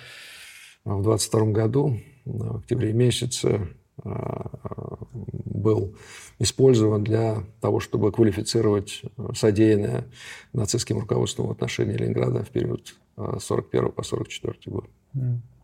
в 0.84 1.02
22 1.02 1.46
году, 1.46 1.98
в 2.24 2.58
октябре 2.58 2.92
месяце, 2.92 3.68
был 4.02 5.94
использован 6.38 7.04
для 7.04 7.44
того, 7.60 7.80
чтобы 7.80 8.10
квалифицировать 8.12 9.02
содеянное 9.34 10.04
нацистским 10.52 10.98
руководством 10.98 11.48
в 11.48 11.50
отношении 11.52 11.94
Ленинграда 11.94 12.42
в 12.42 12.50
период 12.50 12.94
с 13.16 13.44
41 13.44 13.92
по 13.92 14.02
44 14.02 14.56
год. 14.66 14.86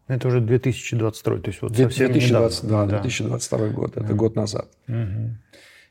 Это 0.07 0.27
уже 0.29 0.41
2022, 0.41 1.39
то 1.39 1.49
есть 1.49 1.63
вот 1.63 1.73
2020, 1.73 2.65
недавно. 2.65 2.87
Да, 2.87 2.99
2022 2.99 3.69
год, 3.69 3.97
это 3.97 4.13
mm. 4.13 4.15
год 4.17 4.35
назад. 4.35 4.69
Угу. 4.89 5.37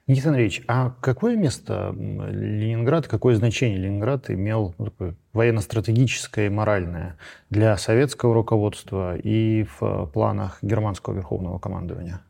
Никита 0.08 0.30
Андреевич, 0.30 0.63
а 0.67 0.95
какое 1.02 1.38
место 1.38 1.93
Ленинград, 1.95 3.08
какое 3.08 3.36
значение 3.36 3.78
Ленинград 3.78 4.30
имел 4.30 4.73
ну, 4.78 4.86
такое 4.86 5.15
военно-стратегическое 5.34 6.47
и 6.47 6.49
моральное 6.49 7.15
для 7.52 7.78
советского 7.78 8.34
руководства 8.34 9.15
и 9.15 9.67
в 9.80 10.10
планах 10.12 10.58
германского 10.63 11.13
верховного 11.13 11.60
командования? 11.60 12.21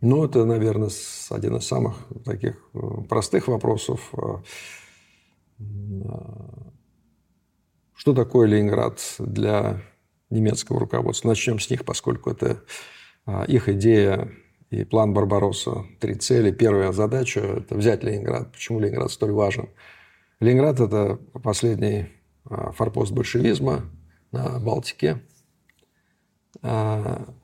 Ну, 0.00 0.24
это, 0.24 0.44
наверное, 0.44 0.90
один 1.30 1.56
из 1.56 1.66
самых 1.66 1.96
таких 2.24 2.56
э, 2.74 2.78
простых 3.08 3.48
вопросов. 3.48 4.12
Э, 4.14 4.42
что 7.94 8.14
такое 8.14 8.46
Ленинград 8.46 9.00
для 9.18 9.82
немецкого 10.30 10.80
руководства? 10.80 11.28
Начнем 11.28 11.58
с 11.58 11.70
них, 11.70 11.84
поскольку 11.84 12.30
это 12.30 12.62
а, 13.24 13.44
их 13.44 13.68
идея 13.68 14.30
и 14.70 14.84
план 14.84 15.12
Барбаросса. 15.12 15.86
Три 15.98 16.14
цели. 16.14 16.50
Первая 16.50 16.92
задача– 16.92 17.40
это 17.58 17.74
взять 17.74 18.04
Ленинград. 18.04 18.52
Почему 18.52 18.80
Ленинград 18.80 19.10
столь 19.10 19.32
важен? 19.32 19.68
Ленинград– 20.40 20.78
это 20.80 21.18
последний 21.42 22.10
а, 22.44 22.70
форпост 22.72 23.12
большевизма 23.12 23.90
на 24.30 24.60
Балтике. 24.60 25.22
А, 26.62 27.34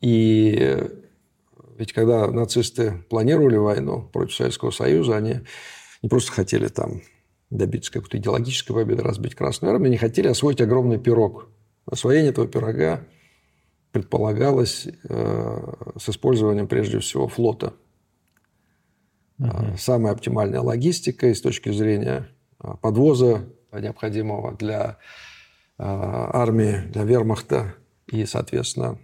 и 0.00 1.03
ведь 1.78 1.92
когда 1.92 2.26
нацисты 2.30 3.04
планировали 3.08 3.56
войну 3.56 4.08
против 4.12 4.34
Советского 4.34 4.70
Союза, 4.70 5.16
они 5.16 5.40
не 6.02 6.08
просто 6.08 6.32
хотели 6.32 6.68
там 6.68 7.02
добиться 7.50 7.92
какой-то 7.92 8.18
идеологической 8.18 8.74
победы, 8.74 9.02
разбить 9.02 9.34
Красную 9.34 9.72
Армию, 9.72 9.88
они 9.88 9.96
хотели 9.96 10.28
освоить 10.28 10.60
огромный 10.60 10.98
пирог. 10.98 11.48
Освоение 11.86 12.30
этого 12.30 12.46
пирога 12.46 13.06
предполагалось 13.92 14.88
э, 15.08 15.72
с 15.98 16.08
использованием 16.08 16.66
прежде 16.66 16.98
всего 16.98 17.28
флота. 17.28 17.74
Угу. 19.38 19.76
Самая 19.78 20.12
оптимальная 20.12 20.60
логистика 20.60 21.28
и 21.28 21.34
с 21.34 21.40
точки 21.40 21.70
зрения 21.70 22.28
э, 22.62 22.72
подвоза 22.80 23.44
необходимого 23.72 24.52
для 24.52 24.98
армии, 25.76 26.86
для 26.92 27.02
вермахта 27.02 27.74
и, 28.06 28.26
соответственно, 28.26 28.98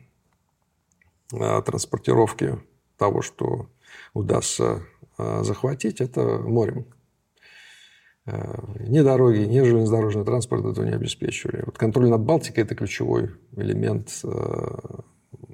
транспортировки 1.30 2.58
того, 2.96 3.22
что 3.22 3.68
удастся 4.14 4.82
захватить, 5.18 6.00
это 6.00 6.38
морем. 6.38 6.86
Ни 8.26 9.00
дороги, 9.00 9.40
ни 9.40 9.60
железнодорожный 9.60 10.24
транспорт 10.24 10.64
этого 10.64 10.84
не 10.84 10.92
обеспечивали. 10.92 11.62
Вот 11.64 11.78
контроль 11.78 12.08
над 12.08 12.20
Балтикой– 12.22 12.64
это 12.64 12.74
ключевой 12.74 13.30
элемент 13.56 14.20
э, 14.22 14.78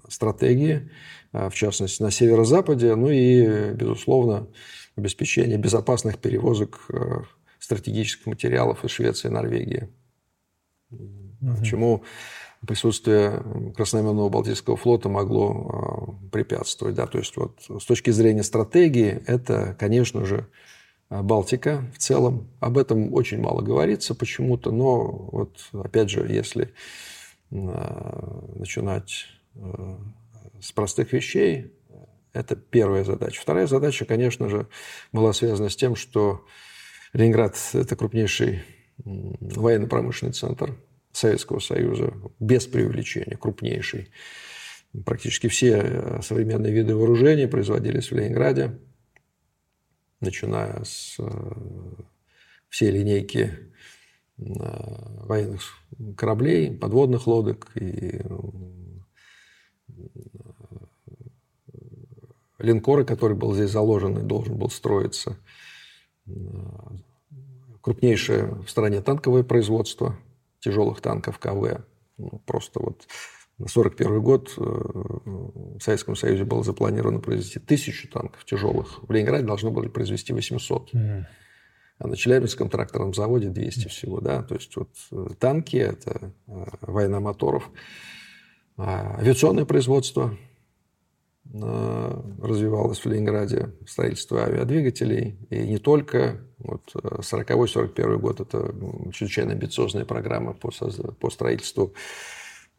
стратегии, 0.09 0.91
э, 1.33 1.49
в 1.49 1.55
частности, 1.55 2.03
на 2.03 2.11
северо-западе, 2.11 2.95
ну 2.97 3.09
и, 3.09 3.73
безусловно, 3.73 4.49
обеспечение 4.97 5.59
безопасных 5.59 6.19
перевозок 6.19 6.81
э, 6.89 7.23
стратегических 7.59 8.27
материалов 8.27 8.85
из 8.85 8.91
Швеции 8.91 9.29
и 9.29 9.33
Норвегии. 9.33 9.89
Угу. 10.91 11.57
Почему 11.59 12.05
присутствие 12.67 13.43
Красномерного 13.77 14.29
Балтийского 14.29 14.77
флота 14.77 15.09
могло 15.09 16.19
препятствовать. 16.33 16.95
Да? 16.95 17.07
То 17.07 17.19
есть 17.19 17.37
вот 17.37 17.61
с 17.69 17.85
точки 17.85 18.11
зрения 18.11 18.43
стратегии 18.43 19.23
это, 19.27 19.77
конечно 19.79 20.25
же, 20.25 20.47
Э, 21.11 21.23
Балтика 21.23 21.85
в 21.95 21.99
целом. 21.99 22.49
Об 22.61 22.79
этом 22.79 23.15
очень 23.15 23.41
мало 23.41 23.63
говорится 23.63 24.15
почему-то, 24.15 24.71
но 24.71 25.05
вот 25.33 25.69
опять 25.73 26.11
же, 26.11 26.27
если 26.29 26.73
э, 27.51 27.57
начинать 28.55 29.27
с 30.61 30.71
простых 30.73 31.15
вещей, 31.15 31.73
это 32.35 32.57
первая 32.57 33.05
задача. 33.05 33.41
Вторая 33.41 33.67
задача, 33.67 34.05
конечно 34.05 34.51
же, 34.51 34.67
была 35.13 35.33
связана 35.33 35.71
с 35.71 35.77
тем, 35.77 35.97
что 35.97 36.45
Ленинград– 37.15 37.57
это 37.73 37.97
крупнейший 37.97 38.63
военно-промышленный 38.99 40.35
центр 40.35 40.77
Советского 41.17 41.59
Союза, 41.59 42.13
без 42.39 42.67
преувеличения, 42.67 43.37
крупнейший. 43.37 44.11
Практически 45.05 45.49
все 45.49 46.21
современные 46.23 46.73
виды 46.73 46.95
вооружений 46.95 47.47
производились 47.47 48.11
в 48.11 48.17
Ленинграде 48.17 48.79
начиная 50.21 50.83
с 50.85 51.17
э, 51.19 51.53
всей 52.69 52.91
линейки 52.91 53.53
э, 54.39 54.43
военных 55.25 55.63
кораблей, 56.17 56.77
подводных 56.77 57.27
лодок 57.27 57.71
и 57.75 58.21
э, 58.23 58.39
линкора, 62.59 63.05
который 63.05 63.37
был 63.37 63.55
здесь 63.55 63.71
заложен 63.71 64.19
и 64.19 64.23
должен 64.23 64.57
был 64.57 64.71
строиться. 64.71 65.37
Крупнейшее 67.81 68.47
в 68.63 68.69
стране 68.69 69.01
танковое 69.01 69.45
производство 69.45 70.17
тяжелых 70.67 71.01
танков 71.01 71.39
КВ. 71.39 71.85
Ну, 72.19 72.43
просто 72.45 72.81
вот 72.81 73.07
на 73.59 73.67
1941 73.67 74.21
год 74.21 74.53
э, 74.59 74.61
в 74.61 75.81
Советском 75.81 76.17
Союзе 76.17 76.45
было 76.45 76.63
запланировано 76.63 77.21
произвести 77.21 77.59
тысячу 77.59 78.09
танков 78.09 78.45
тяжелых. 78.45 79.01
В 79.09 79.11
Ленинграде 79.13 79.47
должно 79.47 79.71
было 79.71 79.89
произвести 79.89 80.33
800. 80.33 80.93
Mm. 80.93 81.25
А 81.99 82.09
на 82.09 82.17
Челябинском 82.17 82.69
тракторном 82.69 83.15
заводе 83.15 83.49
200 83.49 83.89
всего. 83.89 84.21
Да? 84.21 84.43
То 84.43 84.57
есть 84.57 84.77
вот 84.77 84.91
э, 85.13 85.29
танки– 85.39 85.77
это 85.79 86.33
э, 86.47 86.65
война 86.83 87.21
моторов. 87.21 87.71
А 88.77 89.17
авиационное 89.19 89.65
производство 89.65 90.37
развивалось 91.53 92.99
в 92.99 93.07
Ленинграде, 93.07 93.73
строительство 93.87 94.45
авиадвигателей. 94.45 95.39
И 95.51 95.59
не 95.67 95.79
только. 95.79 96.41
Вот 96.59 96.91
40-41 96.95 98.17
год– 98.19 98.41
это 98.43 98.75
чрезвычайно 99.13 99.53
амбициозная 99.53 100.05
программа 100.05 100.55
по, 100.55 100.71
по 101.21 101.31
строительству 101.31 101.95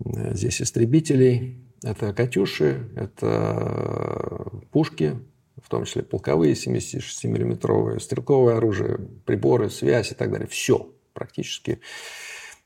Э, 0.03 0.33
здесь 0.33 0.61
истребителей, 0.61 1.63
это 1.83 2.13
«Катюши», 2.13 2.89
это 2.95 4.61
пушки, 4.71 5.19
в 5.61 5.69
том 5.69 5.85
числе 5.85 6.03
полковые 6.03 6.53
76-миллиметровые, 6.53 7.99
стрелковое 7.99 8.57
оружие, 8.57 8.97
приборы, 9.25 9.69
связь 9.69 10.11
и 10.11 10.15
так 10.15 10.31
далее. 10.31 10.47
Все 10.47 10.89
практически 11.13 11.79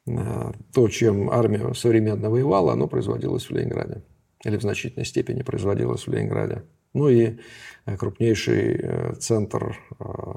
э, 0.08 0.52
то, 0.74 0.88
чем 0.90 1.30
армия 1.30 1.74
современно 1.74 2.30
воевала, 2.30 2.74
оно 2.74 2.88
производилось 2.88 3.50
в 3.50 3.52
Ленинграде. 3.52 4.04
Или 4.44 4.58
в 4.58 4.62
значительной 4.62 5.06
степени 5.06 5.44
производилось 5.44 6.08
в 6.08 6.12
Ленинграде. 6.12 6.64
Ну 6.94 7.10
и 7.10 7.38
э, 7.86 7.98
крупнейший 7.98 9.16
центр 9.20 9.78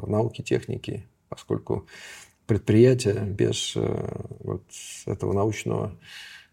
науки, 0.07 0.43
техники, 0.43 1.07
поскольку 1.29 1.87
предприятие 2.47 3.25
без 3.25 3.75
вот 3.75 4.65
этого 5.07 5.33
научного 5.33 5.99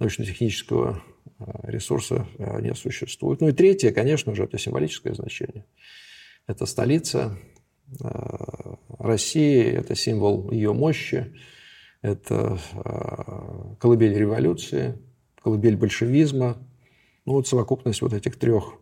научно-технического 0.02 1.02
э, 1.40 1.44
ресурса 1.64 2.28
э, 2.38 2.62
не 2.62 2.74
существует. 2.74 3.40
Ну 3.40 3.50
и 3.50 3.52
третье, 3.52 3.92
конечно 3.92 4.36
же, 4.36 4.44
это 4.44 4.58
символическое 4.58 5.14
значение. 5.14 5.64
Это 6.48 6.66
столица 6.66 7.38
э, 8.04 8.08
России, 8.98 9.64
это 9.64 9.96
символ 9.96 10.52
ее 10.52 10.74
мощи, 10.74 11.34
это 12.02 12.58
колыбель 13.80 14.18
революции, 14.18 14.98
колыбель 15.42 15.78
большевизма. 15.78 16.58
Ну 17.26 17.34
вот 17.34 17.48
совокупность 17.48 18.02
вот 18.02 18.14
этих 18.14 18.38
трех 18.38 18.74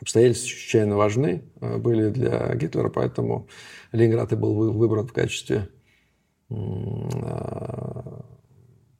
обстоятельств 0.00 0.48
чрезвычайно 0.48 0.96
важны 0.96 1.44
были 1.60 2.10
для 2.10 2.54
Гитлера, 2.54 2.88
поэтому 2.88 3.48
Ленинград 3.92 4.32
и 4.32 4.36
был 4.36 4.72
выбран 4.72 5.06
в 5.06 5.12
качестве 5.12 5.68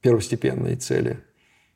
первостепенные 0.01 0.77
цели 0.77 1.19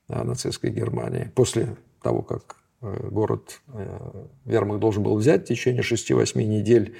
нацистской 0.09 0.71
Германии. 0.71 1.31
После 1.35 1.77
того, 2.03 2.23
как 2.23 2.57
э, 2.81 3.09
город 3.11 3.61
э, 3.69 4.27
Вермах 4.45 4.81
должен 4.81 5.03
был 5.03 5.17
взять 5.17 5.45
в 5.45 5.49
течение 5.49 5.83
6-8 5.83 6.43
недель 6.43 6.97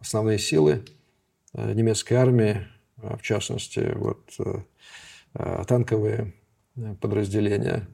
основные 0.00 0.38
силы 0.38 0.84
э, 1.54 1.72
немецкой 1.72 2.14
армии, 2.14 2.66
в 2.96 3.22
частности, 3.22 3.92
вот, 3.94 4.36
танковые 5.68 6.34
подразделения 7.00 7.86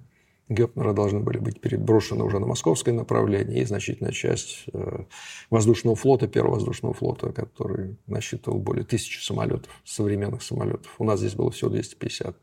Гёпнера 0.48 0.92
должны 0.92 1.20
были 1.20 1.38
быть 1.38 1.60
переброшены 1.60 2.22
уже 2.22 2.38
на 2.38 2.46
московское 2.46 2.92
направление, 2.92 3.62
и 3.62 3.64
значительная 3.64 4.12
часть 4.12 4.64
э, 4.72 5.04
воздушного 5.48 5.96
флота, 5.96 6.28
первого 6.28 6.54
воздушного 6.54 6.92
флота, 6.92 7.32
который 7.32 7.96
насчитывал 8.06 8.58
более 8.58 8.84
тысячи 8.84 9.24
самолетов, 9.24 9.72
современных 9.84 10.42
самолетов. 10.42 10.94
У 10.98 11.04
нас 11.04 11.20
здесь 11.20 11.34
было 11.34 11.50
всего 11.50 11.70
250. 11.70 12.36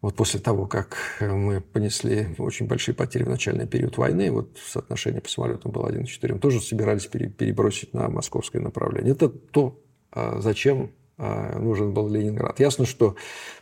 Вот 0.00 0.14
после 0.14 0.40
того, 0.40 0.66
как 0.66 0.96
мы 1.20 1.60
понесли 1.60 2.34
очень 2.38 2.66
большие 2.66 2.94
потери 2.94 3.24
в 3.24 3.28
начальный 3.28 3.66
период 3.66 3.98
войны, 3.98 4.30
вот 4.30 4.56
соотношение 4.56 5.20
по 5.20 5.28
самолетам 5.28 5.72
было 5.72 5.88
1 5.88 6.04
к 6.04 6.08
4, 6.08 6.34
мы 6.34 6.40
тоже 6.40 6.60
собирались 6.60 7.06
перебросить 7.06 7.92
на 7.92 8.08
московское 8.08 8.62
направление. 8.62 9.12
Это 9.12 9.28
то, 9.28 9.82
а, 10.10 10.40
зачем 10.40 10.92
а, 11.18 11.58
нужен 11.58 11.92
был 11.92 12.08
Ленинград. 12.08 12.60
Ясно, 12.60 12.86
что 12.86 13.16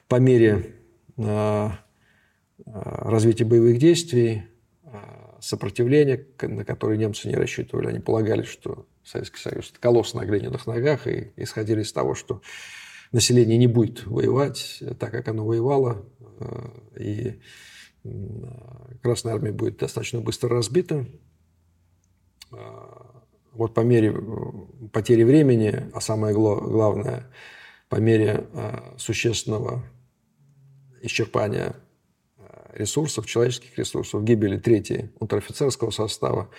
по 0.07 0.17
мере 0.17 0.75
Э, 2.75 3.09
развития 3.11 3.45
боевых 3.45 3.79
действий, 3.79 4.43
э, 4.83 4.91
сопротивление, 5.41 6.27
на 6.43 6.65
которое 6.65 6.99
немцы 6.99 7.29
не 7.29 7.35
рассчитывали. 7.35 7.89
Они 7.89 8.01
полагали, 8.01 8.43
что 8.43 8.87
Советский 9.05 9.39
Союз– 9.39 9.73
колосс 9.81 10.15
на 10.15 10.25
глиняных 10.25 10.67
ногах, 10.67 11.07
и 11.07 11.33
исходили 11.37 11.83
из 11.83 11.93
того, 11.93 12.15
что 12.15 12.43
население 13.13 13.57
не 13.57 13.67
будет 13.67 14.07
воевать 14.07 14.83
так, 14.99 15.11
как 15.11 15.29
оно 15.29 15.47
воевало, 15.47 16.05
и 16.99 17.41
Красная 19.03 19.35
Армия 19.35 19.53
будет 19.53 19.79
достаточно 19.79 20.21
быстро 20.21 20.51
разбита. 20.51 21.07
Вот 23.53 23.75
по 23.75 23.81
мере 23.81 24.15
потери 24.93 25.25
времени, 25.25 25.91
а 25.93 26.01
самое 26.01 26.35
главное, 26.35 27.27
по 27.89 27.97
мере 27.97 28.47
существенного 28.99 29.85
исчерпания 31.03 31.75
ресурсов, 32.79 33.27
человеческих 33.27 33.77
ресурсов, 33.79 34.25
гибели 34.25 34.59
третьей 34.59 35.11
унтер-офицерского 35.21 35.91
состава, 35.91 36.51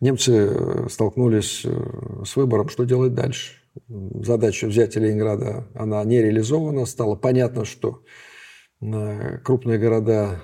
немцы 0.00 0.32
э, 0.32 0.88
столкнулись 0.88 1.62
э, 1.64 2.24
с 2.24 2.36
выбором, 2.36 2.68
что 2.68 2.84
делать 2.84 3.14
дальше. 3.14 3.56
Задача 3.88 4.66
взятия 4.66 5.00
Ленинграда, 5.00 5.68
она 5.74 6.02
не 6.04 6.20
реализована. 6.20 6.86
Стало 6.86 7.16
понятно, 7.16 7.64
что 7.64 8.02
э, 8.80 9.38
крупные 9.38 9.78
города 9.78 10.42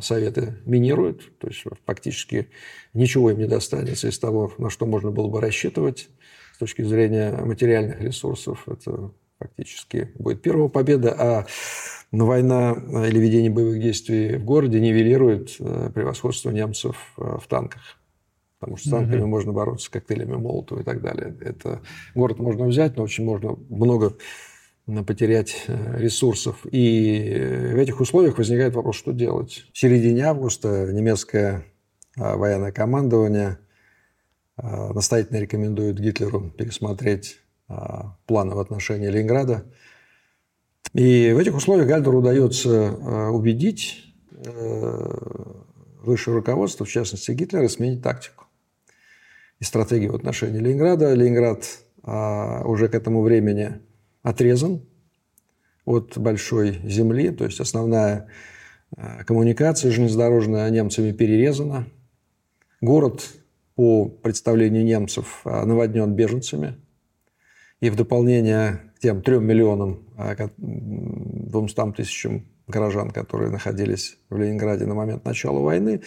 Советы 0.00 0.56
минируют, 0.64 1.38
то 1.38 1.46
есть 1.46 1.62
фактически 1.86 2.50
ничего 2.94 3.30
им 3.30 3.38
не 3.38 3.46
достанется 3.46 4.08
из 4.08 4.18
того, 4.18 4.52
на 4.58 4.70
что 4.70 4.86
можно 4.86 5.12
было 5.12 5.28
бы 5.28 5.40
рассчитывать 5.40 6.08
с 6.54 6.58
точки 6.58 6.82
зрения 6.82 7.30
материальных 7.44 8.00
ресурсов. 8.00 8.64
Это 8.66 9.12
фактически 9.38 10.10
будет 10.18 10.42
первая 10.42 10.68
победа, 10.68 11.14
а 11.18 11.46
война 12.10 12.74
э, 12.76 13.08
или 13.08 13.18
ведение 13.18 13.50
боевых 13.50 13.80
действий 13.80 14.36
в 14.36 14.44
городе 14.44 14.80
нивелирует 14.80 15.56
э, 15.58 15.90
превосходство 15.94 16.50
немцев 16.50 16.96
э, 17.18 17.38
в 17.40 17.46
танках. 17.46 17.82
Потому 18.58 18.76
что 18.76 18.88
с 18.88 18.90
танками 18.90 19.20
угу. 19.20 19.28
можно 19.28 19.52
бороться 19.52 19.86
с 19.86 19.88
коктейлями 19.88 20.34
Молотова 20.34 20.80
и 20.80 20.84
так 20.84 21.00
далее. 21.00 21.36
Это 21.40 21.80
город 22.14 22.40
можно 22.40 22.66
взять, 22.66 22.96
но 22.96 23.04
очень 23.04 23.24
можно 23.24 23.56
много 23.68 24.16
потерять 25.06 25.66
ресурсов. 25.68 26.66
И 26.68 27.70
в 27.72 27.76
этих 27.76 28.00
условиях 28.00 28.36
возникает 28.36 28.74
вопрос, 28.74 28.96
что 28.96 29.12
делать. 29.12 29.66
В 29.72 29.78
середине 29.78 30.24
августа 30.24 30.88
немецкое 30.90 31.66
военное 32.16 32.72
командование 32.72 33.58
настоятельно 34.56 35.38
рекомендует 35.38 36.00
Гитлеру 36.00 36.50
пересмотреть 36.50 37.38
планы 38.26 38.54
в 38.54 38.58
отношении 38.60 39.08
Ленинграда– 39.08 39.64
и 40.94 41.32
в 41.32 41.38
этих 41.38 41.54
условиях 41.54 41.86
Гальдеру 41.86 42.18
удается 42.18 42.70
э, 42.70 43.28
убедить 43.28 44.14
э, 44.32 45.14
высшее 46.02 46.36
руководство, 46.36 46.86
в 46.86 46.88
частности 46.88 47.32
Гитлера, 47.32 47.68
сменить 47.68 48.02
тактику 48.02 48.46
и 49.58 49.64
стратегию 49.64 50.12
в 50.12 50.16
отношении 50.16 50.58
Ленинграда. 50.58 51.12
Ленинград 51.12 51.64
а, 52.04 52.62
уже 52.64 52.88
к 52.88 52.94
этому 52.94 53.22
времени 53.22 53.80
отрезан 54.22 54.82
от 55.84 56.16
большой 56.16 56.80
земли, 56.84 57.30
то 57.30 57.44
есть 57.44 57.60
основная 57.60 58.28
коммуникация 59.26 59.90
железнодорожная 59.90 60.70
немцами 60.70 61.12
перерезана. 61.12 61.86
Город, 62.80 63.28
по 63.74 64.06
представлению 64.08 64.84
немцев, 64.84 65.40
наводнен 65.44 66.14
беженцами. 66.14 66.76
И 67.80 67.90
в 67.90 67.96
дополнение 67.96 68.80
тем 69.00 69.22
трем 69.22 69.46
миллионам, 69.46 70.04
а, 70.16 70.34
двумстам 70.56 71.92
тысячам 71.92 72.46
горожан, 72.66 73.10
которые 73.10 73.50
находились 73.50 74.18
в 74.28 74.36
Ленинграде 74.36 74.84
на 74.86 74.94
момент 74.94 75.24
начала 75.24 75.60
войны, 75.60 76.02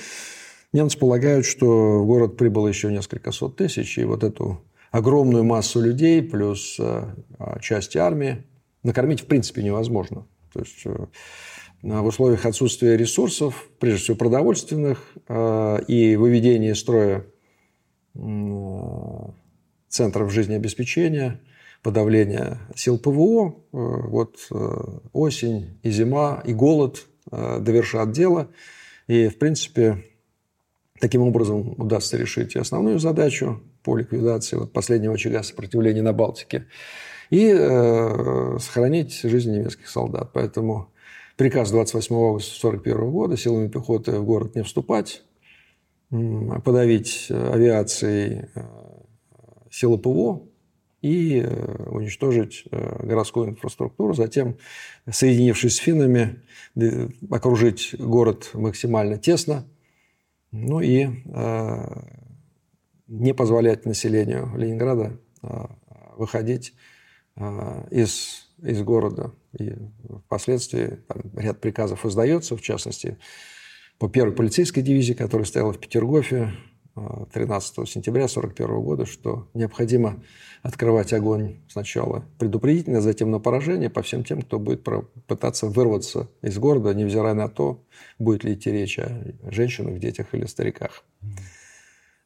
немцы 0.74 1.00
полагают, 1.00 1.46
что 1.46 2.04
в 2.04 2.06
город 2.06 2.36
прибыло 2.38 2.68
еще 2.68 2.92
несколько 2.92 3.32
сот 3.32 3.56
тысяч, 3.56 3.98
и 3.98 4.04
вот 4.04 4.24
эту 4.24 4.62
огромную 4.92 5.46
массу 5.46 5.80
людей 5.80 6.22
плюс 6.22 6.78
а, 6.80 7.16
а, 7.40 7.60
часть 7.60 7.96
армии 7.96 8.44
накормить 8.84 9.22
в 9.22 9.26
принципе 9.28 9.64
невозможно. 9.64 10.28
То 10.52 10.60
есть 10.60 10.82
э, 10.86 11.06
в 11.84 12.06
условиях 12.06 12.46
отсутствия 12.46 12.98
ресурсов, 12.98 13.70
прежде 13.80 14.02
всего 14.02 14.18
продовольственных, 14.18 15.14
и 15.88 16.16
выведения 16.18 16.74
из 16.74 16.80
строя 16.80 17.26
центров 19.88 20.32
жизнеобеспечения– 20.34 21.40
подавления 21.82 22.60
сил 22.76 22.98
ПВО. 22.98 23.50
Э, 23.50 23.78
вот 23.78 24.48
э, 24.52 24.56
осень 25.14 25.80
и 25.84 25.92
зима, 25.92 26.42
и 26.46 26.54
голод 26.54 27.08
э, 27.32 27.60
довершат 27.60 28.12
дело. 28.12 28.50
И, 29.08 29.28
в 29.28 29.38
принципе, 29.38 30.06
таким 31.00 31.24
образом 31.24 31.74
удастся 31.78 32.18
решить 32.18 32.56
и 32.56 32.60
основную 32.60 33.00
задачу 33.00 33.62
по 33.84 33.98
ликвидации 33.98 34.58
вот 34.58 34.72
последнего 34.74 35.16
очага 35.16 35.44
сопротивления 35.44 36.04
на 36.04 36.14
Балтике 36.14 36.68
и 37.30 37.52
э, 37.52 38.58
сохранить 38.60 39.22
жизнь 39.22 39.52
немецких 39.52 39.90
солдат. 39.90 40.32
Поэтому 40.34 40.92
приказ 41.36 41.72
28 41.72 42.16
августа 42.16 42.68
1941 42.68 43.12
года 43.12 43.38
силами 43.38 43.68
пехоты 43.68 44.12
в 44.20 44.26
город 44.26 44.56
не 44.56 44.64
вступать, 44.64 45.24
подавить 46.10 47.28
авиацией 47.30 48.50
силы 49.72 49.98
ПВО, 49.98 50.42
и 51.02 51.40
э, 51.40 51.90
уничтожить 51.90 52.64
э, 52.70 53.06
городскую 53.06 53.50
инфраструктуру. 53.50 54.14
Затем, 54.14 54.58
соединившись 55.10 55.76
с 55.76 55.80
финнами, 55.80 56.42
окружить 57.30 57.96
город 57.98 58.52
максимально 58.54 59.18
тесно, 59.18 59.68
ну 60.52 60.80
и 60.80 61.08
э, 61.26 62.02
не 63.08 63.34
позволять 63.34 63.86
населению 63.86 64.52
Ленинграда 64.56 65.20
выходить 66.16 66.74
из, 67.90 68.48
из 68.62 68.84
города. 68.84 69.34
И 69.60 69.74
впоследствии 70.26 71.00
там, 71.08 71.24
ряд 71.36 71.60
приказов 71.60 72.06
издается, 72.06 72.56
в 72.56 72.62
частности, 72.62 73.18
по 73.98 74.08
первой 74.08 74.34
полицейской 74.34 74.84
дивизии, 74.84 75.14
которая 75.14 75.46
стояла 75.46 75.74
в 75.74 75.80
Петергофе, 75.80 76.54
13 76.96 77.88
сентября 77.88 78.26
1941 78.26 78.82
года, 78.82 79.06
что 79.06 79.48
необходимо 79.54 80.22
открывать 80.62 81.14
огонь 81.14 81.60
сначала 81.70 82.26
предупредительно, 82.38 83.02
затем 83.02 83.32
на 83.32 83.40
поражение 83.40 83.90
по 83.90 84.02
всем 84.02 84.24
тем, 84.24 84.42
кто 84.42 84.60
будет 84.60 84.86
пытаться 85.28 85.68
вырваться 85.68 86.30
из 86.42 86.58
города, 86.58 86.94
невзирая 86.94 87.34
на 87.34 87.48
то, 87.48 87.82
будет 88.20 88.44
ли 88.44 88.54
идти 88.54 88.72
речь 88.72 89.00
о 89.00 89.24
женщинах, 89.50 90.00
детях 90.00 90.28
или 90.34 90.46
стариках. 90.46 91.04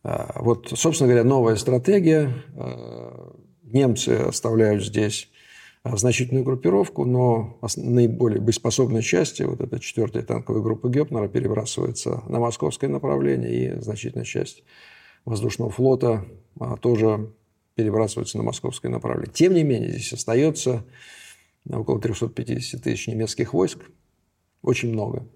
А, 0.04 0.40
вот, 0.42 0.72
собственно 0.76 1.10
говоря, 1.10 1.28
новая 1.28 1.56
стратегия. 1.56 2.34
А, 2.56 3.36
немцы 3.64 4.10
оставляют 4.10 4.84
здесь 4.84 5.30
значительную 5.94 6.44
группировку, 6.44 7.06
но 7.06 7.60
наиболее 7.78 8.42
боеспособной 8.42 9.04
части, 9.04 9.44
вот 9.44 9.62
эта 9.62 9.80
четвертая 9.80 10.24
танковая 10.24 10.62
группа 10.62 10.90
Гепнера, 10.90 11.28
перебрасывается 11.28 12.24
на 12.28 12.40
московское 12.40 12.90
направление, 12.90 13.78
и 13.78 13.80
значительная 13.80 14.26
часть 14.26 14.64
воздушного 15.26 15.70
флота 15.70 16.26
а, 16.60 16.78
тоже 16.78 17.32
перебрасывается 17.76 18.38
на 18.38 18.44
московское 18.44 18.92
направление. 18.92 19.32
Тем 19.32 19.54
не 19.54 19.64
менее, 19.64 19.92
здесь 19.92 20.14
остается 20.14 20.84
около 21.70 22.02
350 22.02 22.82
тысяч 22.82 23.08
немецких 23.08 23.54
войск, 23.54 23.80
очень 24.64 24.92
много. 24.92 25.28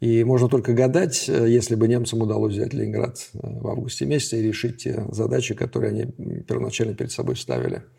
И 0.00 0.24
можно 0.24 0.48
только 0.48 0.72
гадать, 0.72 1.28
если 1.28 1.76
бы 1.76 1.86
немцам 1.86 2.22
удалось 2.22 2.54
взять 2.54 2.72
Ленинград 2.72 3.28
э, 3.34 3.38
в 3.42 3.68
августе 3.68 4.06
месяце 4.06 4.40
и 4.40 4.42
решить 4.42 4.78
те 4.78 5.04
задачи, 5.12 5.54
которые 5.54 5.90
они 5.90 6.42
первоначально 6.42 6.94
перед 6.94 7.12
собой 7.12 7.36
ставили– 7.36 7.84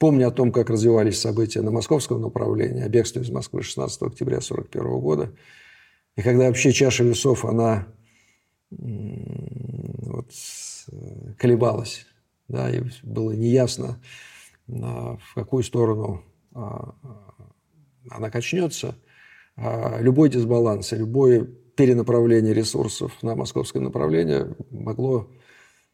Помня 0.00 0.28
о 0.28 0.30
том, 0.30 0.50
как 0.50 0.70
развивались 0.70 1.20
события 1.20 1.60
на 1.60 1.70
московском 1.70 2.22
направлении, 2.22 2.82
о 2.82 2.88
бегстве 2.88 3.20
из 3.20 3.28
Москвы 3.28 3.62
16 3.62 4.00
октября 4.00 4.38
1941 4.38 4.98
года, 4.98 5.34
и 6.16 6.22
когда 6.22 6.46
вообще 6.46 6.72
чаша 6.72 7.04
весов, 7.04 7.44
она 7.44 7.86
вот, 8.70 10.32
колебалась, 11.36 12.06
да, 12.48 12.70
и 12.70 12.82
было 13.02 13.32
неясно, 13.32 14.00
в 14.66 15.34
какую 15.34 15.62
сторону 15.64 16.24
а, 16.54 16.94
она 18.08 18.30
качнется, 18.30 18.96
а 19.56 19.98
любой 20.00 20.30
дисбаланс, 20.30 20.92
любое 20.92 21.44
перенаправление 21.76 22.54
ресурсов 22.54 23.22
на 23.22 23.34
московское 23.34 23.82
направление 23.82 24.56
могло 24.70 25.28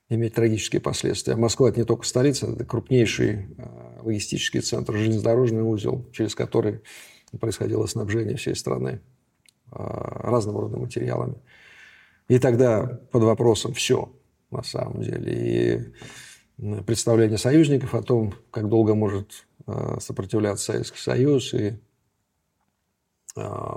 иметь 0.09 0.35
трагические 0.35 0.81
последствия. 0.81 1.37
Москва– 1.37 1.69
это 1.71 1.81
не 1.81 1.87
только 1.87 2.07
столица, 2.07 2.47
это 2.47 2.65
крупнейший 2.65 3.49
а, 3.59 4.01
логистический 4.03 4.61
центр, 4.61 4.95
железнодорожный 4.95 5.63
узел, 5.63 6.09
через 6.13 6.35
который 6.35 6.81
происходило 7.41 7.87
снабжение 7.87 8.37
всей 8.37 8.55
страны 8.55 9.01
а, 9.71 10.31
разного 10.31 10.63
рода 10.63 10.77
материалами. 10.77 11.37
И 12.29 12.39
тогда 12.39 13.01
под 13.11 13.23
вопросом 13.25 13.75
все 13.75 14.13
на 14.51 14.63
самом 14.63 15.03
деле. 15.03 15.93
И 16.59 16.83
представление 16.83 17.39
союзников 17.39 17.95
о 17.95 18.03
том, 18.03 18.35
как 18.51 18.69
долго 18.69 18.95
может 18.95 19.47
а, 19.67 19.99
сопротивляться 20.01 20.73
Советский 20.73 21.01
Союз, 21.01 21.55
и 21.55 21.79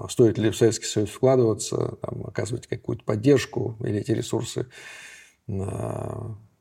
стоит 0.08 0.38
ли 0.38 0.52
в 0.52 0.56
Советский 0.56 0.86
Союз 0.86 1.10
вкладываться, 1.10 1.98
там, 2.02 2.26
оказывать 2.26 2.66
какую-то 2.68 3.04
поддержку, 3.04 3.76
или 3.82 4.00
эти 4.00 4.12
ресурсы 4.12 4.68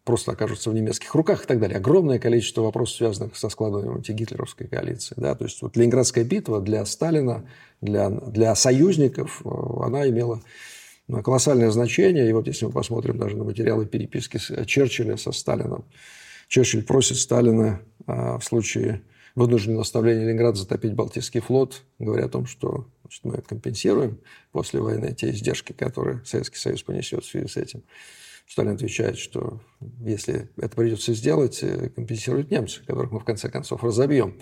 просто 0.04 0.32
окажутся 0.32 0.70
в 0.70 0.74
немецких 0.74 1.14
руках 1.14 1.44
и 1.44 1.46
так 1.46 1.60
далее. 1.60 1.76
Огромное 1.76 2.18
количество 2.18 2.62
вопросов, 2.62 2.96
связанных 2.96 3.36
со 3.36 3.50
складыванием 3.50 3.96
антигитлеровской 3.96 4.66
коалиции. 4.66 5.14
Да? 5.18 5.34
То 5.34 5.44
есть 5.44 5.60
вот 5.60 5.76
Ленинградская 5.76 6.24
битва 6.24 6.62
для 6.62 6.86
Сталина, 6.86 7.44
для, 7.82 8.08
для 8.08 8.54
союзников, 8.54 9.42
э, 9.44 9.50
она 9.82 10.08
имела 10.08 10.40
колоссальное 11.22 11.70
значение. 11.70 12.28
И 12.28 12.32
вот 12.32 12.46
если 12.46 12.64
мы 12.64 12.72
посмотрим 12.72 13.18
даже 13.18 13.36
на 13.36 13.44
материалы 13.44 13.84
переписки 13.84 14.38
Черчилля 14.64 15.18
со 15.18 15.32
Сталином, 15.32 15.84
Черчилль 16.48 16.84
просит 16.84 17.18
Сталина 17.18 17.80
в 18.06 18.40
случае 18.40 19.02
вынужденного 19.34 19.82
оставления 19.82 20.24
Ленинграда 20.24 20.58
затопить 20.58 20.94
Балтийский 20.94 21.40
флот, 21.40 21.82
говоря 21.98 22.24
о 22.24 22.28
том, 22.28 22.46
что 22.46 22.86
значит, 23.02 23.24
мы 23.24 23.36
компенсируем 23.42 24.18
после 24.52 24.80
войны 24.80 25.14
те 25.14 25.30
издержки, 25.30 25.72
которые 25.72 26.24
Советский 26.24 26.56
Союз 26.56 26.82
понесет 26.82 27.24
в 27.24 27.30
связи 27.30 27.46
с 27.46 27.56
этим. 27.56 27.82
Сталин 28.48 28.72
отвечает, 28.72 29.18
что 29.18 29.60
если 30.00 30.48
это 30.56 30.74
придется 30.74 31.12
сделать, 31.12 31.62
э, 31.62 31.90
компенсируют 31.90 32.50
немцы, 32.50 32.80
которых 32.84 33.12
мы 33.12 33.20
в 33.20 33.24
конце 33.24 33.50
концов 33.50 33.84
разобьем. 33.84 34.38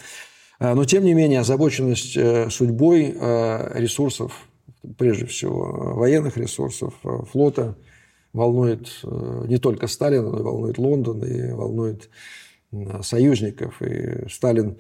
А, 0.61 0.75
но, 0.75 0.85
тем 0.85 1.05
не 1.05 1.13
менее, 1.13 1.41
озабоченность 1.41 2.17
э, 2.17 2.49
судьбой 2.49 3.13
э, 3.15 3.79
ресурсов, 3.81 4.49
прежде 4.97 5.27
всего 5.27 5.95
военных 5.97 6.37
ресурсов, 6.37 6.95
флота, 7.33 7.77
волнует 8.33 8.89
не 9.49 9.59
только 9.59 9.89
Сталина, 9.89 10.31
но 10.31 10.39
и 10.39 10.43
волнует 10.43 10.79
Лондон, 10.79 11.25
и 11.25 11.51
волнует 11.53 12.09
союзников. 13.01 13.81
И 13.83 14.29
Сталин 14.29 14.79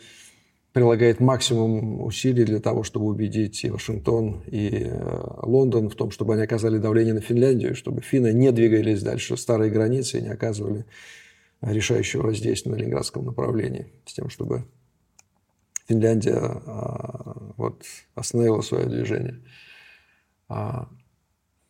прилагает 0.76 1.20
максимум 1.20 2.02
усилий 2.02 2.44
для 2.44 2.60
того, 2.60 2.82
чтобы 2.82 3.06
убедить 3.06 3.64
и 3.64 3.70
Вашингтон, 3.70 4.42
и 4.46 4.82
э, 4.84 5.20
Лондон 5.42 5.88
в 5.88 5.94
том, 5.94 6.10
чтобы 6.10 6.34
они 6.34 6.42
оказали 6.42 6.76
давление 6.76 7.14
на 7.14 7.22
Финляндию, 7.22 7.74
чтобы 7.74 8.02
финны 8.02 8.34
не 8.34 8.52
двигались 8.52 9.02
дальше 9.02 9.38
старой 9.38 9.70
границы 9.70 10.18
и 10.18 10.20
не 10.20 10.28
оказывали 10.28 10.84
решающего 11.62 12.24
воздействия 12.24 12.72
на 12.72 12.76
Ленинградском 12.76 13.24
направлении, 13.24 13.86
с 14.04 14.12
тем, 14.12 14.28
чтобы 14.28 14.66
Финляндия 15.88 16.36
а, 16.36 17.54
вот, 17.56 17.82
остановила 18.14 18.60
свое 18.60 18.84
движение. 18.84 19.40
А, 20.50 20.90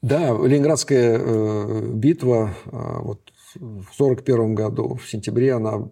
да, 0.03 0.33
Ленинградская 0.33 1.17
э, 1.17 1.93
битва 1.93 2.57
а, 2.73 3.03
вот, 3.03 3.33
в 3.55 3.95
1941 4.01 4.57
году, 4.57 4.97
в 4.97 5.09
сентябре, 5.09 5.53
она 5.53 5.91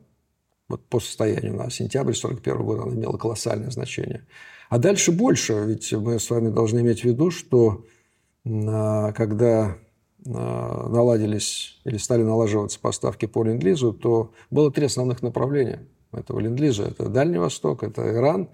вот 0.69 0.87
по 0.89 1.01
состоянию 1.01 1.55
на 1.55 1.71
сентябрь 1.71 2.13
1941 2.13 2.67
года 2.67 2.83
она 2.83 2.95
имела 2.95 3.17
колоссальное 3.17 3.71
значение. 3.71 4.27
А 4.71 4.79
дальше 4.79 5.13
больше, 5.13 5.65
ведь 5.67 5.93
мы 5.93 6.19
с 6.19 6.31
вами 6.31 6.51
должны 6.51 6.81
иметь 6.81 7.03
в 7.03 7.05
виду, 7.05 7.31
что 7.31 7.85
а, 8.47 9.13
когда 9.13 9.77
а, 10.27 10.89
наладились 10.89 11.81
или 11.85 11.99
стали 11.99 12.23
налаживаться 12.23 12.81
поставки 12.81 13.27
по 13.27 13.45
ленд-лизу, 13.45 13.93
то 13.93 14.33
было 14.51 14.73
три 14.73 14.87
основных 14.87 15.23
направления 15.23 15.87
этого 16.13 16.41
ленд-лиза. 16.41 16.85
Это 16.85 17.09
Дальний 17.09 17.39
Восток, 17.39 17.83
это 17.83 18.11
Иран, 18.11 18.49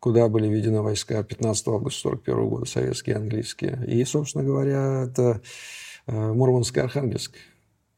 куда 0.00 0.28
были 0.28 0.48
введены 0.48 0.80
войска 0.80 1.22
15 1.22 1.68
августа 1.68 2.08
1941 2.08 2.48
года, 2.48 2.66
советские 2.66 3.16
и 3.16 3.18
английские. 3.18 3.84
И, 3.86 4.04
собственно 4.04 4.44
говоря, 4.44 5.04
это 5.04 5.42
а, 6.06 6.32
Мурманск 6.32 6.76
и 6.76 6.80
Архангельск 6.80 7.36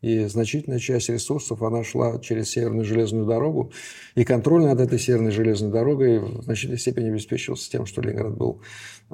и 0.02 0.26
значительная 0.26 0.78
часть 0.78 1.08
ресурсов, 1.08 1.62
она 1.62 1.82
шла 1.82 2.18
через 2.20 2.50
Северную 2.50 2.84
железную 2.84 3.26
дорогу, 3.26 3.72
и 4.14 4.24
контроль 4.24 4.64
над 4.64 4.80
этой 4.80 4.98
Северной 4.98 5.30
железной 5.30 5.70
дорогой 5.70 6.18
в 6.20 6.42
значительной 6.42 6.78
степени 6.78 7.08
обеспечивался 7.08 7.70
тем, 7.70 7.86
что 7.86 8.02
Ленинград 8.02 8.36
был 8.36 8.62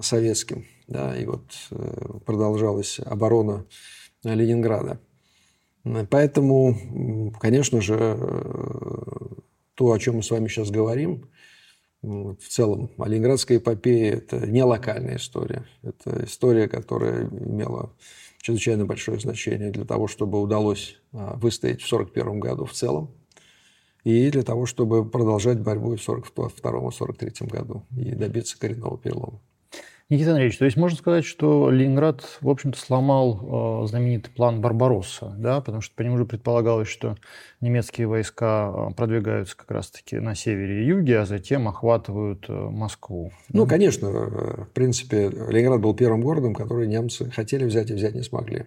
советским, 0.00 0.66
да, 0.88 1.16
и 1.16 1.24
вот 1.24 1.44
э, 1.70 2.18
продолжалась 2.24 3.00
оборона 3.04 3.64
Ленинграда. 4.24 5.00
Поэтому, 6.10 7.32
конечно 7.40 7.80
же, 7.80 7.96
э, 7.98 9.22
то, 9.74 9.92
о 9.92 9.98
чем 9.98 10.16
мы 10.16 10.22
с 10.22 10.30
вами 10.30 10.48
сейчас 10.48 10.70
говорим, 10.70 11.28
в 12.02 12.48
целом, 12.48 12.90
а 12.98 13.08
Ленинградская 13.08 13.58
эпопея– 13.58 14.14
это 14.16 14.44
не 14.46 14.64
локальная 14.64 15.16
история. 15.16 15.64
Это 15.82 16.24
история, 16.24 16.68
которая 16.68 17.28
имела 17.28 17.92
чрезвычайно 18.43 18.84
большое 18.84 19.18
значение 19.18 19.70
для 19.70 19.84
того, 19.84 20.09
чтобы 20.09 20.40
удалось 20.40 21.01
а, 21.12 21.36
выстоять 21.36 21.80
в 21.80 21.86
1941 21.86 22.40
году 22.40 22.64
в 22.66 22.72
целом, 22.72 23.14
и 24.05 24.30
для 24.30 24.43
того, 24.43 24.66
чтобы 24.66 25.09
продолжать 25.09 25.61
борьбу 25.61 25.97
в 25.97 26.09
1942-1943 26.09 27.49
году 27.49 27.86
и 27.97 28.11
добиться 28.14 28.59
коренного 28.59 28.99
перелома. 28.99 29.40
Никита 30.12 30.32
Андреевич, 30.32 30.58
то 30.58 30.66
есть 30.66 30.76
можно 30.76 30.98
сказать, 30.98 31.24
что 31.24 31.70
Ленинград, 31.70 32.36
в 32.42 32.50
общем-то, 32.50 32.78
сломал 32.78 33.82
э, 33.82 33.86
знаменитый 33.86 34.30
план 34.30 34.60
Барбаросса, 34.60 35.34
да, 35.38 35.62
потому 35.62 35.80
что 35.80 35.96
по 35.96 36.02
нему 36.02 36.16
уже 36.16 36.26
предполагалось, 36.26 36.88
что 36.88 37.16
немецкие 37.62 38.06
войска 38.06 38.70
э, 38.90 38.94
продвигаются 38.94 39.56
как 39.56 39.70
раз-таки 39.70 40.18
на 40.18 40.34
севере 40.34 40.82
и 40.82 40.86
юге, 40.86 41.20
а 41.20 41.24
затем 41.24 41.66
охватывают 41.66 42.44
э, 42.46 42.52
Москву. 42.52 43.32
Ну, 43.48 43.66
конечно, 43.66 44.10
в 44.10 44.68
принципе, 44.74 45.30
Ленинград 45.30 45.80
был 45.80 45.94
первым 45.94 46.20
городом, 46.20 46.52
который 46.54 46.86
немцы 46.86 47.30
хотели 47.30 47.64
взять 47.64 47.88
и 47.90 47.94
взять 47.94 48.14
не 48.14 48.22
смогли. 48.22 48.66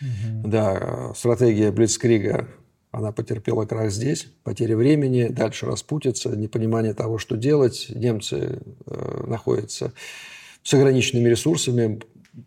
Угу. 0.00 0.48
Да, 0.48 1.12
стратегия 1.16 1.72
Блицкрига 1.72 2.46
она 2.92 3.10
потерпела 3.10 3.66
крах 3.66 3.90
здесь, 3.90 4.28
потеря 4.44 4.76
времени, 4.76 5.26
дальше 5.30 5.66
распутиться, 5.66 6.36
непонимание 6.36 6.94
того, 6.94 7.18
что 7.18 7.36
делать. 7.36 7.88
Немцы 7.90 8.60
э, 8.86 9.24
находятся 9.26 9.92
с 10.66 10.74
ограниченными 10.74 11.28
ресурсами, 11.28 12.00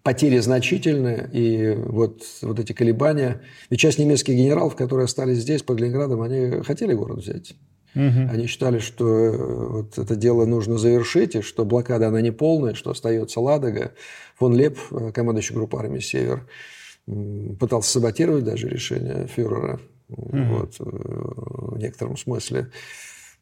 потери 0.04 0.40
значительные, 0.40 1.30
и 1.32 1.74
вот, 1.74 2.22
вот 2.42 2.60
эти 2.60 2.74
колебания. 2.74 3.42
Ведь 3.70 3.80
часть 3.80 3.98
немецких 3.98 4.36
генералов, 4.36 4.76
которые 4.76 5.06
остались 5.06 5.38
здесь, 5.38 5.64
под 5.64 5.80
Ленинградом, 5.80 6.22
они 6.22 6.62
хотели 6.64 6.94
город 6.94 7.20
взять. 7.20 7.56
Угу. 7.96 8.30
Они 8.30 8.46
считали, 8.48 8.80
что 8.80 9.08
э, 9.08 9.68
вот 9.70 9.98
это 9.98 10.18
дело 10.18 10.46
нужно 10.46 10.78
завершить, 10.78 11.36
и 11.36 11.42
что 11.42 11.64
блокада 11.64 12.10
она 12.10 12.20
не 12.20 12.32
полная, 12.32 12.74
что 12.74 12.92
остается 12.92 13.40
Ладога. 13.40 13.94
Фон 14.36 14.54
Леп, 14.54 14.78
э, 14.92 15.12
командующий 15.14 15.56
группой 15.56 15.80
армии 15.80 16.00
«Север», 16.00 16.46
пытался 17.06 17.90
саботировать 17.90 18.44
даже 18.44 18.68
решение 18.68 19.28
фюрера 19.28 19.80
угу. 20.10 20.44
вот, 20.44 20.76
э, 20.80 20.84
в 20.84 21.78
некотором 21.78 22.18
смысле. 22.18 22.68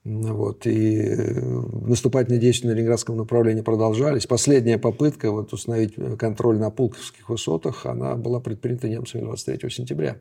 Вот, 0.03 0.65
и 0.65 0.99
э, 0.99 1.41
наступательные 1.85 2.39
действия 2.39 2.69
на 2.69 2.73
Ленинградском 2.73 3.17
направлении 3.17 3.61
продолжались. 3.61 4.25
Последняя 4.25 4.77
попытка 4.77 5.31
вот, 5.31 5.51
установить 5.51 5.95
контроль 6.17 6.57
на 6.57 6.69
Пулковских 6.69 7.27
высотах, 7.29 7.85
она 7.85 8.15
была 8.15 8.39
предпринята 8.39 8.87
немцами 8.87 9.21
23 9.21 9.69
сентября 9.69 10.17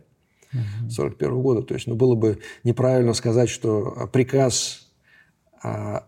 1941 0.50 1.30
uh 1.32 1.42
года. 1.42 1.62
То 1.62 1.74
есть 1.74 1.86
ну, 1.86 1.94
было 1.94 2.16
бы 2.16 2.38
неправильно 2.64 3.14
сказать, 3.14 3.48
что 3.48 4.08
приказ 4.12 4.85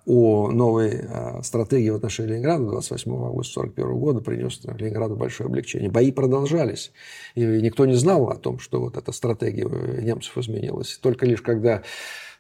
о 0.07 0.51
новой 0.51 1.01
а, 1.01 1.43
стратегии 1.43 1.91
в 1.91 1.97
отношении 1.97 2.31
Ленинграда 2.31 2.65
28 2.65 3.11
августа 3.13 3.61
1941 3.61 4.01
года 4.01 4.21
принес 4.21 4.61
Ленинграду 4.65 5.17
большое 5.17 5.49
облегчение. 5.49 5.91
Бои 5.91 6.13
продолжались, 6.13 6.93
и 7.35 7.43
никто 7.43 7.87
не 7.87 7.95
знал 7.95 8.29
о 8.29 8.37
том, 8.37 8.59
что 8.59 8.81
вот 8.81 8.97
эта 8.97 9.13
стратегия 9.13 9.67
немцев 10.03 10.37
изменилась. 10.39 10.99
Только 10.99 11.27
лишь 11.27 11.43
когда 11.43 11.83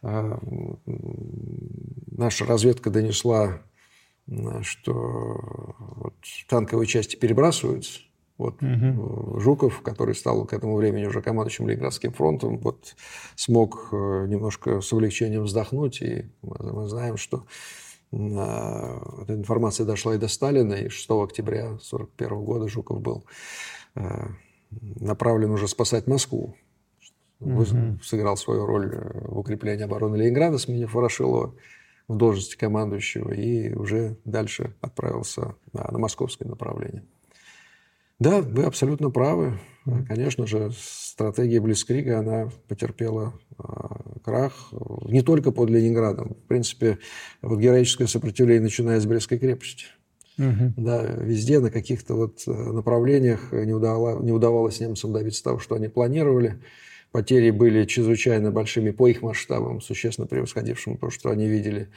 а, 0.02 0.38
наша 0.86 2.46
разведка 2.46 2.90
донесла, 2.90 3.62
что 4.62 5.74
вот 5.96 6.14
танковые 6.48 6.86
части 6.86 7.16
перебрасываются. 7.16 8.00
Вот 8.38 8.62
угу. 8.62 9.40
Жуков, 9.40 9.82
который 9.82 10.14
стал 10.14 10.46
к 10.46 10.52
этому 10.52 10.76
времени 10.76 11.04
уже 11.04 11.20
командующим 11.20 11.68
Ленинградским 11.68 12.12
фронтом, 12.12 12.58
вот 12.58 12.94
смог 13.34 13.88
э, 13.92 14.26
немножко 14.28 14.80
с 14.80 14.92
облегчением 14.92 15.42
вздохнуть. 15.42 16.00
И 16.00 16.30
мы 16.42 16.88
знаем, 16.88 17.16
что 17.16 17.44
а, 18.12 19.22
эта 19.22 19.34
информация 19.34 19.84
дошла 19.84 20.14
и 20.14 20.18
до 20.18 20.28
Сталина, 20.28 20.74
и 20.74 20.88
6 20.88 21.10
октября 21.10 21.64
1941 21.64 22.44
года 22.44 22.68
Жуков 22.68 23.02
был 23.02 23.24
э, 23.96 24.28
направлен 24.70 25.50
уже 25.50 25.66
спасать 25.66 26.06
Москву 26.06 26.54
угу. 27.40 27.98
сыграл 28.02 28.36
свою 28.36 28.66
роль 28.66 28.94
э, 28.94 29.20
в 29.26 29.38
укреплении 29.38 29.84
обороны 29.84 30.16
Ленинграда, 30.16 30.58
сменив 30.58 30.94
Ворошилова 30.94 31.54
в 32.08 32.16
должности 32.16 32.56
командующего, 32.56 33.32
и 33.32 33.74
уже 33.74 34.16
дальше 34.24 34.74
отправился 34.80 35.54
на, 35.72 35.90
на 35.90 35.98
московское 35.98 36.48
направление. 36.48 37.04
Да, 38.18 38.40
вы 38.40 38.64
абсолютно 38.64 39.10
правы. 39.10 39.58
Конечно 40.06 40.46
же, 40.46 40.70
стратегия 40.76 41.60
Блицкрига, 41.60 42.18
она 42.18 42.50
потерпела 42.68 43.32
э, 43.58 43.62
крах 44.22 44.70
не 45.06 45.22
только 45.22 45.50
под 45.50 45.70
Ленинградом. 45.70 46.34
В 46.34 46.46
принципе, 46.46 46.98
вот 47.40 47.58
героическое 47.58 48.06
сопротивление, 48.06 48.62
начиная 48.62 49.00
с 49.00 49.06
Брестской 49.06 49.38
крепости. 49.38 49.86
Угу. 50.38 50.74
Да, 50.76 51.02
везде 51.02 51.58
на 51.58 51.70
каких-то 51.70 52.14
вот 52.14 52.42
э, 52.46 52.50
направлениях 52.50 53.50
не, 53.52 53.72
удавалось, 53.72 54.22
не 54.22 54.32
удавалось 54.32 54.78
немцам 54.78 55.12
добиться 55.12 55.42
того, 55.42 55.58
что 55.58 55.74
они 55.74 55.88
планировали. 55.88 56.60
Потери 57.10 57.50
были 57.50 57.86
чрезвычайно 57.86 58.50
большими 58.50 58.90
по 58.90 59.08
их 59.08 59.22
масштабам, 59.22 59.80
существенно 59.80 60.26
превосходившим 60.26 60.98
то, 60.98 61.10
что 61.10 61.30
они 61.30 61.48
видели 61.48 61.88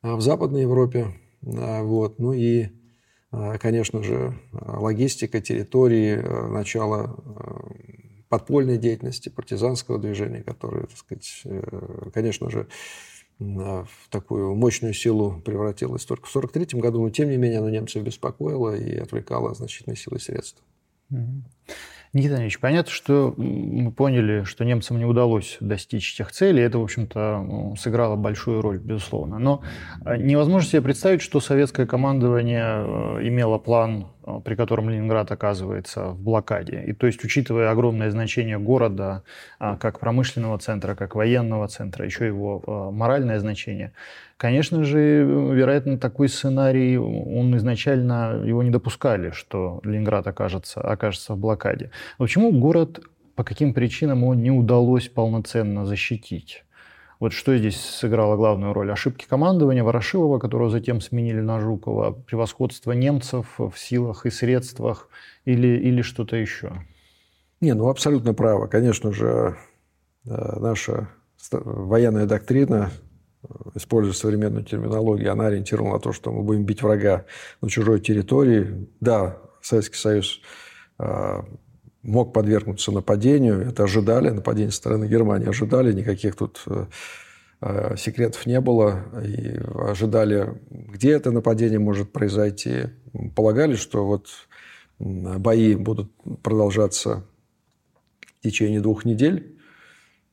а, 0.00 0.16
в 0.16 0.22
Западной 0.22 0.62
Европе. 0.62 1.08
А, 1.44 1.82
вот. 1.82 2.18
Ну 2.18 2.32
и 2.32 2.68
конечно 3.30 4.02
же, 4.02 4.38
логистика 4.52 5.40
территории, 5.40 6.16
начало 6.50 7.16
подпольной 8.28 8.78
деятельности, 8.78 9.28
партизанского 9.28 9.98
движения, 9.98 10.42
которое, 10.42 10.86
так 10.86 10.96
сказать, 10.96 11.44
конечно 12.12 12.50
же, 12.50 12.68
в 13.38 13.88
такую 14.10 14.54
мощную 14.54 14.92
силу 14.92 15.40
превратилось 15.44 16.04
только 16.04 16.26
в 16.26 16.30
1943 16.30 16.80
году, 16.80 17.02
но 17.02 17.10
тем 17.10 17.30
не 17.30 17.36
менее 17.36 17.60
оно 17.60 17.70
немцев 17.70 18.02
беспокоило 18.02 18.74
и 18.76 18.96
отвлекало 18.96 19.54
значительные 19.54 19.96
силы 19.96 20.16
и 20.16 20.20
средства. 20.20 20.64
Никита 22.12 22.34
Андреевич, 22.34 22.58
понятно, 22.58 22.90
что 22.90 23.34
мы 23.36 23.92
поняли, 23.92 24.42
что 24.44 24.64
немцам 24.64 24.98
не 24.98 25.04
удалось 25.04 25.58
достичь 25.60 26.16
тех 26.16 26.32
целей. 26.32 26.62
Это, 26.62 26.78
в 26.78 26.82
общем-то, 26.82 27.74
сыграло 27.78 28.16
большую 28.16 28.62
роль, 28.62 28.78
безусловно. 28.78 29.38
Но 29.38 29.62
а, 30.04 30.16
невозможно 30.16 30.68
себе 30.68 30.82
представить, 30.82 31.20
что 31.20 31.40
советское 31.40 31.86
командование 31.86 32.64
э, 32.64 33.28
имело 33.28 33.58
план 33.58 34.08
при 34.44 34.54
котором 34.54 34.90
Ленинград 34.90 35.30
оказывается 35.32 36.08
в 36.08 36.20
блокаде. 36.20 36.84
И 36.86 36.92
то 36.92 37.06
есть, 37.06 37.24
учитывая 37.24 37.70
огромное 37.70 38.10
значение 38.10 38.58
города 38.58 39.22
а, 39.58 39.76
как 39.76 40.00
промышленного 40.00 40.58
центра, 40.58 40.94
как 40.94 41.14
военного 41.14 41.68
центра, 41.68 42.04
еще 42.04 42.26
его 42.26 42.62
э, 42.66 42.94
моральное 42.94 43.38
значение, 43.40 43.92
конечно 44.36 44.84
же, 44.84 45.24
вероятно, 45.24 45.98
такой 45.98 46.28
сценарий, 46.28 46.98
он 46.98 47.56
изначально 47.56 48.42
его 48.44 48.62
не 48.62 48.70
допускали, 48.70 49.30
что 49.30 49.80
Ленинград 49.84 50.26
окажется, 50.26 50.80
окажется 50.80 51.34
в 51.34 51.38
блокаде. 51.38 51.90
Но 52.18 52.24
почему 52.26 52.52
город, 52.52 53.00
по 53.34 53.44
каким 53.44 53.74
причинам 53.74 54.20
его 54.20 54.34
не 54.34 54.50
удалось 54.50 55.08
полноценно 55.08 55.86
защитить? 55.86 56.64
Вот 57.20 57.32
что 57.32 57.56
здесь 57.56 57.80
сыграло 57.80 58.36
главную 58.36 58.72
роль? 58.72 58.92
Ошибки 58.92 59.26
командования 59.28 59.82
Ворошилова, 59.82 60.38
которого 60.38 60.70
затем 60.70 61.00
сменили 61.00 61.40
на 61.40 61.60
Жукова, 61.60 62.12
превосходство 62.12 62.92
немцев 62.92 63.58
в 63.58 63.72
силах 63.76 64.24
и 64.24 64.30
средствах 64.30 65.08
или, 65.44 65.66
или 65.66 66.02
что-то 66.02 66.36
еще? 66.36 66.72
Не, 67.60 67.74
ну 67.74 67.88
абсолютно 67.88 68.34
право. 68.34 68.68
Конечно 68.68 69.12
же, 69.12 69.56
э, 70.26 70.60
наша 70.60 71.08
военная 71.50 72.26
доктрина, 72.26 72.92
используя 73.74 74.14
современную 74.14 74.64
терминологию, 74.64 75.32
она 75.32 75.46
ориентирована 75.46 75.94
на 75.94 76.00
то, 76.00 76.12
что 76.12 76.30
мы 76.30 76.44
будем 76.44 76.64
бить 76.64 76.82
врага 76.82 77.24
на 77.60 77.68
чужой 77.68 78.00
территории. 78.00 78.88
Да, 79.00 79.38
Советский 79.60 79.96
Союз 79.96 80.40
э, 81.00 81.42
мог 82.08 82.32
подвергнуться 82.32 82.90
нападению. 82.90 83.60
Это 83.60 83.84
ожидали, 83.84 84.30
нападение 84.30 84.70
со 84.70 84.78
стороны 84.78 85.04
Германии 85.04 85.48
ожидали, 85.48 85.92
никаких 85.92 86.36
тут 86.36 86.62
э, 86.66 86.86
э, 87.60 87.96
секретов 87.96 88.46
не 88.46 88.60
было. 88.60 89.04
И 89.24 89.60
ожидали, 89.74 90.58
где 90.70 91.12
это 91.12 91.30
нападение 91.30 91.78
может 91.78 92.10
произойти. 92.10 92.86
Полагали, 93.36 93.76
что 93.76 94.06
вот 94.06 94.28
бои 94.98 95.74
будут 95.74 96.10
продолжаться 96.42 97.24
в 98.38 98.42
течение 98.42 98.80
двух 98.80 99.04
недель 99.04 99.58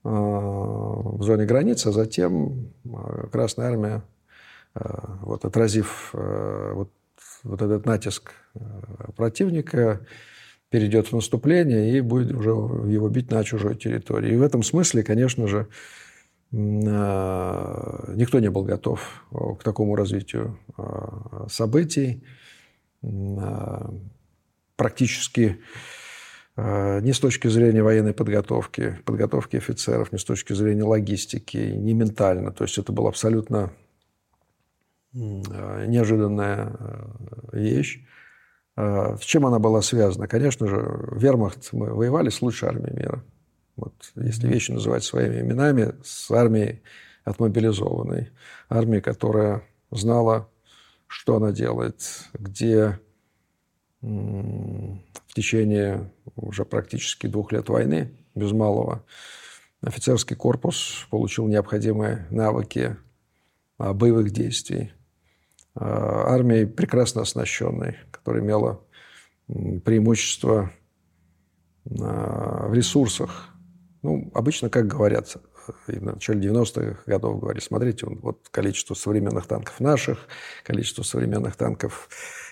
э, 0.06 0.10
в 0.10 1.22
зоне 1.22 1.46
границы, 1.46 1.90
а 1.90 1.92
затем 1.92 2.72
Красная 3.32 3.68
Армия, 3.68 4.04
вот, 4.74 5.46
отразив 5.46 6.12
вот, 6.14 6.92
вот 7.44 7.62
этот 7.62 7.86
натиск 7.86 8.34
противника, 9.16 10.06
перейдет 10.70 11.08
в 11.08 11.16
наступление 11.16 11.98
и 11.98 12.02
будет 12.02 12.34
уже 12.34 12.50
его 12.50 13.10
бить 13.10 13.32
на 13.32 13.44
чужой 13.44 13.76
территории. 13.76 14.34
И 14.34 14.38
в 14.38 14.42
этом 14.42 14.64
смысле, 14.64 15.04
конечно 15.04 15.48
же, 15.48 15.68
а, 16.54 18.14
никто 18.16 18.40
не 18.40 18.50
был 18.50 18.64
готов 18.64 19.26
к 19.32 19.64
такому 19.64 19.96
развитию 19.96 20.58
а, 20.78 21.48
событий. 21.50 22.24
А, 23.04 23.94
практически 24.76 25.60
ни 26.58 27.12
с 27.12 27.20
точки 27.20 27.50
зрения 27.50 27.84
военной 27.84 28.14
подготовки, 28.14 28.98
подготовки 29.04 29.58
офицеров, 29.58 30.14
ни 30.14 30.18
с 30.18 30.24
точки 30.24 30.54
зрения 30.54 30.84
логистики, 30.84 31.58
ни 31.58 31.92
ментально. 31.92 32.54
То 32.54 32.64
есть 32.64 32.78
это 32.78 32.94
была 32.94 33.10
абсолютно 33.10 33.74
неожиданная 35.12 36.72
вещь. 37.52 38.06
А, 38.76 39.18
с 39.18 39.22
чем 39.22 39.46
она 39.46 39.60
была 39.60 39.82
связана? 39.82 40.28
Конечно 40.28 40.68
же, 40.68 41.10
вермахт 41.12 41.70
мы 41.72 41.94
воевали 41.94 42.30
с 42.30 42.42
лучшей 42.42 42.70
армией 42.70 42.96
мира. 42.96 43.24
Вот, 43.76 43.94
если 44.16 44.48
вещи 44.48 44.72
называть 44.72 45.04
своими 45.04 45.42
именами, 45.42 45.96
с 46.04 46.30
армией 46.32 46.82
отмобилизованной. 47.24 48.32
Армией, 48.70 49.02
которая 49.02 49.64
знала, 49.92 50.50
что 51.08 51.38
она 51.38 51.52
делает, 51.52 52.00
где 52.34 53.00
в 54.02 55.34
течение 55.34 56.12
уже 56.36 56.64
практически 56.64 57.28
двух 57.28 57.52
лет 57.52 57.70
войны, 57.70 58.16
без 58.36 58.52
малого, 58.52 59.04
офицерский 59.82 60.36
корпус 60.36 61.08
получил 61.10 61.48
необходимые 61.48 62.28
навыки 62.30 62.98
а, 63.78 63.94
боевых 63.94 64.32
действий– 64.32 64.92
Э, 65.05 65.05
армией 65.76 66.66
прекрасно 66.66 67.22
оснащенной, 67.22 67.98
которая 68.12 68.42
имела 68.42 68.82
преимущество 69.48 70.72
э, 71.86 71.90
в 71.90 72.74
ресурсах. 72.74 73.50
Ну, 74.02 74.32
обычно, 74.34 74.70
как 74.70 74.88
говорят, 74.88 75.36
и 75.88 75.98
в 75.98 76.04
начале 76.04 76.48
90-х 76.48 77.04
годов 77.06 77.40
говорили, 77.40 77.62
смотрите, 77.62 78.06
вот 78.08 78.48
количество 78.50 78.94
современных 78.94 79.48
танков 79.48 79.80
наших, 79.80 80.28
количество 80.64 81.04
современных 81.04 81.56
танков 81.56 82.10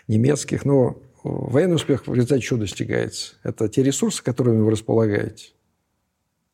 немецких, 0.08 0.66
но 0.66 1.02
военный 1.24 1.76
успех 1.76 2.08
в 2.08 2.14
результате 2.14 2.42
чего 2.42 2.60
достигается? 2.60 3.36
Это 3.44 3.70
те 3.70 3.84
ресурсы, 3.84 4.24
которыми 4.24 4.62
вы 4.62 4.72
располагаете. 4.72 5.54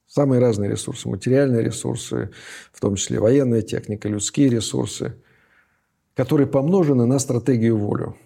Самые 0.06 0.42
разные 0.42 0.70
ресурсы, 0.72 1.08
материальные 1.08 1.64
ресурсы, 1.64 2.32
в 2.74 2.80
том 2.80 2.96
числе 2.96 3.20
военная 3.20 3.62
техника, 3.62 4.08
людские 4.08 4.50
ресурсы– 4.50 5.16
которые 6.20 6.48
помножены 6.48 7.06
на 7.06 7.18
стратегию 7.18 7.78
волю. 7.78 8.18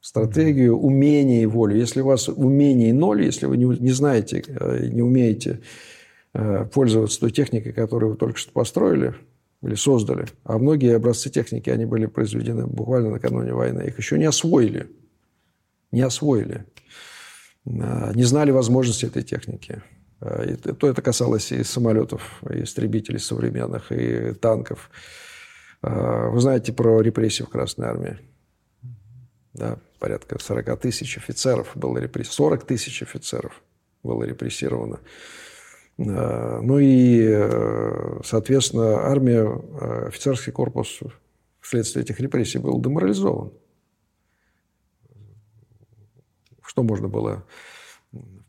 Стратегию, 0.00 0.76
умение 0.76 1.44
и 1.44 1.46
волю. 1.46 1.76
Если 1.76 2.00
у 2.00 2.06
вас 2.06 2.28
умение 2.28 2.92
ноль, 2.92 3.22
если 3.22 3.46
вы 3.46 3.56
не, 3.58 3.64
не 3.64 3.92
знаете, 3.92 4.42
э, 4.48 4.88
не 4.88 5.02
умеете 5.02 5.60
э, 6.34 6.66
пользоваться 6.74 7.20
той 7.20 7.30
техникой, 7.30 7.72
которую 7.72 8.10
вы 8.10 8.18
только 8.18 8.38
что 8.38 8.50
построили 8.50 9.14
или 9.62 9.76
создали, 9.76 10.26
а 10.42 10.58
многие 10.58 10.96
образцы 10.96 11.30
техники, 11.30 11.70
они 11.70 11.84
были 11.84 12.06
произведены 12.06 12.66
буквально 12.66 13.10
накануне 13.10 13.54
войны, 13.54 13.82
их 13.82 13.98
еще 13.98 14.18
не 14.18 14.24
освоили. 14.24 14.88
Не 15.92 16.00
освоили. 16.00 16.64
Э, 17.66 18.10
не 18.16 18.24
знали 18.24 18.50
возможности 18.50 19.06
этой 19.06 19.22
техники. 19.22 19.80
И 20.44 20.54
то 20.56 20.88
это 20.88 21.02
касалось 21.02 21.52
и 21.52 21.62
самолетов, 21.62 22.42
и 22.50 22.64
истребителей 22.64 23.20
современных, 23.20 23.92
и 23.92 24.32
танков. 24.32 24.90
А, 25.82 26.28
вы 26.30 26.40
знаете 26.40 26.72
про 26.72 27.00
репрессии 27.00 27.42
в 27.42 27.48
Красной 27.48 27.88
Армии? 27.88 28.18
Да, 29.52 29.78
порядка 29.98 30.38
40 30.40 30.80
тысяч 30.80 31.18
офицеров 31.18 31.72
было 31.74 31.98
репрессировано. 31.98 32.56
40 32.56 32.66
тысяч 32.66 33.02
офицеров 33.02 33.62
было 34.02 34.24
репрессировано. 34.24 35.00
Ну 35.98 36.78
и, 36.78 37.22
э, 37.22 38.20
соответственно, 38.24 39.00
армия, 39.02 39.42
э, 39.42 40.06
офицерский 40.08 40.50
корпус 40.50 41.00
вследствие 41.60 42.02
этих 42.02 42.18
репрессий 42.18 42.58
был 42.58 42.80
деморализован. 42.80 43.52
Что 46.64 46.82
можно 46.82 47.08
было 47.08 47.44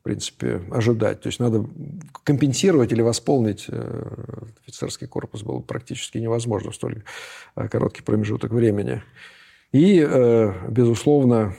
принципе, 0.03 0.61
ожидать. 0.69 1.21
То 1.21 1.27
есть 1.27 1.39
надо 1.39 1.65
компенсировать 2.23 2.91
или 2.91 3.01
восполнить 3.01 3.65
э, 3.69 4.03
офицерский 4.61 5.07
корпус 5.07 5.43
было 5.43 5.59
практически 5.59 6.17
невозможно 6.17 6.71
в 6.71 6.75
столь 6.75 7.03
э, 7.55 7.67
короткий 7.69 8.03
промежуток 8.03 8.51
времени. 8.51 9.01
И, 9.71 10.05
э, 10.07 10.53
безусловно, 10.69 11.55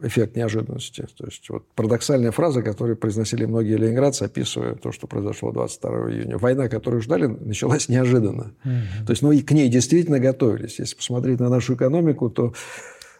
эффект 0.00 0.36
неожиданности. 0.36 1.08
То 1.16 1.24
есть 1.24 1.50
вот 1.50 1.66
парадоксальная 1.74 2.30
фраза, 2.30 2.62
которую 2.62 2.96
произносили 2.96 3.46
многие 3.46 3.76
ленинградцы, 3.76 4.22
описывая 4.22 4.76
то, 4.76 4.92
что 4.92 5.08
произошло 5.08 5.50
22 5.50 6.12
июня. 6.12 6.38
Война, 6.38 6.68
которую 6.68 7.02
ждали, 7.02 7.26
началась 7.26 7.88
неожиданно. 7.88 8.54
Mm-hmm. 8.64 9.06
То 9.06 9.10
есть 9.10 9.22
ну, 9.22 9.32
и 9.32 9.42
к 9.42 9.50
ней 9.50 9.68
действительно 9.68 10.20
готовились. 10.20 10.78
Если 10.78 10.94
посмотреть 10.94 11.40
на 11.40 11.48
нашу 11.48 11.74
экономику, 11.74 12.30
то 12.30 12.54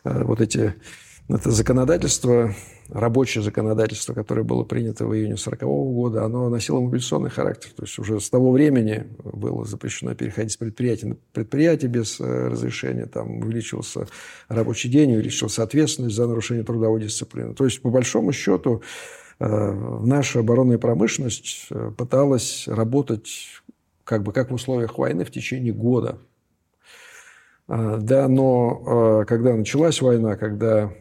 вот 0.05 0.41
эти 0.41 0.74
это 1.29 1.51
законодательство, 1.51 2.55
рабочее 2.89 3.43
законодательство, 3.43 4.14
которое 4.14 4.45
было 4.45 4.62
принято 4.62 5.07
в 5.07 5.14
июне 5.14 5.35
1940 5.35 5.61
года, 5.93 6.24
оно 6.24 6.49
носило 6.49 6.79
мобилизационный 6.81 7.31
характер. 7.31 7.70
То 7.74 7.83
есть 7.83 7.99
уже 7.99 8.20
с 8.20 8.31
того 8.31 8.53
времени 8.53 9.07
было 9.24 9.64
запрещено 9.64 10.14
переходить 10.14 10.53
с 10.53 10.57
предприятия 10.57 11.07
на 11.09 11.16
предприятие 11.33 11.91
без 11.91 12.20
э, 12.20 12.49
разрешения. 12.49 13.07
Там 13.07 13.41
увеличивался 13.41 14.07
рабочий 14.49 14.89
день, 14.89 15.14
увеличивалась 15.14 15.59
ответственность 15.59 16.14
за 16.14 16.29
нарушение 16.29 16.62
трудовой 16.62 17.03
дисциплины. 17.03 17.55
То 17.55 17.64
есть, 17.64 17.83
по 17.83 17.91
большому 17.91 18.31
счету, 18.33 18.83
э, 19.41 20.01
наша 20.05 20.41
оборонная 20.41 20.79
промышленность 20.79 21.66
э, 21.70 21.91
пыталась 21.97 22.68
работать 22.68 23.49
как 24.05 24.22
бы 24.22 24.33
как 24.33 24.53
в 24.53 24.55
условиях 24.55 24.97
войны 24.97 25.24
в 25.24 25.33
течение 25.33 25.72
года. 25.72 26.18
Да, 27.66 28.29
но 28.29 29.24
когда 29.27 29.57
началась 29.57 30.01
война, 30.01 30.37
когда 30.37 30.93